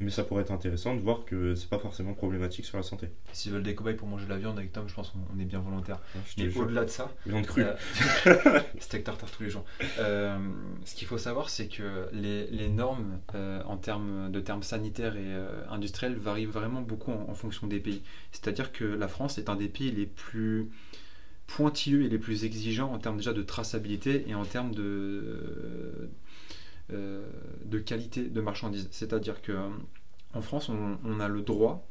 mais 0.00 0.10
ça 0.10 0.22
pourrait 0.22 0.42
être 0.42 0.52
intéressant 0.52 0.94
de 0.94 1.00
voir 1.00 1.24
que 1.24 1.54
c'est 1.54 1.68
pas 1.68 1.78
forcément 1.78 2.14
problématique 2.14 2.64
sur 2.64 2.76
la 2.76 2.82
santé. 2.82 3.08
S'ils 3.32 3.52
veulent 3.52 3.62
des 3.62 3.74
cobayes 3.74 3.94
pour 3.96 4.06
manger 4.06 4.26
de 4.26 4.30
la 4.30 4.38
viande 4.38 4.58
avec 4.58 4.72
Tom, 4.72 4.88
je 4.88 4.94
pense 4.94 5.10
qu'on 5.10 5.40
est 5.40 5.44
bien 5.44 5.60
volontaire. 5.60 6.00
mais 6.36 6.56
au-delà 6.56 6.84
de 6.84 6.90
ça, 6.90 7.12
viande 7.26 7.46
crue, 7.46 7.64
euh, 7.64 8.60
steak 8.78 9.04
tartare 9.04 9.30
tous 9.30 9.42
les 9.42 9.50
jours. 9.50 9.64
Euh, 9.98 10.38
ce 10.84 10.94
qu'il 10.94 11.08
faut 11.08 11.18
savoir, 11.18 11.50
c'est 11.50 11.66
que 11.66 12.08
les, 12.12 12.46
les 12.46 12.68
normes 12.68 13.18
euh, 13.34 13.62
en 13.64 13.76
termes 13.76 14.30
de 14.30 14.40
termes 14.40 14.62
sanitaires 14.62 15.16
et 15.16 15.36
industriels 15.70 16.16
varient 16.16 16.46
vraiment 16.46 16.80
beaucoup 16.80 17.12
en, 17.12 17.34
fonction 17.34 17.66
des 17.66 17.80
pays. 17.80 18.02
C'est-à-dire 18.32 18.72
que 18.72 18.84
la 18.84 19.08
France 19.08 19.38
est 19.38 19.48
un 19.48 19.56
des 19.56 19.68
pays 19.68 19.90
les 19.90 20.06
plus 20.06 20.68
pointilleux 21.48 22.04
et 22.04 22.08
les 22.08 22.18
plus 22.18 22.44
exigeants 22.44 22.92
en 22.92 22.98
termes 22.98 23.16
déjà 23.16 23.32
de 23.32 23.42
traçabilité 23.42 24.24
et 24.28 24.34
en 24.34 24.44
termes 24.44 24.74
de 24.74 24.82
euh, 24.82 26.10
de 26.90 27.78
qualité 27.78 28.24
de 28.24 28.40
marchandises. 28.40 28.88
C'est-à-dire 28.90 29.42
que 29.42 29.52
euh, 29.52 29.68
en 30.34 30.42
France, 30.42 30.68
on, 30.68 31.20
a 31.20 31.28
le 31.28 31.42
droit 31.42 31.86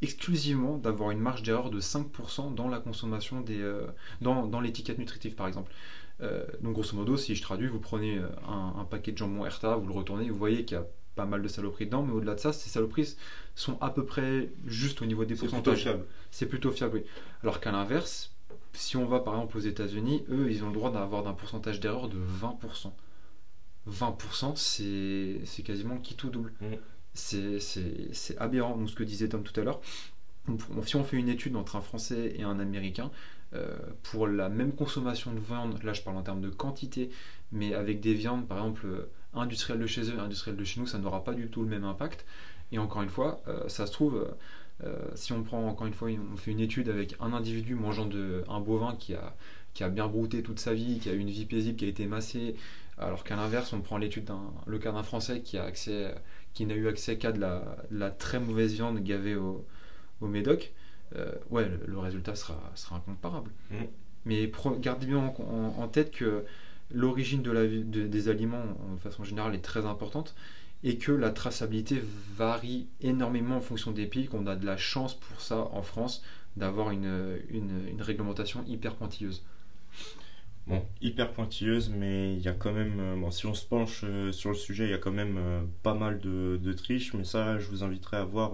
exclusivement 0.00 0.78
d'avoir 0.78 1.10
une 1.10 1.20
marge 1.20 1.42
d'erreur 1.42 1.70
de 1.70 1.80
5% 1.80 2.54
dans 2.54 2.68
la 2.68 2.78
consommation 2.78 3.40
des 3.40 3.60
euh, 3.60 3.86
dans, 4.20 4.60
l'étiquette 4.60 4.98
nutritive 4.98 5.34
par 5.34 5.48
exemple. 5.48 5.72
donc 6.62 6.74
grosso 6.74 6.96
modo, 6.96 7.16
si 7.16 7.34
je 7.34 7.42
traduis, 7.42 7.68
vous 7.68 7.80
prenez 7.80 8.20
un, 8.46 8.84
paquet 8.84 9.12
de 9.12 9.18
jambon 9.18 9.44
Erta, 9.44 9.76
vous 9.76 9.86
le 9.86 9.94
retournez, 9.94 10.30
vous 10.30 10.38
voyez 10.38 10.64
qu'il 10.64 10.76
y 10.76 10.80
a 10.80 10.86
pas 11.14 11.26
mal 11.26 11.42
de 11.42 11.48
saloperies 11.48 11.86
dedans, 11.86 12.04
mais 12.04 12.12
au-delà 12.12 12.36
de 12.36 12.40
ça, 12.40 12.52
ces 12.52 12.70
saloperies 12.70 13.16
sont 13.56 13.76
à 13.80 13.90
peu 13.90 14.04
près 14.04 14.50
juste 14.66 15.02
au 15.02 15.04
niveau 15.04 15.24
des 15.24 15.34
pourcentages. 15.34 15.88
C'est 16.30 16.46
plutôt 16.46 16.70
fiable, 16.70 16.98
oui. 16.98 17.04
Alors 17.42 17.60
qu'à 17.60 17.72
l'inverse, 17.72 18.30
si 18.72 18.96
on 18.96 19.04
va 19.06 19.20
par 19.20 19.34
exemple 19.34 19.56
aux 19.58 19.60
États-Unis, 19.60 20.24
eux, 20.30 20.50
ils 20.50 20.62
ont 20.62 20.68
le 20.68 20.74
droit 20.74 20.92
d'avoir 20.92 21.24
d'un 21.24 21.32
pourcentage 21.32 21.80
d'erreur 21.80 22.08
de 22.08 22.16
20%. 22.16 22.92
20%, 23.90 24.56
c'est 24.56 25.62
quasiment 25.62 25.98
qui 25.98 26.14
tout 26.14 26.30
double. 26.30 26.52
Mm. 26.60 26.74
C'est 27.14 28.38
aberrant. 28.38 28.76
Donc, 28.76 28.90
ce 28.90 28.94
que 28.94 29.04
disait 29.04 29.28
Tom 29.28 29.42
tout 29.42 29.58
à 29.60 29.64
l'heure, 29.64 29.80
si 30.84 30.96
on 30.96 31.04
fait 31.04 31.16
une 31.16 31.28
étude 31.28 31.56
entre 31.56 31.76
un 31.76 31.80
Français 31.80 32.34
et 32.36 32.42
un 32.42 32.58
Américain, 32.58 33.10
euh, 33.54 33.76
pour 34.02 34.26
la 34.26 34.48
même 34.48 34.72
consommation 34.72 35.32
de 35.32 35.40
viande, 35.40 35.82
là 35.82 35.94
je 35.94 36.02
parle 36.02 36.16
en 36.16 36.22
termes 36.22 36.42
de 36.42 36.50
quantité, 36.50 37.10
mais 37.50 37.72
avec 37.72 38.00
des 38.00 38.12
viandes 38.12 38.46
par 38.46 38.58
exemple 38.58 39.08
industrielles 39.34 39.80
de 39.80 39.86
chez 39.86 40.02
eux, 40.10 40.18
industrielles 40.18 40.56
de 40.56 40.64
chez 40.64 40.80
nous, 40.80 40.86
ça 40.86 40.98
n'aura 40.98 41.24
pas 41.24 41.32
du 41.32 41.48
tout 41.48 41.62
le 41.62 41.68
même 41.68 41.84
impact. 41.84 42.26
Et 42.72 42.78
encore 42.78 43.02
une 43.02 43.08
fois, 43.08 43.40
euh, 43.48 43.68
ça 43.68 43.86
se 43.86 43.92
trouve, 43.92 44.28
euh, 44.84 44.96
si 45.14 45.32
on 45.32 45.42
prend 45.42 45.66
encore 45.66 45.86
une 45.86 45.94
fois, 45.94 46.08
on 46.32 46.36
fait 46.36 46.50
une 46.50 46.60
étude 46.60 46.88
avec 46.88 47.16
un 47.20 47.32
individu 47.32 47.74
mangeant 47.74 48.06
de, 48.06 48.44
un 48.48 48.60
bovin 48.60 48.94
qui 48.96 49.14
a, 49.14 49.34
qui 49.74 49.82
a 49.82 49.88
bien 49.88 50.08
brouté 50.08 50.42
toute 50.42 50.58
sa 50.58 50.74
vie, 50.74 50.98
qui 50.98 51.08
a 51.08 51.14
une 51.14 51.30
vie 51.30 51.46
paisible, 51.46 51.76
qui 51.76 51.86
a 51.86 51.88
été 51.88 52.06
massé, 52.06 52.54
alors 52.98 53.24
qu'à 53.24 53.36
l'inverse, 53.36 53.72
on 53.72 53.80
prend 53.80 53.98
l'étude 53.98 54.24
d'un, 54.24 54.52
le 54.66 54.78
cas 54.78 54.92
d'un 54.92 55.02
Français 55.02 55.40
qui 55.40 55.56
a 55.56 55.64
accès, 55.64 56.14
qui 56.52 56.66
n'a 56.66 56.74
eu 56.74 56.88
accès 56.88 57.16
qu'à 57.16 57.32
de 57.32 57.40
la, 57.40 58.10
très 58.10 58.40
mauvaise 58.40 58.74
viande 58.74 59.02
gavée 59.02 59.36
au, 59.36 59.64
Médoc. 60.20 60.72
Euh, 61.16 61.32
ouais, 61.50 61.70
le, 61.86 61.98
résultat 61.98 62.34
sera, 62.34 62.72
sera 62.74 62.96
incomparable. 62.96 63.50
Mm. 63.70 63.76
Mais 64.24 64.52
gardez 64.80 65.06
bien 65.06 65.18
en, 65.18 65.88
tête 65.88 66.10
que 66.10 66.44
l'origine 66.90 67.42
de 67.42 67.50
la, 67.50 67.66
des 67.66 68.28
aliments, 68.28 68.64
de 68.94 69.00
façon 69.00 69.24
générale, 69.24 69.54
est 69.54 69.64
très 69.64 69.86
importante 69.86 70.34
et 70.84 70.98
que 70.98 71.12
la 71.12 71.30
traçabilité 71.30 72.02
varie 72.36 72.88
énormément 73.00 73.56
en 73.56 73.60
fonction 73.60 73.90
des 73.90 74.06
pays, 74.06 74.26
qu'on 74.26 74.46
a 74.46 74.54
de 74.54 74.66
la 74.66 74.76
chance 74.76 75.14
pour 75.14 75.40
ça 75.40 75.68
en 75.72 75.82
France 75.82 76.22
d'avoir 76.56 76.90
une, 76.90 77.38
une 77.50 78.02
réglementation 78.02 78.64
hyper 78.66 78.94
pointilleuse 78.96 79.44
bon, 80.68 80.84
hyper 81.00 81.32
pointilleuse, 81.32 81.90
mais 81.90 82.34
il 82.34 82.40
y 82.40 82.48
a 82.48 82.52
quand 82.52 82.72
même, 82.72 83.00
euh, 83.00 83.16
bon, 83.16 83.30
si 83.30 83.46
on 83.46 83.54
se 83.54 83.66
penche 83.66 84.02
euh, 84.04 84.32
sur 84.32 84.50
le 84.50 84.56
sujet, 84.56 84.84
il 84.84 84.90
y 84.90 84.94
a 84.94 84.98
quand 84.98 85.12
même 85.12 85.36
euh, 85.38 85.62
pas 85.82 85.94
mal 85.94 86.20
de, 86.20 86.72
triches, 86.72 87.14
mais 87.14 87.24
ça, 87.24 87.58
je 87.58 87.66
vous 87.68 87.82
inviterai 87.82 88.18
à 88.18 88.24
voir 88.24 88.52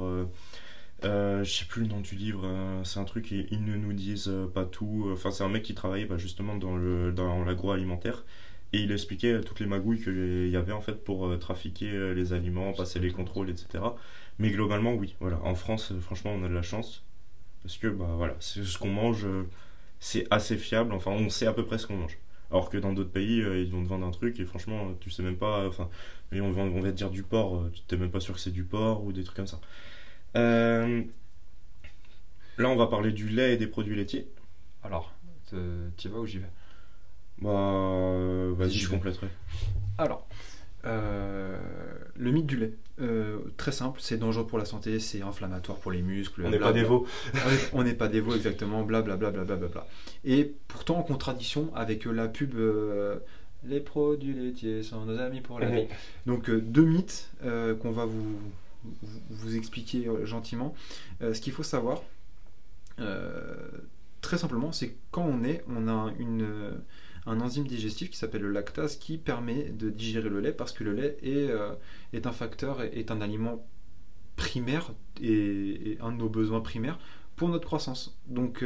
Euh, 1.05 1.45
je 1.45 1.53
sais 1.53 1.65
plus 1.67 1.83
le 1.83 1.89
nom 1.89 2.01
du 2.01 2.15
livre, 2.15 2.43
euh, 2.47 2.83
c'est 2.85 2.99
un 2.99 3.05
truc, 3.05 3.31
ils 3.31 3.65
ne 3.65 3.77
nous 3.77 3.93
disent 3.93 4.33
pas 4.55 4.65
tout. 4.65 5.11
Enfin, 5.13 5.31
c'est 5.31 5.45
un 5.45 5.49
mec 5.51 5.63
qui 5.63 5.75
travaillait 5.75 6.07
bah, 6.07 6.17
justement 6.17 6.57
dans, 6.57 6.77
le, 6.77 7.13
dans 7.13 7.45
l'agroalimentaire 7.45 8.25
et 8.73 8.79
il 8.79 8.91
expliquait 8.93 9.41
toutes 9.43 9.61
les 9.61 9.67
magouilles 9.67 10.03
qu'il 10.03 10.49
y 10.49 10.57
avait 10.57 10.73
en 10.73 10.81
fait 10.81 11.05
pour 11.05 11.39
trafiquer 11.39 12.15
les 12.15 12.33
aliments, 12.33 12.73
passer 12.73 13.01
les 13.01 13.11
contrôles, 13.13 13.51
etc. 13.51 13.85
Mais 14.39 14.51
globalement, 14.51 14.95
oui, 14.95 15.15
voilà. 15.21 15.39
En 15.45 15.55
France, 15.55 15.93
franchement, 16.01 16.33
on 16.35 16.45
a 16.45 16.49
de 16.49 16.55
la 16.55 16.63
chance 16.63 17.05
parce 17.63 17.77
que 17.79 17.89
bah, 17.89 18.15
voilà, 18.17 18.35
c'est 18.41 18.65
ce 18.65 18.79
qu'on 18.79 18.89
mange, 18.91 19.27
c'est 20.05 20.27
assez 20.31 20.59
fiable, 20.59 20.93
enfin, 20.93 21.13
on 21.13 21.31
sait 21.31 21.47
à 21.47 21.55
peu 21.55 21.65
près 21.65 21.79
ce 21.79 21.87
qu'on 21.87 21.97
mange. 21.97 22.19
Alors 22.51 22.69
que 22.69 22.77
dans 22.77 22.93
d'autres 22.93 23.11
pays, 23.11 23.39
ils 23.39 23.71
vont 23.73 23.83
te 23.83 23.89
vendre 23.89 24.07
un 24.07 24.11
truc 24.11 24.39
et 24.39 24.45
franchement, 24.45 24.93
tu 25.01 25.11
sais 25.11 25.23
même 25.23 25.39
pas. 25.39 25.67
Enfin, 25.67 25.89
on 26.31 26.53
va, 26.53 26.61
on 26.61 26.81
va 26.81 26.91
te 26.91 26.97
dire 26.97 27.09
du 27.09 27.23
porc, 27.23 27.65
tu 27.73 27.81
t'es 27.89 27.97
même 27.97 28.11
pas 28.11 28.21
sûr 28.21 28.35
que 28.35 28.41
c'est 28.41 28.51
du 28.51 28.65
porc 28.65 29.03
ou 29.03 29.13
des 29.13 29.25
trucs 29.25 29.37
comme 29.37 29.47
ça. 29.47 29.61
Euh, 30.37 31.03
là, 32.59 32.69
on 32.69 32.77
va 32.77 32.87
parler 32.87 33.13
du 33.13 33.31
lait 33.31 33.55
et 33.55 33.57
des 33.57 33.67
produits 33.67 33.97
laitiers. 33.97 34.29
Alors, 34.83 35.15
tu 35.97 36.09
vas 36.11 36.19
ou 36.19 36.27
j'y 36.27 36.39
vais? 36.39 36.51
Bah, 37.39 37.49
euh, 37.49 38.53
vas-y, 38.55 38.75
je 38.75 38.91
compléterai. 38.91 39.29
Alors, 39.97 40.29
euh, 40.87 41.57
le 42.17 42.31
mythe 42.31 42.47
du 42.47 42.57
lait. 42.57 42.75
très 43.57 43.73
simple, 43.73 44.01
c'est 44.03 44.17
dangereux 44.17 44.47
pour 44.47 44.59
la 44.59 44.65
santé, 44.65 45.01
c'est 45.01 45.23
inflammatoire 45.23 45.79
pour 45.79 45.93
les 45.93 46.03
muscles. 46.03 46.43
On 46.45 46.51
n'est 46.51 46.59
pas 46.59 46.73
des 46.73 46.85
veaux. 46.85 47.07
on 47.73 47.83
n'est 47.83 47.95
pas 47.95 48.09
des 48.09 48.21
veaux, 48.21 48.35
exactement, 48.35 48.83
blablabla. 48.83 49.31
Bla, 49.31 49.45
bla, 49.45 49.57
bla, 49.57 49.69
bla, 49.69 49.87
Et 50.25 50.55
pourtant 50.69 50.99
en 50.99 51.03
contradiction 51.03 51.71
avec 51.75 52.05
la 52.05 52.29
pub 52.29 52.55
Les 53.65 53.81
produits 53.81 54.35
laitiers 54.35 54.83
sont 54.83 55.05
nos 55.05 55.19
amis 55.19 55.41
pour 55.41 55.59
la 55.61 55.69
vie. 55.69 55.87
Donc, 56.27 56.51
deux 56.51 56.85
mythes 56.85 57.31
qu'on 57.43 57.91
va 57.91 58.05
vous, 58.05 58.39
vous 59.31 59.57
expliquer 59.57 60.07
euh, 60.07 60.25
gentiment. 60.25 60.75
Euh, 61.23 61.35
ce 61.35 61.41
qu'il 61.41 61.53
faut 61.53 61.63
savoir, 61.63 62.03
euh, 63.01 63.55
très 64.21 64.39
simplement, 64.39 64.73
c'est 64.73 64.95
quand 65.11 65.25
on 65.25 65.45
est, 65.45 65.65
on 65.69 65.89
a 65.89 66.13
une, 66.19 66.47
un 67.27 67.41
enzyme 67.41 67.67
digestif 67.67 68.11
qui 68.11 68.17
s'appelle 68.17 68.43
le 68.43 68.51
lactase 68.51 68.97
qui 68.97 69.19
permet 69.19 69.71
de 69.71 69.91
digérer 69.91 70.29
le 70.29 70.41
lait 70.41 70.53
parce 70.53 70.73
que 70.73 70.85
le 70.85 70.93
lait 70.93 71.17
est, 71.23 71.51
est 72.13 72.27
un 72.27 72.33
facteur, 72.33 72.83
est 72.83 73.11
un 73.11 73.21
aliment 73.21 73.67
primaire 74.37 74.93
et, 75.21 75.97
un 76.01 76.13
de 76.13 76.17
nos 76.17 76.29
besoins 76.29 76.61
primaires 76.61 76.99
pour 77.37 77.49
notre 77.49 77.67
croissance. 77.67 78.17
Donc, 78.27 78.65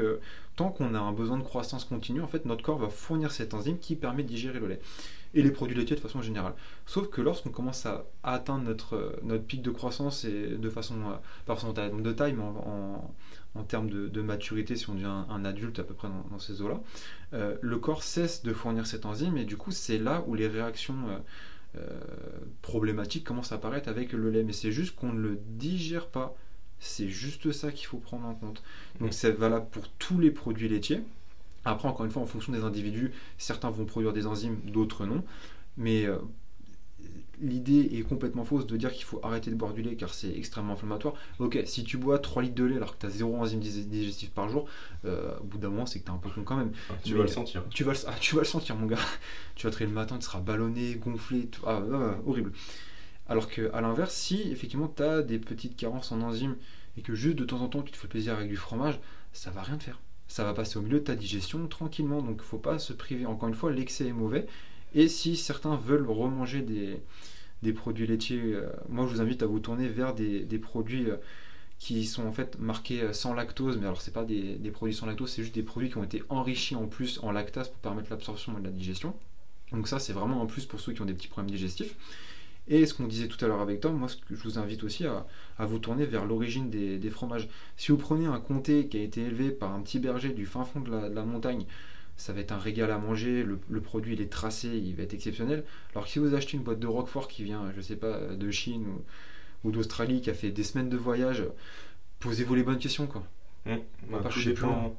tant 0.57 0.71
qu'on 0.71 0.95
a 0.95 0.99
un 0.99 1.13
besoin 1.13 1.39
de 1.39 1.43
croissance 1.43 1.85
continue, 1.85 2.21
en 2.21 2.29
fait, 2.29 2.45
notre 2.45 2.63
corps 2.63 2.79
va 2.79 2.89
fournir 2.89 3.33
cette 3.33 3.55
enzyme 3.55 3.79
qui 3.79 3.97
permet 3.97 4.23
de 4.23 4.29
digérer 4.29 4.61
le 4.61 4.69
lait 4.69 4.81
et 5.35 5.43
les 5.43 5.51
produits 5.51 5.77
laitiers 5.77 5.97
de 5.97 6.01
façon 6.01 6.23
générale. 6.23 6.55
Sauf 6.87 7.09
que 7.09 7.21
lorsqu'on 7.21 7.51
commence 7.51 7.87
à, 7.87 8.07
atteindre 8.23 8.65
notre, 8.65 9.19
notre 9.23 9.45
pic 9.45 9.63
de 9.63 9.71
croissance 9.71 10.25
et 10.25 10.57
de 10.57 10.71
façon, 10.71 10.95
euh, 10.95 11.15
forcément 11.47 11.73
de 11.73 12.13
taille, 12.13 12.33
mais 12.33 12.43
en, 12.43 13.15
en, 13.55 13.63
termes 13.65 13.91
de, 13.91 14.23
maturité, 14.23 14.77
si 14.77 14.89
on 14.89 14.95
devient 14.95 15.25
un, 15.29 15.45
adulte 15.45 15.79
à 15.79 15.85
peu 15.85 15.95
près 15.95 16.09
dans, 16.31 16.39
ces 16.39 16.63
eaux-là, 16.63 16.81
euh, 17.35 17.57
le 17.61 17.79
corps 17.79 18.03
cesse 18.03 18.43
de 18.43 18.53
fournir 18.53 18.87
cette 18.87 19.05
enzyme 19.05 19.37
et 19.37 19.45
du 19.45 19.57
coup 19.57 19.73
c'est 19.73 19.99
là 19.99 20.23
où 20.27 20.35
les 20.35 20.47
réactions 20.47 20.97
euh, 21.77 22.01
problématiques 22.63 23.25
commencent 23.25 23.53
à 23.53 23.57
apparaître 23.57 23.89
avec 23.89 24.13
le 24.13 24.31
lait. 24.31 24.45
Mais 24.45 24.53
c'est 24.53 24.73
juste 24.73 24.95
qu'on 24.97 25.13
ne 25.13 25.21
le 25.21 25.39
digère 25.47 26.07
pas. 26.07 26.35
C'est 26.81 27.09
juste 27.09 27.53
ça 27.53 27.73
qu'il 27.73 27.87
faut 27.87 27.99
prendre 27.99 28.27
en 28.27 28.35
compte. 28.35 28.63
Donc 29.01 29.13
c'est 29.13 29.33
valable 29.33 29.67
pour 29.71 29.89
tous 29.89 30.19
les 30.19 30.31
produits 30.31 30.69
laitiers. 30.69 31.03
Après, 31.65 31.89
encore 31.89 32.07
une 32.07 32.13
fois, 32.13 32.23
en 32.23 32.27
fonction 32.27 32.53
des 32.53 32.63
individus, 32.63 33.11
certains 33.37 33.71
vont 33.71 33.85
produire 33.85 34.13
des 34.13 34.27
enzymes, 34.27 34.59
d'autres 34.65 35.07
non. 35.07 35.25
Mais 35.77 36.07
euh, 36.07 36.17
l'idée 37.41 37.91
est 37.93 38.03
complètement 38.03 38.45
fausse 38.45 38.67
de 38.67 38.77
dire 38.77 38.93
qu'il 38.93 39.05
faut 39.05 39.21
arrêter 39.23 39.51
de 39.51 39.57
boire 39.57 39.73
du 39.73 39.83
lait 39.83 39.95
car 39.97 40.13
c'est 40.15 40.31
extrêmement 40.31 40.75
inflammatoire. 40.75 41.15
Ok, 41.39 41.59
si 41.67 41.85
tu 41.85 41.97
bois 41.97 42.19
3 42.19 42.43
litres 42.43 42.55
de 42.55 42.65
lait 42.65 42.77
alors 42.77 42.97
que 42.97 43.01
tu 43.01 43.07
as 43.07 43.11
0 43.11 43.37
enzyme 43.37 43.61
digestive 43.61 44.31
par 44.31 44.49
jour, 44.49 44.69
euh, 45.05 45.37
au 45.41 45.45
bout 45.45 45.59
d'un 45.59 45.69
moment, 45.69 45.87
c'est 45.87 46.01
que 46.01 46.05
tu 46.05 46.11
es 46.11 46.15
un 46.15 46.19
peu 46.19 46.31
con 46.31 46.43
quand 46.43 46.57
même. 46.57 46.73
Ah, 46.91 46.95
tu 47.05 47.15
vas 47.15 47.23
le 47.23 47.29
sentir. 47.29 47.65
Tu 47.71 47.85
vas 47.85 47.93
le, 47.93 47.99
ah, 48.07 48.15
tu 48.21 48.35
vas 48.35 48.43
le 48.43 48.47
sentir, 48.47 48.77
mon 48.77 48.87
gars. 48.87 48.99
tu 49.55 49.67
vas 49.67 49.73
te 49.73 49.83
le 49.83 49.91
matin, 49.91 50.17
tu 50.19 50.25
seras 50.25 50.41
ballonné, 50.41 50.95
gonflé, 50.95 51.49
ah, 51.67 51.81
horrible. 52.27 52.53
Alors 53.29 53.49
qu'à 53.49 53.81
l'inverse, 53.81 54.15
si 54.15 54.51
effectivement 54.51 54.93
tu 54.95 55.03
as 55.03 55.23
des 55.23 55.39
petites 55.39 55.77
carences 55.77 56.13
en 56.13 56.23
enzymes 56.23 56.57
et 56.97 57.03
que 57.03 57.15
juste 57.15 57.37
de 57.37 57.45
temps 57.45 57.61
en 57.61 57.69
temps 57.69 57.83
tu 57.83 57.93
te 57.93 57.97
fais 57.97 58.09
plaisir 58.09 58.35
avec 58.35 58.49
du 58.49 58.57
fromage, 58.57 58.99
ça 59.33 59.51
va 59.51 59.63
rien 59.63 59.77
te 59.77 59.85
faire 59.85 59.99
ça 60.29 60.45
va 60.45 60.53
passer 60.53 60.79
au 60.79 60.83
milieu 60.83 61.01
de 61.01 61.05
ta 61.05 61.17
digestion 61.17 61.67
tranquillement. 61.67 62.23
Donc 62.23 62.43
faut 62.43 62.59
pas 62.59 62.79
se 62.79 62.93
priver. 62.93 63.27
Encore 63.27 63.49
une 63.49 63.55
fois, 63.55 63.73
l'excès 63.73 64.07
est 64.07 64.13
mauvais. 64.13 64.47
Et 64.95 65.09
si 65.09 65.37
certains 65.37 65.77
veulent 65.77 66.09
remanger 66.09 66.63
des, 66.63 67.73
produits 67.73 68.07
laitiers, 68.07 68.41
euh, 68.41 68.71
moi 68.89 69.07
je 69.07 69.15
vous 69.15 69.21
invite 69.21 69.43
à 69.43 69.47
vous 69.47 69.59
tourner 69.59 69.89
vers 69.89 70.15
des, 70.15 70.59
produits 70.59 71.11
euh, 71.11 71.17
qui 71.79 72.07
sont 72.07 72.27
en 72.27 72.33
fait 72.33 72.59
marqués 72.59 73.03
euh, 73.03 73.13
sans 73.13 73.35
lactose. 73.35 73.79
Mais 73.79 73.87
alors 73.87 74.01
c'est 74.01 74.13
pas 74.13 74.25
des, 74.25 74.71
produits 74.73 74.95
sans 74.95 75.07
lactose, 75.07 75.31
c'est 75.31 75.43
juste 75.43 75.55
des 75.55 75.63
produits 75.63 75.91
qui 75.91 75.97
ont 75.97 76.05
été 76.05 76.23
enrichis 76.29 76.77
en 76.77 76.87
plus 76.87 77.19
en 77.23 77.33
lactase 77.33 77.69
pour 77.69 77.79
permettre 77.79 78.11
l'absorption 78.11 78.57
et 78.59 78.63
la 78.63 78.71
digestion. 78.71 79.15
Donc 79.73 79.89
ça 79.89 79.99
c'est 79.99 80.15
vraiment 80.15 80.43
un 80.43 80.47
plus 80.47 80.65
pour 80.65 80.81
ceux 80.81 80.93
qui 80.93 81.03
ont 81.03 81.07
des 81.07 81.15
petits 81.15 81.29
problèmes 81.29 81.51
digestifs. 81.51 81.95
Et 82.69 82.85
ce 82.85 82.93
qu'on 82.93 83.07
disait 83.07 83.29
tout 83.29 83.43
à 83.45 83.49
l'heure 83.49 83.61
avec 83.61 83.81
Tom, 83.81 83.97
moi 83.97 84.09
ce 84.09 84.17
que 84.17 84.35
je 84.35 84.43
vous 84.43 84.59
invite 84.59 84.85
aussi 84.85 85.07
à, 85.07 85.27
vous 85.59 85.79
tourner 85.79 86.05
vers 86.05 86.27
l'origine 86.27 86.69
des, 86.69 87.11
fromages. 87.11 87.49
Si 87.77 87.91
vous 87.91 87.99
prenez 87.99 88.27
un 88.27 88.39
comté 88.39 88.89
qui 88.89 88.99
a 88.99 89.03
été 89.03 89.23
élevé 89.23 89.51
par 89.51 89.73
un 89.73 89.81
petit 89.81 89.99
berger 89.99 90.31
du 90.31 90.45
fin 90.45 90.65
fond 90.65 90.81
de 90.81 90.91
la, 90.91 91.25
montagne, 91.25 91.65
ça 92.19 92.33
va 92.33 92.41
être 92.41 92.53
un 92.53 92.59
régal 92.59 92.91
à 92.91 92.99
manger, 92.99 93.43
le, 93.43 93.81
produit 93.81 94.15
il 94.15 94.21
est 94.21 94.31
tracé, 94.31 94.69
il 94.69 94.95
va 94.97 95.05
être 95.05 95.15
exceptionnel. 95.15 95.65
Alors 95.95 96.05
que 96.05 96.11
si 96.11 96.19
vous 96.19 96.35
achetez 96.35 96.59
une 96.59 96.63
boîte 96.63 96.79
de 96.79 96.87
Roquefort 96.87 97.29
qui 97.29 97.43
vient, 97.43 97.73
je 97.75 97.81
sais 97.81 97.97
pas, 97.97 98.19
de 98.21 98.51
Chine 98.51 98.87
ou, 99.65 99.71
d'Australie, 99.71 100.21
qui 100.21 100.29
a 100.29 100.35
fait 100.35 100.51
des 100.51 100.63
semaines 100.63 100.91
de 100.91 100.97
voyage, 100.97 101.45
posez-vous 102.21 102.55
les 102.55 102.63
bonnes 102.63 102.79
questions 102.79 103.07
quoi. 103.07 103.25
Mmh. 103.65 103.77
Bah, 104.11 104.21
tout, 104.31 104.45
dépend, 104.45 104.97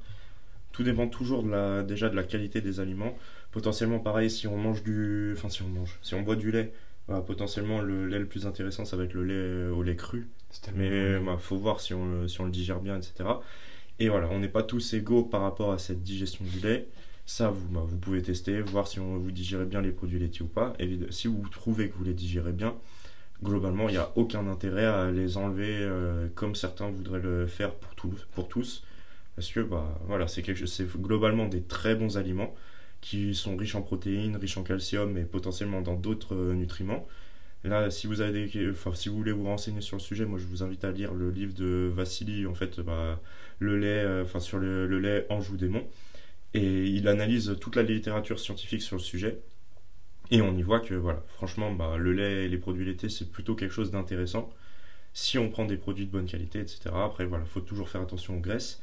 tout, 0.71 0.83
dépend, 0.83 1.07
toujours 1.07 1.43
de 1.43 1.49
la, 1.49 1.83
déjà 1.83 2.09
de 2.09 2.15
la 2.15 2.23
qualité 2.23 2.61
des 2.61 2.79
aliments. 2.79 3.15
Potentiellement 3.51 3.99
pareil 3.99 4.29
si 4.29 4.47
on 4.47 4.57
mange 4.57 4.83
du. 4.83 5.33
Enfin 5.35 5.49
si 5.49 5.61
on 5.61 5.67
mange, 5.67 5.99
si 6.01 6.15
on 6.15 6.21
boit 6.21 6.35
du 6.35 6.51
lait 6.51 6.71
potentiellement, 7.25 7.81
le 7.81 8.07
lait 8.07 8.19
le 8.19 8.25
plus 8.25 8.45
intéressant, 8.45 8.85
ça 8.85 8.97
va 8.97 9.03
être 9.03 9.13
le 9.13 9.23
lait 9.23 9.69
au 9.71 9.83
lait 9.83 9.95
cru. 9.95 10.29
Mais 10.75 10.87
il 10.87 11.25
bah, 11.25 11.37
faut 11.39 11.57
voir 11.57 11.79
si 11.79 11.93
on, 11.93 12.27
si 12.27 12.41
on 12.41 12.45
le 12.45 12.51
digère 12.51 12.79
bien, 12.79 12.97
etc. 12.97 13.29
Et 13.99 14.09
voilà, 14.09 14.29
on 14.31 14.39
n'est 14.39 14.47
pas 14.47 14.63
tous 14.63 14.93
égaux 14.93 15.23
par 15.23 15.41
rapport 15.41 15.71
à 15.71 15.77
cette 15.77 16.03
digestion 16.03 16.45
du 16.45 16.59
lait. 16.59 16.87
Ça, 17.25 17.49
vous, 17.49 17.67
bah, 17.69 17.81
vous 17.85 17.97
pouvez 17.97 18.21
tester, 18.21 18.61
voir 18.61 18.87
si 18.87 18.99
on, 18.99 19.17
vous 19.17 19.31
digérez 19.31 19.65
bien 19.65 19.81
les 19.81 19.91
produits 19.91 20.19
laitiers 20.19 20.43
ou 20.43 20.47
pas. 20.47 20.73
Et 20.79 20.99
si 21.11 21.27
vous 21.27 21.43
trouvez 21.49 21.89
que 21.89 21.95
vous 21.95 22.03
les 22.03 22.13
digérez 22.13 22.53
bien, 22.53 22.75
globalement, 23.43 23.89
il 23.89 23.93
n'y 23.93 23.97
a 23.97 24.11
aucun 24.15 24.47
intérêt 24.47 24.85
à 24.85 25.11
les 25.11 25.37
enlever 25.37 25.67
euh, 25.69 26.27
comme 26.35 26.55
certains 26.55 26.89
voudraient 26.89 27.19
le 27.19 27.45
faire 27.45 27.75
pour, 27.75 27.93
tous 27.95 28.27
pour 28.33 28.47
tous. 28.47 28.83
Parce 29.35 29.51
que 29.51 29.59
bah, 29.59 29.99
voilà, 30.07 30.27
c'est 30.27 30.43
globalement 30.97 31.47
des 31.47 31.61
très 31.61 31.95
bons 31.95 32.17
aliments 32.17 32.55
qui 33.01 33.33
sont 33.35 33.55
riches 33.55 33.75
en 33.75 33.81
protéines, 33.81 34.35
riches 34.35 34.57
en 34.57 34.63
calcium 34.63 35.17
et 35.17 35.23
potentiellement 35.23 35.81
dans 35.81 35.95
d'autres 35.95 36.35
euh, 36.35 36.53
nutriments. 36.53 37.07
Là, 37.63 37.91
si 37.91 38.07
vous, 38.07 38.15
voulez 38.15 39.31
vous 39.33 39.43
renseigner 39.43 39.81
sur 39.81 39.97
le 39.97 40.01
sujet, 40.01 40.25
moi 40.25 40.39
je 40.39 40.45
vous 40.45 40.63
invite 40.63 40.85
à 40.85 40.91
lire 40.91 41.13
le 41.13 41.29
livre 41.29 41.53
de 41.53 41.91
Vassili, 41.93 42.45
en 42.45 42.53
fait, 42.53 42.79
bah, 42.79 43.21
le 43.59 43.77
lait, 43.77 43.87
euh, 43.87 44.23
enfin, 44.23 44.39
sur 44.39 44.59
le, 44.59 44.87
lait 44.99 45.25
Anjou 45.29 45.57
démon. 45.57 45.85
Et 46.53 46.85
il 46.87 47.07
analyse 47.07 47.57
toute 47.59 47.75
la 47.75 47.83
littérature 47.83 48.39
scientifique 48.39 48.81
sur 48.81 48.95
le 48.95 49.01
sujet. 49.01 49.39
Et 50.31 50.41
on 50.41 50.55
y 50.55 50.61
voit 50.61 50.79
que, 50.79 50.93
voilà, 50.93 51.23
franchement, 51.35 51.71
bah, 51.73 51.97
le 51.97 52.13
lait 52.13 52.45
et 52.45 52.47
les 52.49 52.57
produits 52.57 52.85
laitiers, 52.85 53.09
c'est 53.09 53.29
plutôt 53.31 53.55
quelque 53.55 53.73
chose 53.73 53.91
d'intéressant. 53.91 54.49
Si 55.13 55.37
on 55.37 55.49
prend 55.49 55.65
des 55.65 55.77
produits 55.77 56.05
de 56.05 56.11
bonne 56.11 56.27
qualité, 56.27 56.59
etc. 56.59 56.91
Après, 56.93 57.25
voilà, 57.25 57.43
il 57.45 57.49
faut 57.49 57.61
toujours 57.61 57.89
faire 57.89 58.01
attention 58.01 58.37
aux 58.37 58.39
graisses. 58.39 58.81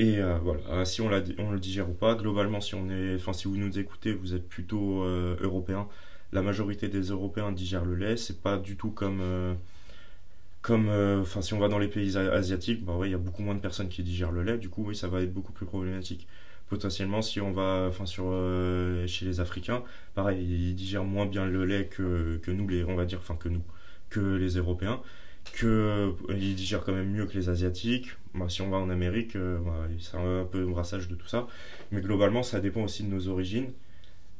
Et 0.00 0.18
euh, 0.18 0.38
voilà, 0.38 0.62
euh, 0.70 0.84
si 0.86 1.02
on, 1.02 1.10
on, 1.38 1.50
le 1.52 1.60
digère 1.60 1.90
ou 1.90 1.92
pas, 1.92 2.14
globalement, 2.14 2.62
si, 2.62 2.74
vous 2.74 3.56
nous 3.56 3.78
écoutez, 3.78 4.14
vous 4.14 4.34
êtes 4.34 4.48
plutôt 4.48 5.04
euh, 5.04 5.36
européen. 5.42 5.88
La 6.32 6.40
majorité 6.40 6.88
des 6.88 7.02
Européens 7.10 7.52
digèrent 7.52 7.84
le 7.84 7.96
lait. 7.96 8.16
C'est 8.16 8.40
pas 8.40 8.56
du 8.56 8.76
tout 8.76 8.90
comme, 8.92 9.20
comme, 10.62 10.88
enfin, 11.20 11.42
si 11.42 11.52
on 11.52 11.58
va 11.58 11.68
dans 11.68 11.78
les 11.78 11.88
pays 11.88 12.16
asiatiques, 12.16 12.82
bah 12.84 12.94
il 13.04 13.10
y 13.10 13.14
a 13.14 13.18
beaucoup 13.18 13.42
moins 13.42 13.54
de 13.54 13.60
personnes 13.60 13.88
qui 13.90 14.02
digèrent 14.02 14.32
le 14.32 14.42
lait. 14.42 14.56
Du 14.56 14.70
coup, 14.70 14.84
oui, 14.86 14.96
ça 14.96 15.08
va 15.08 15.20
être 15.22 15.34
beaucoup 15.34 15.52
plus 15.52 15.66
problématique. 15.66 16.26
Potentiellement, 16.68 17.20
si 17.20 17.40
on 17.42 17.52
va, 17.52 17.86
enfin, 17.88 18.06
sur 18.06 18.24
chez 19.06 19.26
les 19.26 19.40
Africains, 19.40 19.82
pareil, 20.14 20.42
ils 20.42 20.74
digèrent 20.74 21.04
moins 21.04 21.26
bien 21.26 21.44
le 21.46 21.66
lait 21.66 21.86
que, 21.86 22.38
que 22.42 22.50
nous, 22.50 22.68
les, 22.68 22.84
on 22.84 22.94
va 22.96 23.04
dire, 23.04 23.18
enfin 23.18 23.36
que 23.36 23.48
nous, 23.50 23.62
que 24.08 24.20
les 24.20 24.56
Européens 24.56 25.02
qu'ils 25.44 25.68
euh, 25.68 26.12
digèrent 26.30 26.84
quand 26.84 26.92
même 26.92 27.10
mieux 27.10 27.26
que 27.26 27.36
les 27.36 27.48
Asiatiques. 27.48 28.10
Bah, 28.34 28.46
si 28.48 28.62
on 28.62 28.70
va 28.70 28.78
en 28.78 28.90
Amérique, 28.90 29.36
euh, 29.36 29.58
bah, 29.58 29.86
c'est 29.98 30.16
un 30.16 30.44
peu 30.44 30.62
un 30.62 30.70
brassage 30.70 31.08
de 31.08 31.14
tout 31.14 31.26
ça. 31.26 31.46
Mais 31.90 32.00
globalement, 32.00 32.42
ça 32.42 32.60
dépend 32.60 32.82
aussi 32.82 33.02
de 33.02 33.08
nos 33.08 33.28
origines 33.28 33.72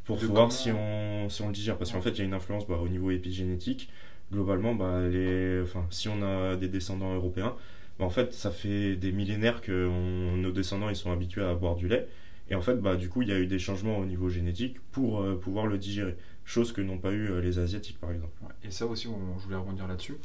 pour 0.05 0.17
voir 0.17 0.51
si 0.51 0.71
on, 0.73 1.29
si 1.29 1.43
on 1.43 1.49
le 1.49 1.53
digère. 1.53 1.77
Parce 1.77 1.93
qu'en 1.93 2.01
fait, 2.01 2.11
il 2.11 2.19
y 2.19 2.23
a 2.23 2.25
une 2.25 2.35
influence 2.35 2.67
bah, 2.67 2.79
au 2.83 2.89
niveau 2.89 3.11
épigénétique. 3.11 3.91
Globalement, 4.33 4.75
bah, 4.75 5.09
les, 5.09 5.61
enfin, 5.63 5.87
si 5.91 6.09
on 6.09 6.23
a 6.23 6.57
des 6.57 6.69
descendants 6.69 7.15
européens, 7.15 7.55
bah, 7.99 8.05
en 8.05 8.11
fait, 8.11 8.33
ça 8.33 8.51
fait 8.51 8.97
des 8.97 9.13
millénaires 9.13 9.61
que 9.61 9.89
nos 10.37 10.53
descendants 10.53 10.89
ils 10.89 10.97
sont 10.97 11.13
habitués 11.13 11.45
à 11.45 11.55
boire 11.55 11.75
du 11.75 11.89
lait. 11.89 12.09
Et 12.49 12.55
en 12.55 12.63
fait, 12.63 12.77
bah, 12.77 12.97
du 12.97 13.09
coup, 13.09 13.23
il 13.23 13.29
y 13.29 13.33
a 13.33 13.39
eu 13.39 13.47
des 13.47 13.59
changements 13.59 13.99
au 13.99 14.05
niveau 14.05 14.29
génétique 14.29 14.77
pour 14.93 15.21
euh, 15.21 15.37
pouvoir 15.37 15.67
le 15.67 15.79
digérer. 15.79 16.17
Chose 16.45 16.73
que 16.73 16.81
n'ont 16.81 16.99
pas 16.99 17.13
eu 17.13 17.41
les 17.41 17.59
Asiatiques, 17.61 18.01
par 18.01 18.11
exemple. 18.11 18.33
Et 18.65 18.73
ça 18.73 18.87
aussi, 18.87 19.05
je 19.05 19.45
voulais 19.45 19.57
rebondir 19.57 19.87
là-dessus. 19.87 20.17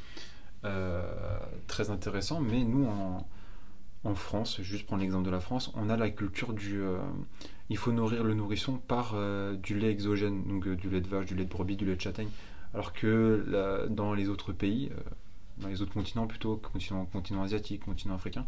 Très 1.67 1.89
intéressant, 1.89 2.39
mais 2.39 2.63
nous, 2.63 2.87
en, 4.03 4.15
France, 4.15 4.61
juste 4.61 4.85
prendre 4.85 5.01
l'exemple 5.01 5.25
de 5.25 5.31
la 5.31 5.39
France, 5.39 5.71
on 5.75 5.89
a 5.89 5.97
la 5.97 6.09
culture 6.09 6.53
du. 6.53 6.79
il 7.69 7.77
faut 7.77 7.91
nourrir 7.91 8.23
le 8.23 8.35
nourrisson 8.35 8.77
par 8.77 9.15
du 9.55 9.79
lait 9.79 9.89
exogène, 9.89 10.43
donc 10.43 10.67
du 10.69 10.89
lait 10.89 11.01
de 11.01 11.07
vache, 11.07 11.25
du 11.25 11.35
lait 11.35 11.45
de 11.45 11.49
brebis, 11.49 11.75
du 11.75 11.85
lait 11.85 11.95
de 11.95 12.01
châtaigne. 12.01 12.29
Alors 12.73 12.93
que 12.93 13.87
dans 13.89 14.13
les 14.13 14.29
autres 14.29 14.53
pays, 14.53 14.91
dans 15.57 15.69
les 15.69 15.81
autres 15.81 15.93
continents 15.93 16.27
plutôt, 16.27 16.57
continent, 16.57 17.43
asiatique, 17.43 17.85
continent 17.85 18.15
africain, 18.15 18.45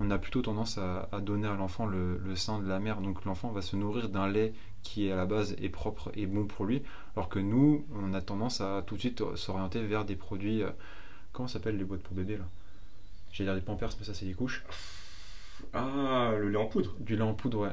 on 0.00 0.10
a 0.10 0.18
plutôt 0.18 0.42
tendance 0.42 0.78
à, 0.78 1.08
donner 1.20 1.46
à 1.46 1.54
l'enfant 1.54 1.86
le, 1.86 2.34
sein 2.34 2.58
de 2.58 2.68
la 2.68 2.78
mère. 2.78 3.00
Donc 3.00 3.24
l'enfant 3.24 3.50
va 3.50 3.62
se 3.62 3.76
nourrir 3.76 4.08
d'un 4.08 4.28
lait 4.28 4.52
qui 4.82 5.10
à 5.10 5.16
la 5.16 5.26
base 5.26 5.54
est 5.60 5.68
propre 5.68 6.10
et 6.14 6.26
bon 6.26 6.46
pour 6.46 6.64
lui, 6.64 6.82
alors 7.16 7.28
que 7.28 7.38
nous, 7.38 7.84
on 7.94 8.14
a 8.14 8.20
tendance 8.20 8.60
à 8.60 8.82
tout 8.86 8.94
de 8.94 9.00
suite 9.00 9.22
s'orienter 9.36 9.82
vers 9.82 10.04
des 10.04 10.16
produits. 10.16 10.62
Comment 11.32 11.48
s'appellent 11.48 11.78
les 11.78 11.84
boîtes 11.84 12.02
pour 12.02 12.14
bébé 12.14 12.36
là? 12.36 12.44
J'ai 13.32 13.44
dire 13.44 13.54
des 13.54 13.60
pampers, 13.60 13.90
mais 13.98 14.04
ça 14.04 14.14
c'est 14.14 14.26
des 14.26 14.34
couches. 14.34 14.64
Ah, 15.72 16.32
le 16.38 16.50
lait 16.50 16.58
en 16.58 16.66
poudre 16.66 16.94
Du 17.00 17.16
lait 17.16 17.22
en 17.22 17.34
poudre, 17.34 17.60
ouais 17.60 17.72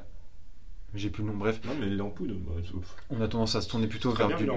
j'ai 0.95 1.09
plus 1.09 1.23
le 1.23 1.31
nom, 1.31 1.37
bref. 1.37 1.59
Non, 1.65 1.73
mais 1.79 1.87
le 1.87 1.95
lait 1.95 2.01
en 2.01 2.09
poudre, 2.09 2.33
bah, 2.35 2.53
On 3.09 3.21
a 3.21 3.27
tendance 3.27 3.55
à 3.55 3.61
se 3.61 3.69
tourner 3.69 3.87
plutôt 3.87 4.11
vers 4.11 4.35
du, 4.35 4.47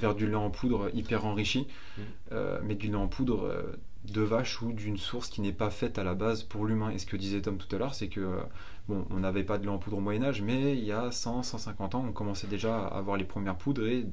vers 0.00 0.14
du, 0.14 0.28
lait 0.28 0.34
en 0.34 0.50
poudre 0.50 0.90
hyper 0.94 1.24
enrichi, 1.24 1.66
mm. 1.96 2.02
euh, 2.32 2.60
mais 2.62 2.74
du 2.74 2.88
lait 2.88 2.94
en 2.94 3.08
poudre 3.08 3.44
euh, 3.44 3.62
de 4.04 4.20
vache 4.20 4.60
ou 4.62 4.72
d'une 4.72 4.98
source 4.98 5.28
qui 5.28 5.40
n'est 5.40 5.52
pas 5.52 5.70
faite 5.70 5.98
à 5.98 6.04
la 6.04 6.14
base 6.14 6.42
pour 6.42 6.66
l'humain. 6.66 6.90
Et 6.90 6.98
ce 6.98 7.06
que 7.06 7.16
disait 7.16 7.40
Tom 7.40 7.56
tout 7.56 7.74
à 7.74 7.78
l'heure, 7.78 7.94
c'est 7.94 8.08
que, 8.08 8.20
euh, 8.20 8.40
bon, 8.88 9.06
on 9.10 9.20
n'avait 9.20 9.44
pas 9.44 9.58
de 9.58 9.64
lait 9.64 9.70
en 9.70 9.78
poudre 9.78 9.98
au 9.98 10.00
Moyen-Âge, 10.00 10.42
mais 10.42 10.76
il 10.76 10.84
y 10.84 10.92
a 10.92 11.10
100, 11.10 11.42
150 11.42 11.94
ans, 11.94 12.04
on 12.06 12.12
commençait 12.12 12.48
déjà 12.48 12.86
à 12.86 12.98
avoir 12.98 13.16
les 13.16 13.24
premières 13.24 13.56
poudres 13.56 13.86
et 13.86 14.06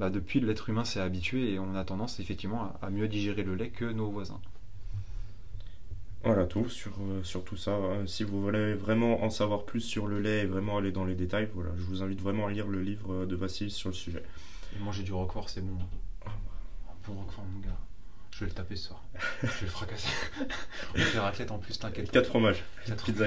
bah, 0.00 0.08
depuis, 0.08 0.40
l'être 0.40 0.70
humain 0.70 0.86
s'est 0.86 0.98
habitué 0.98 1.52
et 1.52 1.58
on 1.58 1.74
a 1.74 1.84
tendance 1.84 2.20
effectivement 2.20 2.72
à 2.80 2.88
mieux 2.88 3.06
digérer 3.06 3.42
le 3.42 3.54
lait 3.54 3.68
que 3.68 3.84
nos 3.84 4.08
voisins. 4.08 4.40
Voilà 6.24 6.46
tout 6.46 6.70
sur, 6.70 6.92
euh, 7.02 7.22
sur 7.22 7.44
tout 7.44 7.58
ça. 7.58 7.72
Euh, 7.72 8.06
si 8.06 8.24
vous 8.24 8.40
voulez 8.40 8.72
vraiment 8.72 9.22
en 9.22 9.28
savoir 9.28 9.64
plus 9.64 9.82
sur 9.82 10.06
le 10.06 10.18
lait 10.18 10.40
et 10.40 10.46
vraiment 10.46 10.78
aller 10.78 10.90
dans 10.90 11.04
les 11.04 11.14
détails, 11.14 11.50
voilà, 11.54 11.68
je 11.76 11.82
vous 11.82 12.02
invite 12.02 12.22
vraiment 12.22 12.46
à 12.46 12.50
lire 12.50 12.66
le 12.66 12.80
livre 12.80 13.26
de 13.26 13.36
Vassil 13.36 13.70
sur 13.70 13.90
le 13.90 13.94
sujet. 13.94 14.22
Et 14.74 14.82
manger 14.82 15.02
du 15.02 15.12
roquefort, 15.12 15.50
c'est 15.50 15.60
bon. 15.60 15.76
Un 16.26 16.30
bon 17.06 17.20
roquefort, 17.20 17.44
mon 17.44 17.60
gars. 17.60 17.76
Je 18.40 18.46
vais 18.46 18.52
le 18.52 18.54
taper 18.54 18.74
ce 18.74 18.88
soir. 18.88 19.04
je 19.42 19.46
vais 19.46 19.52
le 19.60 19.66
fracasser. 19.66 20.08
On 20.94 20.98
faire 20.98 21.24
athlète 21.26 21.50
en 21.50 21.58
plus, 21.58 21.78
t'inquiète. 21.78 22.10
Quatre 22.10 22.28
fromages. 22.28 22.64
Quatre 22.86 23.04
pizza. 23.04 23.26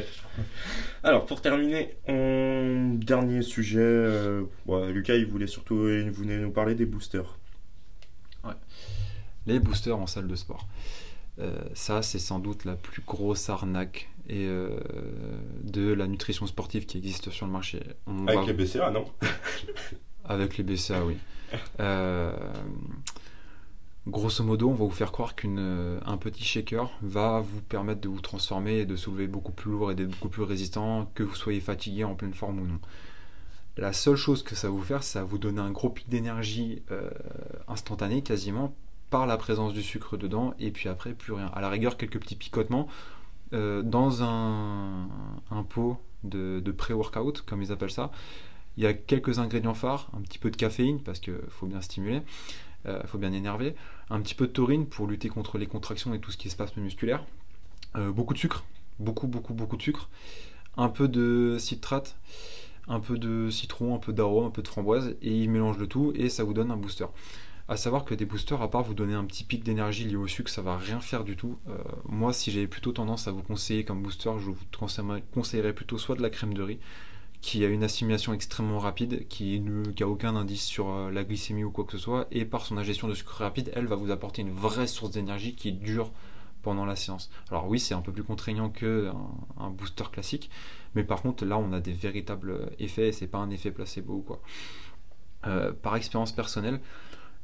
Alors, 1.03 1.27
pour 1.27 1.39
terminer, 1.39 1.95
on... 2.07 2.95
dernier 2.95 3.43
sujet. 3.43 3.79
Euh, 3.79 4.47
Lucas, 4.91 5.13
il 5.13 5.27
voulait 5.27 5.45
surtout 5.45 5.87
il 5.87 6.09
voulait 6.09 6.39
nous 6.39 6.49
parler 6.49 6.73
des 6.73 6.87
boosters. 6.87 7.37
Ouais. 8.43 8.55
Les 9.45 9.59
boosters 9.59 9.95
en 9.95 10.07
salle 10.07 10.25
de 10.25 10.35
sport. 10.35 10.67
Euh, 11.37 11.61
ça, 11.75 12.01
c'est 12.01 12.17
sans 12.17 12.39
doute 12.39 12.65
la 12.65 12.75
plus 12.75 13.03
grosse 13.03 13.51
arnaque 13.51 14.09
et, 14.27 14.47
euh, 14.47 14.79
de 15.61 15.93
la 15.93 16.07
nutrition 16.07 16.47
sportive 16.47 16.87
qui 16.87 16.97
existe 16.97 17.29
sur 17.29 17.45
le 17.45 17.51
marché. 17.51 17.83
Avec 18.27 18.47
les 18.47 18.53
BCA, 18.53 18.89
non? 18.89 19.05
Avec 20.25 20.57
les 20.57 20.63
BCA, 20.63 21.05
oui. 21.05 21.17
Euh, 21.79 22.35
grosso 24.07 24.43
modo, 24.43 24.69
on 24.69 24.73
va 24.73 24.85
vous 24.85 24.91
faire 24.91 25.11
croire 25.11 25.35
qu'un 25.35 26.17
petit 26.19 26.43
shaker 26.43 26.89
va 27.01 27.41
vous 27.41 27.61
permettre 27.61 28.01
de 28.01 28.09
vous 28.09 28.21
transformer 28.21 28.79
et 28.79 28.85
de 28.85 28.95
soulever 28.95 29.27
beaucoup 29.27 29.51
plus 29.51 29.71
lourd 29.71 29.91
et 29.91 29.95
d'être 29.95 30.09
beaucoup 30.09 30.29
plus 30.29 30.43
résistant, 30.43 31.09
que 31.15 31.23
vous 31.23 31.35
soyez 31.35 31.61
fatigué 31.61 32.03
en 32.03 32.15
pleine 32.15 32.33
forme 32.33 32.59
ou 32.59 32.65
non. 32.65 32.79
La 33.77 33.93
seule 33.93 34.15
chose 34.15 34.43
que 34.43 34.55
ça 34.55 34.67
va 34.67 34.73
vous 34.73 34.83
faire, 34.83 35.03
c'est 35.03 35.21
vous 35.21 35.37
donner 35.37 35.61
un 35.61 35.71
gros 35.71 35.89
pic 35.89 36.07
d'énergie 36.09 36.83
instantané 37.67 38.21
quasiment 38.21 38.75
par 39.13 39.27
la 39.27 39.37
présence 39.37 39.73
du 39.73 39.83
sucre 39.83 40.17
dedans, 40.17 40.55
et 40.57 40.71
puis 40.71 40.89
après, 40.89 41.13
plus 41.13 41.33
rien. 41.33 41.45
À 41.53 41.61
la 41.61 41.69
rigueur, 41.69 41.97
quelques 41.97 42.19
petits 42.19 42.35
picotements. 42.35 42.87
Euh, 43.53 43.83
dans 43.83 44.23
un, 44.23 45.07
pot 45.69 45.99
de, 46.23 46.59
pré-workout, 46.75 47.43
comme 47.43 47.61
ils 47.61 47.71
appellent 47.71 47.91
ça, 47.91 48.09
il 48.75 48.83
y 48.83 48.87
a 48.87 48.93
quelques 48.95 49.37
ingrédients 49.37 49.75
phares, 49.75 50.09
un 50.17 50.21
petit 50.21 50.39
peu 50.39 50.49
de 50.49 50.55
caféine, 50.55 50.99
parce 50.99 51.19
qu'il 51.19 51.37
faut 51.49 51.67
bien 51.67 51.81
stimuler, 51.81 52.23
il 52.85 52.91
euh, 52.91 53.03
faut 53.05 53.17
bien 53.17 53.31
énerver, 53.31 53.75
un 54.09 54.21
petit 54.21 54.35
peu 54.35 54.47
de 54.47 54.51
taurine 54.51 54.85
pour 54.85 55.07
lutter 55.07 55.29
contre 55.29 55.57
les 55.57 55.67
contractions 55.67 56.13
et 56.13 56.19
tout 56.19 56.31
ce 56.31 56.37
qui 56.37 56.49
se 56.49 56.55
passe 56.55 56.75
musculaire, 56.77 57.25
euh, 57.95 58.11
beaucoup 58.11 58.33
de 58.33 58.39
sucre, 58.39 58.63
beaucoup, 58.99 59.27
beaucoup, 59.27 59.53
beaucoup 59.53 59.77
de 59.77 59.81
sucre, 59.81 60.09
un 60.77 60.89
peu 60.89 61.07
de 61.07 61.57
citrate, 61.59 62.15
un 62.87 62.99
peu 62.99 63.17
de 63.17 63.49
citron, 63.49 63.95
un 63.95 63.99
peu 63.99 64.13
d'arôme, 64.13 64.45
un 64.45 64.49
peu 64.49 64.61
de 64.61 64.67
framboise, 64.67 65.15
et 65.21 65.31
ils 65.31 65.49
mélangent 65.49 65.77
le 65.77 65.87
tout, 65.87 66.11
et 66.15 66.29
ça 66.29 66.43
vous 66.43 66.53
donne 66.53 66.71
un 66.71 66.77
booster. 66.77 67.05
À 67.69 67.77
savoir 67.77 68.03
que 68.03 68.13
des 68.13 68.25
boosters, 68.25 68.61
à 68.61 68.69
part 68.69 68.83
vous 68.83 68.93
donner 68.93 69.13
un 69.13 69.23
petit 69.23 69.45
pic 69.45 69.63
d'énergie 69.63 70.03
lié 70.03 70.17
au 70.17 70.27
sucre, 70.27 70.49
ça 70.49 70.61
va 70.61 70.77
rien 70.77 70.99
faire 70.99 71.23
du 71.23 71.37
tout. 71.37 71.57
Euh, 71.69 71.77
moi, 72.09 72.33
si 72.33 72.51
j'avais 72.51 72.67
plutôt 72.67 72.91
tendance 72.91 73.29
à 73.29 73.31
vous 73.31 73.41
conseiller 73.41 73.85
comme 73.85 74.01
booster, 74.01 74.31
je 74.37 74.45
vous 74.45 74.57
conseillerais 75.33 75.71
plutôt 75.71 75.97
soit 75.97 76.15
de 76.15 76.21
la 76.21 76.29
crème 76.29 76.53
de 76.53 76.61
riz, 76.61 76.79
qui 77.43 77.65
a 77.65 77.67
une 77.67 77.83
assimilation 77.83 78.33
extrêmement 78.33 78.79
rapide, 78.79 79.27
qui 79.27 79.59
n'a 79.59 80.07
aucun 80.07 80.37
indice 80.37 80.63
sur 80.63 80.89
euh, 80.89 81.11
la 81.11 81.25
glycémie 81.25 81.65
ou 81.65 81.71
quoi 81.71 81.83
que 81.83 81.91
ce 81.91 81.97
soit, 81.97 82.25
et 82.31 82.45
par 82.45 82.65
son 82.65 82.77
ingestion 82.77 83.09
de 83.09 83.13
sucre 83.13 83.33
rapide, 83.33 83.69
elle 83.75 83.85
va 83.85 83.97
vous 83.97 84.11
apporter 84.11 84.41
une 84.41 84.53
vraie 84.53 84.87
source 84.87 85.11
d'énergie 85.11 85.53
qui 85.53 85.73
dure 85.73 86.11
pendant 86.61 86.85
la 86.85 86.95
séance. 86.95 87.29
Alors 87.51 87.67
oui, 87.67 87.81
c'est 87.81 87.93
un 87.93 88.01
peu 88.01 88.13
plus 88.13 88.23
contraignant 88.23 88.69
qu'un 88.69 89.13
un 89.59 89.69
booster 89.69 90.05
classique, 90.09 90.49
mais 90.95 91.03
par 91.03 91.21
contre 91.21 91.43
là, 91.43 91.57
on 91.57 91.73
a 91.73 91.81
des 91.81 91.91
véritables 91.91 92.71
effets, 92.79 93.09
et 93.09 93.11
c'est 93.11 93.27
pas 93.27 93.39
un 93.39 93.49
effet 93.49 93.71
placebo 93.71 94.13
ou 94.13 94.21
quoi. 94.21 94.41
Euh, 95.45 95.73
par 95.73 95.97
expérience 95.97 96.31
personnelle, 96.31 96.79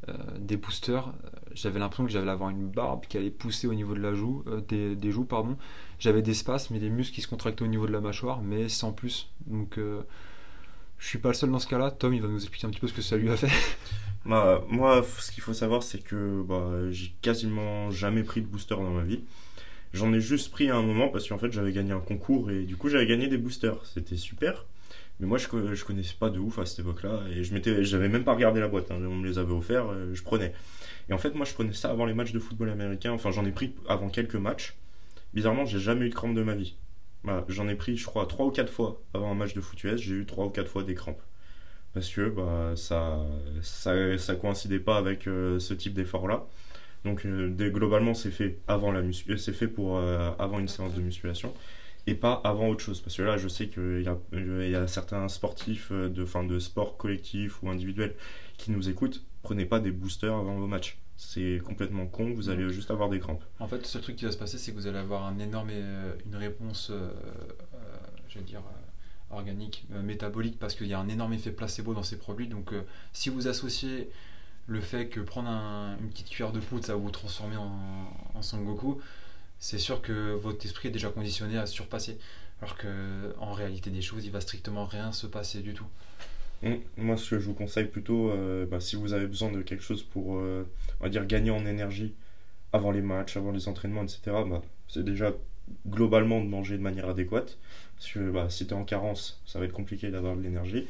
euh, 0.08 0.14
des 0.40 0.56
boosters, 0.56 1.12
j'avais 1.54 1.80
l'impression 1.80 2.06
que 2.06 2.12
j'allais 2.12 2.32
avoir 2.32 2.50
une 2.50 2.70
barbe 2.70 3.06
qui 3.06 3.18
allait 3.18 3.30
pousser 3.30 3.68
au 3.68 3.74
niveau 3.74 3.94
de 3.96 4.00
la 4.00 4.14
joue, 4.14 4.44
euh, 4.48 4.62
des, 4.62 5.12
joues, 5.12 5.26
pardon. 5.26 5.58
J'avais 6.00 6.22
des 6.22 6.34
spasmes 6.34 6.76
et 6.76 6.80
des 6.80 6.90
muscles 6.90 7.16
qui 7.16 7.22
se 7.22 7.28
contractaient 7.28 7.64
au 7.64 7.68
niveau 7.68 7.86
de 7.86 7.92
la 7.92 8.02
mâchoire, 8.02 8.42
mais 8.42 8.70
sans 8.70 8.94
plus. 8.94 9.30
Donc, 9.48 9.78
je 11.00 11.08
suis 11.08 11.18
pas 11.18 11.30
le 11.30 11.34
seul 11.34 11.52
dans 11.52 11.60
ce 11.60 11.68
cas-là. 11.68 11.92
Tom, 11.92 12.14
il 12.14 12.22
va 12.22 12.28
nous 12.28 12.40
expliquer 12.40 12.68
un 12.68 12.70
petit 12.70 12.80
peu 12.80 12.88
ce 12.88 12.94
que 12.94 13.02
ça 13.02 13.18
lui 13.18 13.30
a 13.30 13.38
fait. 13.38 13.52
Bah, 14.26 14.64
moi, 14.70 15.04
ce 15.18 15.32
qu'il 15.32 15.42
faut 15.42 15.54
savoir, 15.54 15.82
c'est 15.82 16.04
que 16.04 16.44
bah, 16.44 16.92
j'ai 16.92 17.14
quasiment 17.22 17.90
jamais 17.90 18.22
pris 18.24 18.42
de 18.42 18.48
booster 18.48 18.76
dans 18.76 18.92
ma 18.92 19.04
vie. 19.04 19.24
J'en 19.94 20.14
ai 20.14 20.20
juste 20.20 20.52
pris 20.52 20.70
à 20.70 20.76
un 20.76 20.84
moment 20.84 21.08
parce 21.08 21.28
qu'en 21.28 21.38
fait, 21.38 21.52
j'avais 21.52 21.72
gagné 21.72 21.94
un 21.94 22.00
concours 22.00 22.52
et 22.52 22.64
du 22.64 22.76
coup, 22.76 22.90
j'avais 22.90 23.08
gagné 23.08 23.28
des 23.28 23.38
boosters. 23.38 23.84
C'était 23.86 24.18
super. 24.18 24.66
Mais 25.20 25.26
moi, 25.26 25.38
je, 25.38 25.48
je 25.74 25.86
connaissais 25.86 26.16
pas 26.20 26.30
de 26.30 26.38
ouf 26.38 26.60
à 26.60 26.66
cette 26.66 26.80
époque-là. 26.80 27.22
Et 27.34 27.44
je 27.44 27.54
m'étais, 27.54 27.84
j'avais 27.84 28.10
même 28.10 28.24
pas 28.24 28.34
regardé 28.34 28.60
la 28.60 28.68
boîte. 28.68 28.92
Hein. 28.92 28.98
On 29.02 29.16
me 29.16 29.28
les 29.28 29.38
avait 29.38 29.54
offerts, 29.54 29.90
euh, 29.90 30.14
je 30.14 30.22
prenais. 30.22 30.54
Et 31.10 31.14
en 31.14 31.18
fait, 31.18 31.34
moi, 31.34 31.46
je 31.46 31.54
prenais 31.54 31.74
ça 31.74 31.90
avant 31.90 32.06
les 32.06 32.14
matchs 32.14 32.34
de 32.34 32.40
football 32.40 32.70
américain. 32.70 33.12
Enfin, 33.12 33.32
j'en 33.32 33.46
ai 33.46 33.52
pris 33.52 33.74
avant 33.88 34.10
quelques 34.10 34.36
matchs. 34.36 34.76
Bizarrement, 35.34 35.66
j'ai 35.66 35.80
jamais 35.80 36.06
eu 36.06 36.10
de 36.10 36.16
crampes 36.16 36.36
de 36.36 36.44
ma 36.44 36.56
vie. 36.56 36.76
Bah, 37.24 37.46
j'en 37.50 37.68
ai 37.68 37.76
pris, 37.76 37.98
je 37.98 38.06
crois, 38.06 38.26
3 38.26 38.46
ou 38.48 38.52
4 38.52 38.72
fois 38.72 39.02
avant 39.14 39.32
un 39.32 39.36
match 39.36 39.54
de 39.54 39.62
foot 39.62 39.84
US. 39.84 40.02
J'ai 40.02 40.16
eu 40.16 40.26
3 40.26 40.46
ou 40.46 40.50
4 40.50 40.68
fois 40.70 40.84
des 40.84 40.96
crampes. 40.96 41.22
Parce 41.94 42.10
que 42.10 42.30
bah, 42.30 42.74
ça, 42.76 43.26
ça, 43.62 44.18
ça 44.18 44.36
coïncidait 44.36 44.80
pas 44.80 44.98
avec 44.98 45.28
euh, 45.28 45.60
ce 45.60 45.74
type 45.74 45.94
d'effort-là. 45.94 46.46
Donc, 47.06 47.26
euh, 47.26 47.50
globalement, 47.70 48.14
c'est 48.14 48.32
fait 48.32 48.60
avant 48.68 48.92
la 48.92 49.02
c'est 49.38 49.54
fait 49.54 49.68
pour 49.68 49.98
avant 50.00 50.60
une 50.60 50.68
séance 50.68 50.94
de 50.94 51.02
musculation 51.02 51.54
et 52.10 52.16
pas 52.16 52.42
avant 52.44 52.68
autre 52.70 52.84
chose. 52.84 53.02
Parce 53.02 53.16
que 53.16 53.22
là, 53.22 53.38
je 53.38 53.48
sais 53.48 53.68
qu'il 53.68 54.02
y 54.02 54.72
y 54.72 54.76
a 54.76 54.88
certains 54.88 55.28
sportifs 55.28 55.90
euh, 55.92 56.10
de, 56.10 56.26
fin, 56.26 56.44
de 56.44 56.60
sport 56.60 56.98
collectif 56.98 57.62
ou 57.64 57.70
individuel 57.70 58.16
qui 58.58 58.72
nous 58.72 58.90
écoutent. 58.90 59.24
Prenez 59.42 59.66
pas 59.66 59.80
des 59.80 59.92
boosters 59.92 60.36
avant 60.36 60.56
vos 60.56 60.68
matchs. 60.68 60.98
C'est 61.22 61.60
complètement 61.66 62.08
con, 62.08 62.32
vous 62.34 62.50
allez 62.50 62.70
juste 62.70 62.92
avoir 62.92 63.10
des 63.10 63.20
crampes. 63.20 63.44
En 63.60 63.68
fait, 63.68 63.80
le 63.80 63.84
seul 63.84 64.02
truc 64.02 64.16
qui 64.16 64.24
va 64.24 64.32
se 64.32 64.38
passer, 64.38 64.58
c'est 64.58 64.72
que 64.72 64.78
vous 64.78 64.88
allez 64.88 65.00
avoir 65.00 65.26
un 65.26 65.38
énorme, 65.38 65.68
euh, 65.70 66.14
une 66.26 66.38
réponse, 66.38 66.92
euh, 66.92 67.12
je 68.30 68.40
dire, 68.40 68.62
organique, 69.30 69.86
métabolique, 69.90 70.58
parce 70.58 70.76
qu'il 70.76 70.88
y 70.88 70.94
a 70.94 71.00
un 71.00 71.10
énorme 71.10 71.34
effet 71.34 71.52
placebo 71.52 71.94
dans 71.94 72.04
ces 72.04 72.18
produits. 72.18 72.48
Donc, 72.48 72.74
si 73.12 73.28
vous 73.28 73.50
associez 73.50 74.10
le 74.66 74.80
fait 74.80 75.10
que 75.10 75.20
prendre 75.20 75.50
une 75.50 76.10
petite 76.10 76.30
cuillère 76.30 76.54
de 76.54 76.62
poudre, 76.62 76.86
ça 76.86 76.94
va 76.94 77.00
vous 77.00 77.12
transformer 77.12 77.58
en, 77.58 77.70
en 78.34 78.42
Son 78.42 78.62
Goku, 78.64 79.02
c'est 79.60 79.78
sûr 79.78 80.02
que 80.02 80.34
votre 80.36 80.66
esprit 80.66 80.88
est 80.88 80.92
déjà 80.92 81.10
conditionné 81.10 81.58
à 81.58 81.66
surpasser. 81.66 82.18
Alors 82.62 82.78
que 82.78 83.36
en 83.40 83.52
réalité 83.52 83.90
des 83.90 84.02
choses, 84.02 84.26
il 84.26 84.32
va 84.32 84.40
strictement 84.40 84.86
rien 84.86 85.12
se 85.12 85.28
passer 85.28 85.60
du 85.60 85.74
tout. 85.74 85.88
Mmh. 86.62 86.76
Moi, 86.98 87.18
ce 87.18 87.32
que 87.32 87.40
je 87.40 87.46
vous 87.46 87.54
conseille 87.54 87.86
plutôt, 87.86 88.32
euh, 88.32 88.66
bah, 88.66 88.80
si 88.80 88.96
vous 88.96 89.14
avez 89.14 89.28
besoin 89.28 89.52
de 89.52 89.62
quelque 89.62 89.84
chose 89.84 90.04
pour, 90.04 90.38
euh, 90.38 90.66
on 91.00 91.06
va 91.06 91.10
dire, 91.10 91.26
gagner 91.26 91.52
en 91.52 91.66
énergie 91.66 92.14
avant 92.74 92.92
les 92.92 93.02
matchs, 93.02 93.38
avant 93.38 93.52
les 93.52 93.68
entraînements, 93.68 94.04
etc., 94.04 94.20
bah, 94.26 94.62
c'est 94.88 95.04
déjà 95.04 95.34
globalement 95.88 96.42
de 96.42 96.48
manger 96.48 96.78
de 96.78 96.82
manière 96.84 97.10
adéquate. 97.10 97.58
Parce 97.98 98.12
que 98.12 98.32
bah, 98.32 98.50
si 98.50 98.66
tu 98.66 98.74
es 98.74 98.78
en 98.78 98.86
carence, 98.86 99.42
ça 99.46 99.60
va 99.60 99.66
être 99.66 99.74
compliqué 99.74 100.10
d'avoir 100.10 100.36
de 100.36 100.42
l'énergie. 100.42 100.88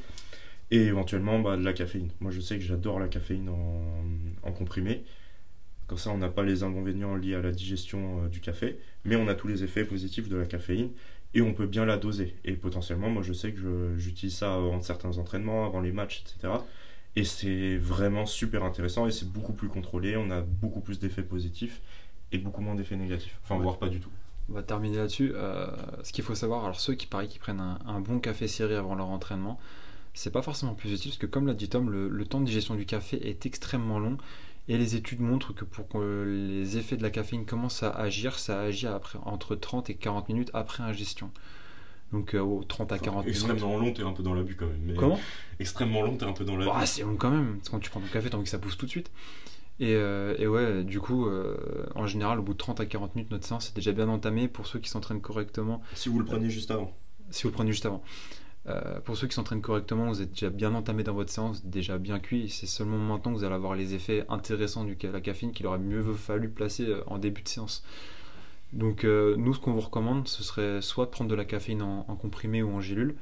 Et 0.71 0.81
éventuellement, 0.81 1.39
bah, 1.39 1.57
de 1.57 1.63
la 1.63 1.73
caféine. 1.73 2.09
Moi, 2.19 2.31
je 2.31 2.39
sais 2.39 2.57
que 2.57 2.63
j'adore 2.63 2.99
la 2.99 3.07
caféine 3.07 3.49
en, 3.49 4.51
comprimé. 4.51 5.03
Comme 5.87 5.97
ça, 5.97 6.11
on 6.11 6.17
n'a 6.17 6.29
pas 6.29 6.43
les 6.43 6.63
inconvénients 6.63 7.15
liés 7.15 7.35
à 7.35 7.41
la 7.41 7.51
digestion 7.51 8.23
euh, 8.23 8.27
du 8.27 8.41
café, 8.41 8.77
mais 9.05 9.15
on 9.15 9.27
a 9.27 9.33
tous 9.33 9.47
les 9.47 9.63
effets 9.63 9.83
positifs 9.85 10.29
de 10.29 10.37
la 10.37 10.45
caféine 10.45 10.91
et 11.33 11.41
on 11.41 11.53
peut 11.53 11.65
bien 11.65 11.85
la 11.85 11.97
doser. 11.97 12.35
Et 12.45 12.53
potentiellement, 12.53 13.09
moi 13.09 13.23
je 13.23 13.33
sais 13.33 13.51
que 13.51 13.95
j'utilise 13.97 14.35
ça 14.35 14.55
avant 14.55 14.81
certains 14.81 15.17
entraînements, 15.17 15.65
avant 15.65 15.81
les 15.81 15.91
matchs, 15.91 16.23
etc. 16.25 16.53
Et 17.15 17.23
c'est 17.25 17.77
vraiment 17.77 18.25
super 18.25 18.63
intéressant 18.63 19.07
et 19.07 19.11
c'est 19.11 19.29
beaucoup 19.29 19.53
plus 19.53 19.67
contrôlé, 19.67 20.15
on 20.15 20.29
a 20.31 20.41
beaucoup 20.41 20.79
plus 20.79 20.99
d'effets 20.99 21.23
positifs 21.23 21.81
et 22.31 22.37
beaucoup 22.37 22.61
moins 22.61 22.75
d'effets 22.75 22.95
négatifs. 22.95 23.39
Enfin, 23.43 23.55
Ouais. 23.55 23.63
voire 23.63 23.77
pas 23.77 23.89
du 23.89 23.99
tout. 23.99 24.09
On 24.49 24.53
va 24.53 24.63
terminer 24.63 24.97
là-dessus. 24.97 25.31
Euh, 25.35 25.67
ce 26.03 26.11
qu'il 26.11 26.23
faut 26.23 26.35
savoir, 26.35 26.63
alors 26.65 26.79
ceux 26.79 26.93
qui 26.95 27.07
parient 27.07 27.27
qui 27.27 27.39
prennent 27.39 27.59
un, 27.59 27.79
un 27.85 27.99
bon 27.99 28.19
café 28.19 28.47
serré 28.47 28.75
avant 28.75 28.95
leur 28.95 29.07
entraînement, 29.09 29.59
c'est 30.13 30.31
pas 30.31 30.41
forcément 30.41 30.73
plus 30.73 30.91
utile 30.93 31.11
parce 31.11 31.19
que 31.19 31.25
comme 31.27 31.47
l'a 31.47 31.53
dit 31.53 31.69
Tom, 31.69 31.89
le, 31.89 32.09
le 32.09 32.25
temps 32.25 32.39
de 32.41 32.45
digestion 32.45 32.75
du 32.75 32.85
café 32.85 33.27
est 33.27 33.45
extrêmement 33.45 33.99
long 33.99 34.17
et 34.67 34.77
les 34.77 34.95
études 34.95 35.19
montrent 35.19 35.53
que 35.53 35.65
pour 35.65 35.87
que 35.87 36.23
les 36.27 36.77
effets 36.77 36.97
de 36.97 37.03
la 37.03 37.09
caféine 37.09 37.45
commencent 37.45 37.83
à 37.83 37.89
agir, 37.91 38.37
ça 38.39 38.61
agit 38.61 38.87
après, 38.87 39.19
entre 39.23 39.55
30 39.55 39.89
et 39.89 39.95
40 39.95 40.29
minutes 40.29 40.51
après 40.53 40.83
ingestion. 40.83 41.31
Donc 42.11 42.33
euh, 42.33 42.39
aux 42.39 42.63
30 42.63 42.91
à 42.91 42.99
40 42.99 43.25
minutes. 43.25 43.35
extrêmement 43.37 43.77
long, 43.77 43.93
t'es 43.93 44.03
un 44.03 44.13
peu 44.13 44.23
dans 44.23 44.33
l'abus 44.33 44.55
quand 44.55 44.65
même. 44.65 44.81
Mais 44.83 44.93
Comment? 44.95 45.19
Extrêmement 45.59 46.01
long, 46.01 46.17
t'es 46.17 46.25
un 46.25 46.33
peu 46.33 46.43
dans 46.43 46.57
l'abus. 46.57 46.71
Bah, 46.71 46.85
c'est 46.85 47.03
long 47.03 47.15
quand 47.15 47.29
même, 47.29 47.57
parce 47.57 47.69
que 47.69 47.71
quand 47.71 47.79
tu 47.79 47.89
prends 47.89 47.99
ton 47.99 48.07
café, 48.07 48.29
t'as 48.29 48.37
envie 48.37 48.45
que 48.45 48.49
ça 48.49 48.59
pousse 48.59 48.77
tout 48.77 48.85
de 48.85 48.91
suite. 48.91 49.11
Et, 49.79 49.95
euh, 49.95 50.35
et 50.37 50.47
ouais, 50.47 50.83
du 50.83 50.99
coup, 50.99 51.27
euh, 51.27 51.85
en 51.95 52.05
général, 52.05 52.39
au 52.39 52.41
bout 52.41 52.53
de 52.53 52.57
30 52.57 52.81
à 52.81 52.85
40 52.85 53.15
minutes, 53.15 53.31
notre 53.31 53.45
séance 53.47 53.69
est 53.69 53.75
déjà 53.75 53.93
bien 53.93 54.09
entamée 54.09 54.47
pour 54.47 54.67
ceux 54.67 54.79
qui 54.79 54.89
s'entraînent 54.89 55.21
correctement. 55.21 55.81
Si 55.93 56.09
vous 56.09 56.19
le 56.19 56.25
prenez 56.25 56.49
juste 56.49 56.71
avant. 56.71 56.93
si 57.29 57.43
vous 57.43 57.49
le 57.49 57.53
prenez 57.53 57.71
juste 57.71 57.85
avant. 57.85 58.03
Euh, 58.67 58.99
pour 58.99 59.17
ceux 59.17 59.27
qui 59.27 59.35
s'entraînent 59.35 59.61
correctement, 59.61 60.07
vous 60.07 60.21
êtes 60.21 60.31
déjà 60.31 60.49
bien 60.49 60.75
entamé 60.75 61.03
dans 61.03 61.13
votre 61.13 61.31
séance, 61.31 61.65
déjà 61.65 61.97
bien 61.97 62.19
cuit. 62.19 62.49
C'est 62.49 62.67
seulement 62.67 62.97
maintenant 62.97 63.31
que 63.31 63.37
vous 63.37 63.43
allez 63.43 63.55
avoir 63.55 63.75
les 63.75 63.95
effets 63.95 64.25
intéressants 64.29 64.83
de 64.83 64.95
la 65.07 65.21
caféine 65.21 65.53
qu'il 65.53 65.65
aurait 65.65 65.79
mieux 65.79 66.03
fallu 66.13 66.49
placer 66.49 66.85
euh, 66.85 67.01
en 67.07 67.17
début 67.17 67.41
de 67.41 67.47
séance. 67.47 67.83
Donc, 68.73 69.03
euh, 69.03 69.35
nous, 69.37 69.53
ce 69.53 69.59
qu'on 69.59 69.73
vous 69.73 69.79
recommande, 69.81 70.27
ce 70.27 70.43
serait 70.43 70.81
soit 70.81 71.05
de 71.05 71.11
prendre 71.11 71.29
de 71.29 71.35
la 71.35 71.45
caféine 71.45 71.81
en, 71.81 72.05
en 72.07 72.15
comprimé 72.15 72.61
ou 72.61 72.69
en 72.71 72.81
gélule. 72.81 73.15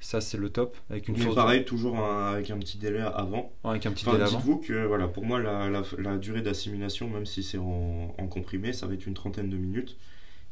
Ça, 0.00 0.20
c'est 0.20 0.36
le 0.38 0.50
top. 0.50 0.76
Avec 0.90 1.08
une 1.08 1.14
Mais 1.16 1.22
source 1.22 1.34
pareil, 1.34 1.64
toujours 1.64 1.98
un- 1.98 2.32
avec 2.32 2.50
un 2.50 2.58
petit 2.58 2.76
délai 2.78 3.00
avant. 3.00 3.50
avec 3.64 3.86
un 3.86 3.92
petit 3.92 4.04
Enfin, 4.06 4.18
délai 4.18 4.28
avant. 4.28 4.36
dites-vous 4.38 4.58
que 4.58 4.84
voilà, 4.86 5.08
pour 5.08 5.24
moi, 5.24 5.40
la, 5.40 5.70
la- 5.70 5.82
la 5.98 6.18
durée 6.18 6.42
d'assimilation, 6.42 7.08
même 7.08 7.24
si 7.26 7.42
c'est 7.42 7.58
en, 7.58 8.14
en 8.18 8.26
comprimé, 8.26 8.72
ça 8.72 8.86
va 8.86 8.94
être 8.94 9.06
une 9.06 9.14
trentaine 9.14 9.48
de 9.48 9.56
minutes. 9.56 9.96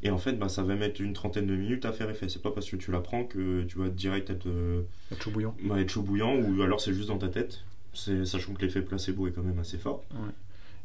Et 0.03 0.11
en 0.11 0.18
fait, 0.18 0.32
bah, 0.32 0.49
ça 0.49 0.62
va 0.64 0.74
mettre 0.74 1.01
une 1.01 1.12
trentaine 1.12 1.47
de 1.47 1.55
minutes 1.55 1.84
à 1.84 1.93
faire 1.93 2.11
effet. 2.11 2.28
C'est 2.28 2.43
pas 2.43 2.51
parce 2.51 2.68
que 2.68 2.76
tu 2.76 2.90
la 2.90 3.01
prends 3.01 3.24
que 3.24 3.62
tu 3.64 3.78
vas 3.78 3.88
direct 3.88 4.30
être, 4.30 4.47
euh, 4.49 4.82
Être 5.12 5.22
chaud 5.22 5.30
bouillant. 5.30 5.55
bah, 5.62 5.78
être 5.80 5.90
chaud 5.90 6.03
bouillant 6.03 6.34
ou 6.36 6.62
alors 6.62 6.80
c'est 6.80 6.93
juste 6.95 7.09
dans 7.09 7.18
ta 7.18 7.28
tête. 7.28 7.62
Sachant 7.95 8.55
que 8.55 8.62
l'effet 8.62 8.80
placebo 8.82 9.28
est 9.28 9.32
quand 9.32 9.43
même 9.43 9.59
assez 9.61 9.76
fort. 9.78 10.03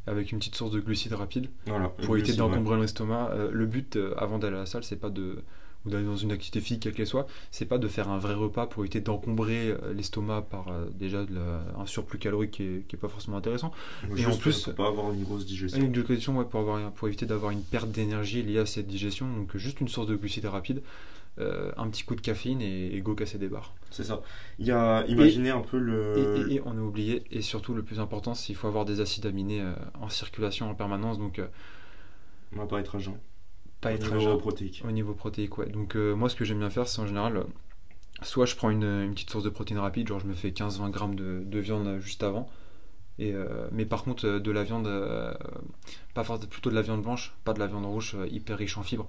Avec 0.06 0.32
une 0.32 0.38
petite 0.38 0.54
source 0.54 0.70
de 0.70 0.80
glucides 0.80 1.12
rapide. 1.12 1.48
Voilà. 1.66 1.88
pour 1.88 2.16
éviter 2.16 2.32
ouais. 2.32 2.38
d'encombrer 2.38 2.80
l'estomac. 2.80 3.30
Euh, 3.32 3.50
le 3.52 3.66
but 3.66 3.96
euh, 3.96 4.14
avant 4.16 4.38
d'aller 4.38 4.56
à 4.56 4.60
la 4.60 4.66
salle, 4.66 4.84
c'est 4.84 4.96
pas 4.96 5.10
de 5.10 5.42
ou 5.86 5.90
d'aller 5.90 6.06
dans 6.06 6.16
une 6.16 6.32
activité 6.32 6.60
physique 6.60 6.82
quelle 6.82 6.92
qu'elle 6.92 7.06
soit, 7.06 7.26
c'est 7.52 7.64
pas 7.66 7.78
de 7.78 7.86
faire 7.86 8.08
un 8.08 8.18
vrai 8.18 8.34
repas 8.34 8.66
pour 8.66 8.82
éviter 8.82 9.00
d'encombrer 9.00 9.70
euh, 9.70 9.92
l'estomac 9.94 10.42
par 10.50 10.68
euh, 10.68 10.86
déjà 10.92 11.24
de 11.24 11.34
la- 11.34 11.62
un 11.80 11.86
surplus 11.86 12.18
calorique 12.18 12.50
qui 12.50 12.62
est, 12.64 12.86
qui 12.88 12.96
est 12.96 12.98
pas 12.98 13.08
forcément 13.08 13.36
intéressant. 13.36 13.70
Et 14.16 14.26
en 14.26 14.36
plus- 14.36 14.64
pour 14.64 14.74
pas 14.74 14.88
avoir 14.88 15.12
une 15.12 15.22
grosse 15.22 15.46
digestion. 15.46 15.80
une 15.80 15.96
ouais, 15.96 16.44
pour, 16.44 16.60
avoir, 16.60 16.90
pour 16.92 17.06
éviter 17.06 17.26
d'avoir 17.26 17.52
une 17.52 17.62
perte 17.62 17.90
d'énergie 17.90 18.42
liée 18.42 18.58
à 18.58 18.66
cette 18.66 18.88
digestion, 18.88 19.26
donc 19.32 19.56
juste 19.56 19.80
une 19.80 19.88
source 19.88 20.08
de 20.08 20.16
glucides 20.16 20.46
rapide, 20.46 20.82
euh, 21.38 21.72
un 21.76 21.88
petit 21.88 22.04
coup 22.04 22.14
de 22.14 22.20
caféine 22.20 22.60
et, 22.60 22.94
et 22.94 23.00
go 23.00 23.14
casser 23.14 23.38
des 23.38 23.48
barres. 23.48 23.74
C'est 23.90 24.04
ça. 24.04 24.20
Il 24.58 24.66
y 24.66 24.70
a, 24.70 25.04
imaginez 25.06 25.50
un 25.50 25.60
peu 25.60 25.78
le. 25.78 26.46
Et, 26.50 26.60
on 26.64 26.72
a 26.76 26.80
oublié, 26.80 27.24
et 27.30 27.42
surtout 27.42 27.74
le 27.74 27.82
plus 27.82 28.00
important, 28.00 28.34
c'est 28.34 28.46
qu'il 28.46 28.56
faut 28.56 28.68
avoir 28.68 28.84
des 28.84 29.00
acides 29.00 29.26
aminés 29.26 29.60
euh, 29.60 29.72
en 30.00 30.08
circulation 30.08 30.70
en 30.70 30.74
permanence, 30.74 31.18
donc 31.18 31.38
euh, 31.38 31.46
On 32.54 32.58
va 32.58 32.66
pas 32.66 32.80
être 32.80 32.96
à 32.96 32.98
jeun. 32.98 33.16
pas 33.80 33.90
Au 33.90 33.94
être 33.94 34.14
niveau 34.14 34.20
jeun. 34.30 34.38
protéique. 34.38 34.82
Au 34.86 34.90
niveau 34.90 35.14
protéique, 35.14 35.56
ouais. 35.58 35.68
Donc 35.68 35.94
moi, 35.94 36.28
ce 36.28 36.36
que 36.36 36.44
j'aime 36.44 36.58
bien 36.58 36.70
faire, 36.70 36.86
c'est 36.88 37.00
en 37.00 37.06
général, 37.06 37.44
soit 38.22 38.46
je 38.46 38.56
prends 38.56 38.70
une, 38.70 38.84
une 38.84 39.12
petite 39.14 39.30
source 39.30 39.44
de 39.44 39.50
protéines 39.50 39.78
rapide, 39.80 40.08
genre 40.08 40.20
je 40.20 40.26
me 40.26 40.34
fais 40.34 40.50
15-20 40.50 40.90
grammes 40.90 41.14
de, 41.14 41.42
de 41.44 41.58
viande 41.58 41.98
juste 42.00 42.22
avant. 42.22 42.48
Et, 43.18 43.32
euh, 43.34 43.68
mais 43.72 43.84
par 43.84 44.04
contre, 44.04 44.28
de 44.38 44.50
la 44.52 44.62
viande, 44.62 44.86
euh, 44.86 45.34
pas 46.14 46.22
forcément 46.24 46.48
plutôt 46.48 46.70
de 46.70 46.74
la 46.74 46.82
viande 46.82 47.02
blanche, 47.02 47.34
pas 47.44 47.52
de 47.52 47.58
la 47.58 47.66
viande 47.66 47.84
rouge 47.84 48.14
euh, 48.16 48.28
hyper 48.28 48.56
riche 48.58 48.78
en 48.78 48.82
fibres, 48.82 49.08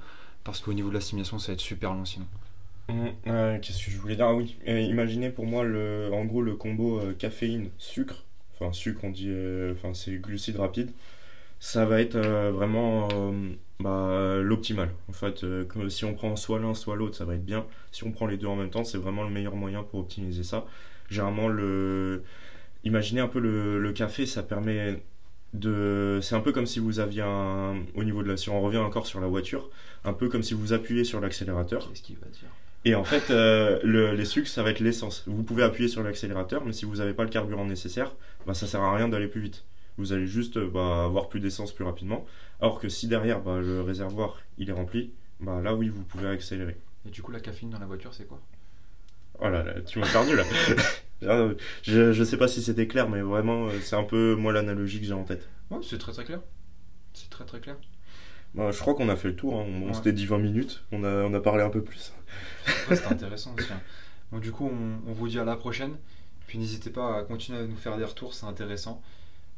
parce 0.50 0.62
qu'au 0.62 0.74
niveau 0.74 0.89
de 0.89 0.95
l'assimilation, 0.95 1.39
ça 1.39 1.47
va 1.47 1.54
être 1.54 1.60
super 1.62 1.93
long 1.93 2.06
sinon. 2.06 2.26
Euh, 3.28 3.60
Qu'est-ce 3.60 3.86
que 3.86 3.91
je 3.91 3.97
voulais 4.00 4.16
dire? 4.16 4.26
Ah 4.26 4.34
oui, 4.36 4.58
imaginez 4.66 5.30
pour 5.30 5.45
moi 5.45 5.64
le, 5.64 6.10
en 6.12 6.26
gros 6.26 6.41
le 6.41 6.56
combo 6.56 7.00
euh, 7.00 7.14
caféine-sucre. 7.14 8.26
Enfin, 8.56 8.74
sucre, 8.74 9.02
on 9.04 9.12
dit. 9.12 9.28
euh, 9.30 9.74
Enfin, 9.74 9.93
c'est 9.93 10.16
glucides 10.18 10.58
rapides. 10.58 10.91
Ça 11.60 11.86
va 11.86 12.02
être 12.02 12.16
euh, 12.16 12.52
vraiment 12.52 13.08
bah, 13.80 14.38
l'optimal. 14.41 14.91
En 15.10 15.14
fait, 15.14 15.45
si 15.89 16.06
on 16.06 16.14
prend 16.16 16.36
soit 16.36 16.60
l'un, 16.60 16.74
soit 16.74 16.95
l'autre, 16.95 17.16
ça 17.18 17.26
va 17.26 17.36
être 17.36 17.45
bien. 17.45 17.66
Si 17.91 18.04
on 18.06 18.12
prend 18.12 18.28
les 18.28 18.38
deux 18.38 18.47
en 18.47 18.56
même 18.56 18.70
temps, 18.72 18.84
c'est 18.84 18.97
vraiment 18.97 19.24
le 19.24 19.30
meilleur 19.30 19.56
moyen 19.56 19.84
pour 19.84 20.02
optimiser 20.02 20.43
ça. 20.43 20.66
Généralement, 21.10 21.47
le. 21.50 22.24
Imaginez 22.86 23.22
un 23.22 23.28
peu 23.28 23.39
le, 23.39 23.80
le 23.80 23.93
café, 23.93 24.26
ça 24.26 24.43
permet 24.43 25.02
de. 25.54 26.20
C'est 26.22 26.36
un 26.36 26.39
peu 26.41 26.52
comme 26.52 26.66
si 26.66 26.80
vous 26.80 27.00
aviez 27.00 27.22
un. 27.22 27.76
Au 27.95 28.04
niveau 28.04 28.24
de 28.24 28.28
la. 28.30 28.38
Si 28.38 28.50
on 28.50 28.62
revient 28.62 28.78
encore 28.78 29.08
sur 29.08 29.20
la 29.20 29.28
voiture, 29.28 29.70
un 30.04 30.14
peu 30.14 30.30
comme 30.30 30.43
si 30.43 30.54
vous 30.54 30.74
appuyez 30.74 31.04
sur 31.04 31.20
l'accélérateur. 31.20 31.88
Qu'est-ce 31.89 32.02
qu'il 32.04 32.18
va 32.18 32.28
dire? 32.28 32.50
Et 32.86 32.95
en 32.95 33.04
fait, 33.04 33.30
euh, 33.30 33.80
le- 33.84 34.14
les 34.14 34.24
sucres, 34.26 34.47
ça 34.47 34.64
va 34.64 34.70
être 34.72 34.80
l'essence. 34.80 35.24
Vous 35.28 35.43
pouvez 35.43 35.64
appuyer 35.64 35.89
sur 35.89 36.02
l'accélérateur, 36.02 36.64
mais 36.66 36.72
si 36.72 36.86
vous 36.86 36.95
n'avez 36.97 37.14
pas 37.14 37.24
le 37.24 37.30
carburant 37.30 37.66
nécessaire, 37.66 38.16
bah, 38.47 38.54
ça 38.54 38.68
sert 38.68 38.82
à 38.82 38.95
rien 38.95 39.10
d'aller 39.10 39.28
plus 39.28 39.41
vite. 39.41 39.66
Vous 39.97 40.14
allez 40.14 40.28
juste 40.28 40.58
bah, 40.58 41.04
avoir 41.04 41.28
plus 41.28 41.41
d'essence 41.41 41.74
plus 41.74 41.84
rapidement. 41.84 42.26
Alors 42.62 42.80
que 42.80 42.88
si 42.88 43.08
derrière, 43.08 43.41
bah, 43.41 43.60
le 43.60 43.82
réservoir, 43.82 44.38
il 44.58 44.70
est 44.70 44.74
rempli, 44.74 45.12
bah, 45.41 45.60
là, 45.62 45.76
oui, 45.76 45.89
vous 45.89 46.04
pouvez 46.04 46.30
accélérer. 46.30 46.78
Et 47.06 47.10
du 47.10 47.22
coup, 47.22 47.32
la 47.34 47.41
caféine 47.41 47.70
dans 47.70 47.80
la 47.80 47.86
voiture, 47.86 48.14
c'est 48.14 48.26
quoi? 48.28 48.39
Oh 49.42 49.50
là 49.50 49.64
là, 49.64 49.82
tu 49.82 50.00
m'as 50.00 50.12
perdu 50.12 50.36
là. 50.36 50.44
Je, 51.84 52.14
je 52.14 52.24
sais 52.24 52.38
pas 52.38 52.48
si 52.48 52.62
c'était 52.62 52.88
clair, 52.88 53.10
mais 53.10 53.22
vraiment, 53.22 53.68
euh, 53.68 53.72
c'est 53.82 53.96
un 53.98 54.04
peu 54.04 54.36
moi 54.36 54.54
l'analogie 54.54 55.00
que 55.02 55.06
j'ai 55.06 55.14
en 55.14 55.24
tête. 55.26 55.50
Ouais, 55.70 55.80
c'est 55.84 55.98
très 55.98 56.14
très 56.14 56.24
clair. 56.24 56.40
C'est 57.14 57.30
très 57.30 57.44
très 57.46 57.60
clair. 57.60 57.76
Bah, 58.56 58.72
je 58.72 58.80
crois 58.80 58.96
qu'on 58.96 59.10
a 59.10 59.16
fait 59.18 59.28
le 59.28 59.36
tour. 59.36 59.60
hein. 59.60 59.66
On, 59.86 59.94
s'était 59.94 60.14
dit 60.14 60.26
20 60.26 60.38
minutes. 60.38 60.84
On 60.94 61.04
a, 61.04 61.10
on 61.26 61.34
a 61.34 61.40
parlé 61.42 61.62
un 61.64 61.70
peu 61.70 61.84
plus. 61.84 62.14
Ouais, 62.90 62.96
c'était 62.96 63.08
intéressant 63.12 63.54
aussi. 63.58 63.68
hein. 63.72 63.82
Donc 64.32 64.42
du 64.42 64.52
coup, 64.52 64.70
on, 64.72 65.10
on 65.10 65.14
vous 65.14 65.28
dit 65.28 65.40
à 65.40 65.44
la 65.44 65.56
prochaine. 65.58 65.98
Puis 66.48 66.58
n'hésitez 66.58 66.90
pas 66.90 67.18
à 67.18 67.24
continuer 67.24 67.60
à 67.60 67.64
nous 67.66 67.76
faire 67.76 67.98
des 67.98 68.06
retours, 68.06 68.34
c'est 68.34 68.46
intéressant. 68.46 69.02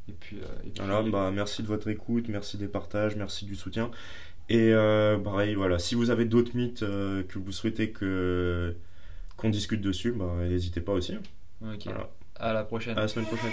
Et 0.08 0.12
puis, 0.12 0.38
euh, 0.38 0.46
et 0.66 0.70
puis- 0.70 0.82
Voilà, 0.84 1.02
bah, 1.08 1.30
merci 1.32 1.62
de 1.62 1.68
votre 1.68 1.88
écoute, 1.88 2.26
merci 2.28 2.58
des 2.58 2.66
partages, 2.68 3.14
merci 3.16 3.44
du 3.44 3.54
soutien. 3.54 3.90
Et 4.48 4.72
euh, 4.72 5.16
pareil, 5.16 5.54
voilà, 5.54 5.78
si 5.78 5.94
vous 5.94 6.10
avez 6.10 6.24
d'autres 6.24 6.56
mythes 6.56 6.82
euh, 6.82 7.22
que 7.22 7.38
vous 7.38 7.52
souhaitez 7.52 7.90
que 7.92 8.74
qu'on 9.42 9.50
discute 9.50 9.80
dessus, 9.80 10.12
bah, 10.12 10.32
n'hésitez 10.48 10.80
pas 10.80 10.92
aussi. 10.92 11.16
Ok. 11.60 11.84
Voilà. 11.84 12.08
À 12.36 12.52
la 12.52 12.64
prochaine. 12.64 12.96
À 12.96 13.02
la 13.02 13.08
semaine 13.08 13.26
prochaine. 13.26 13.50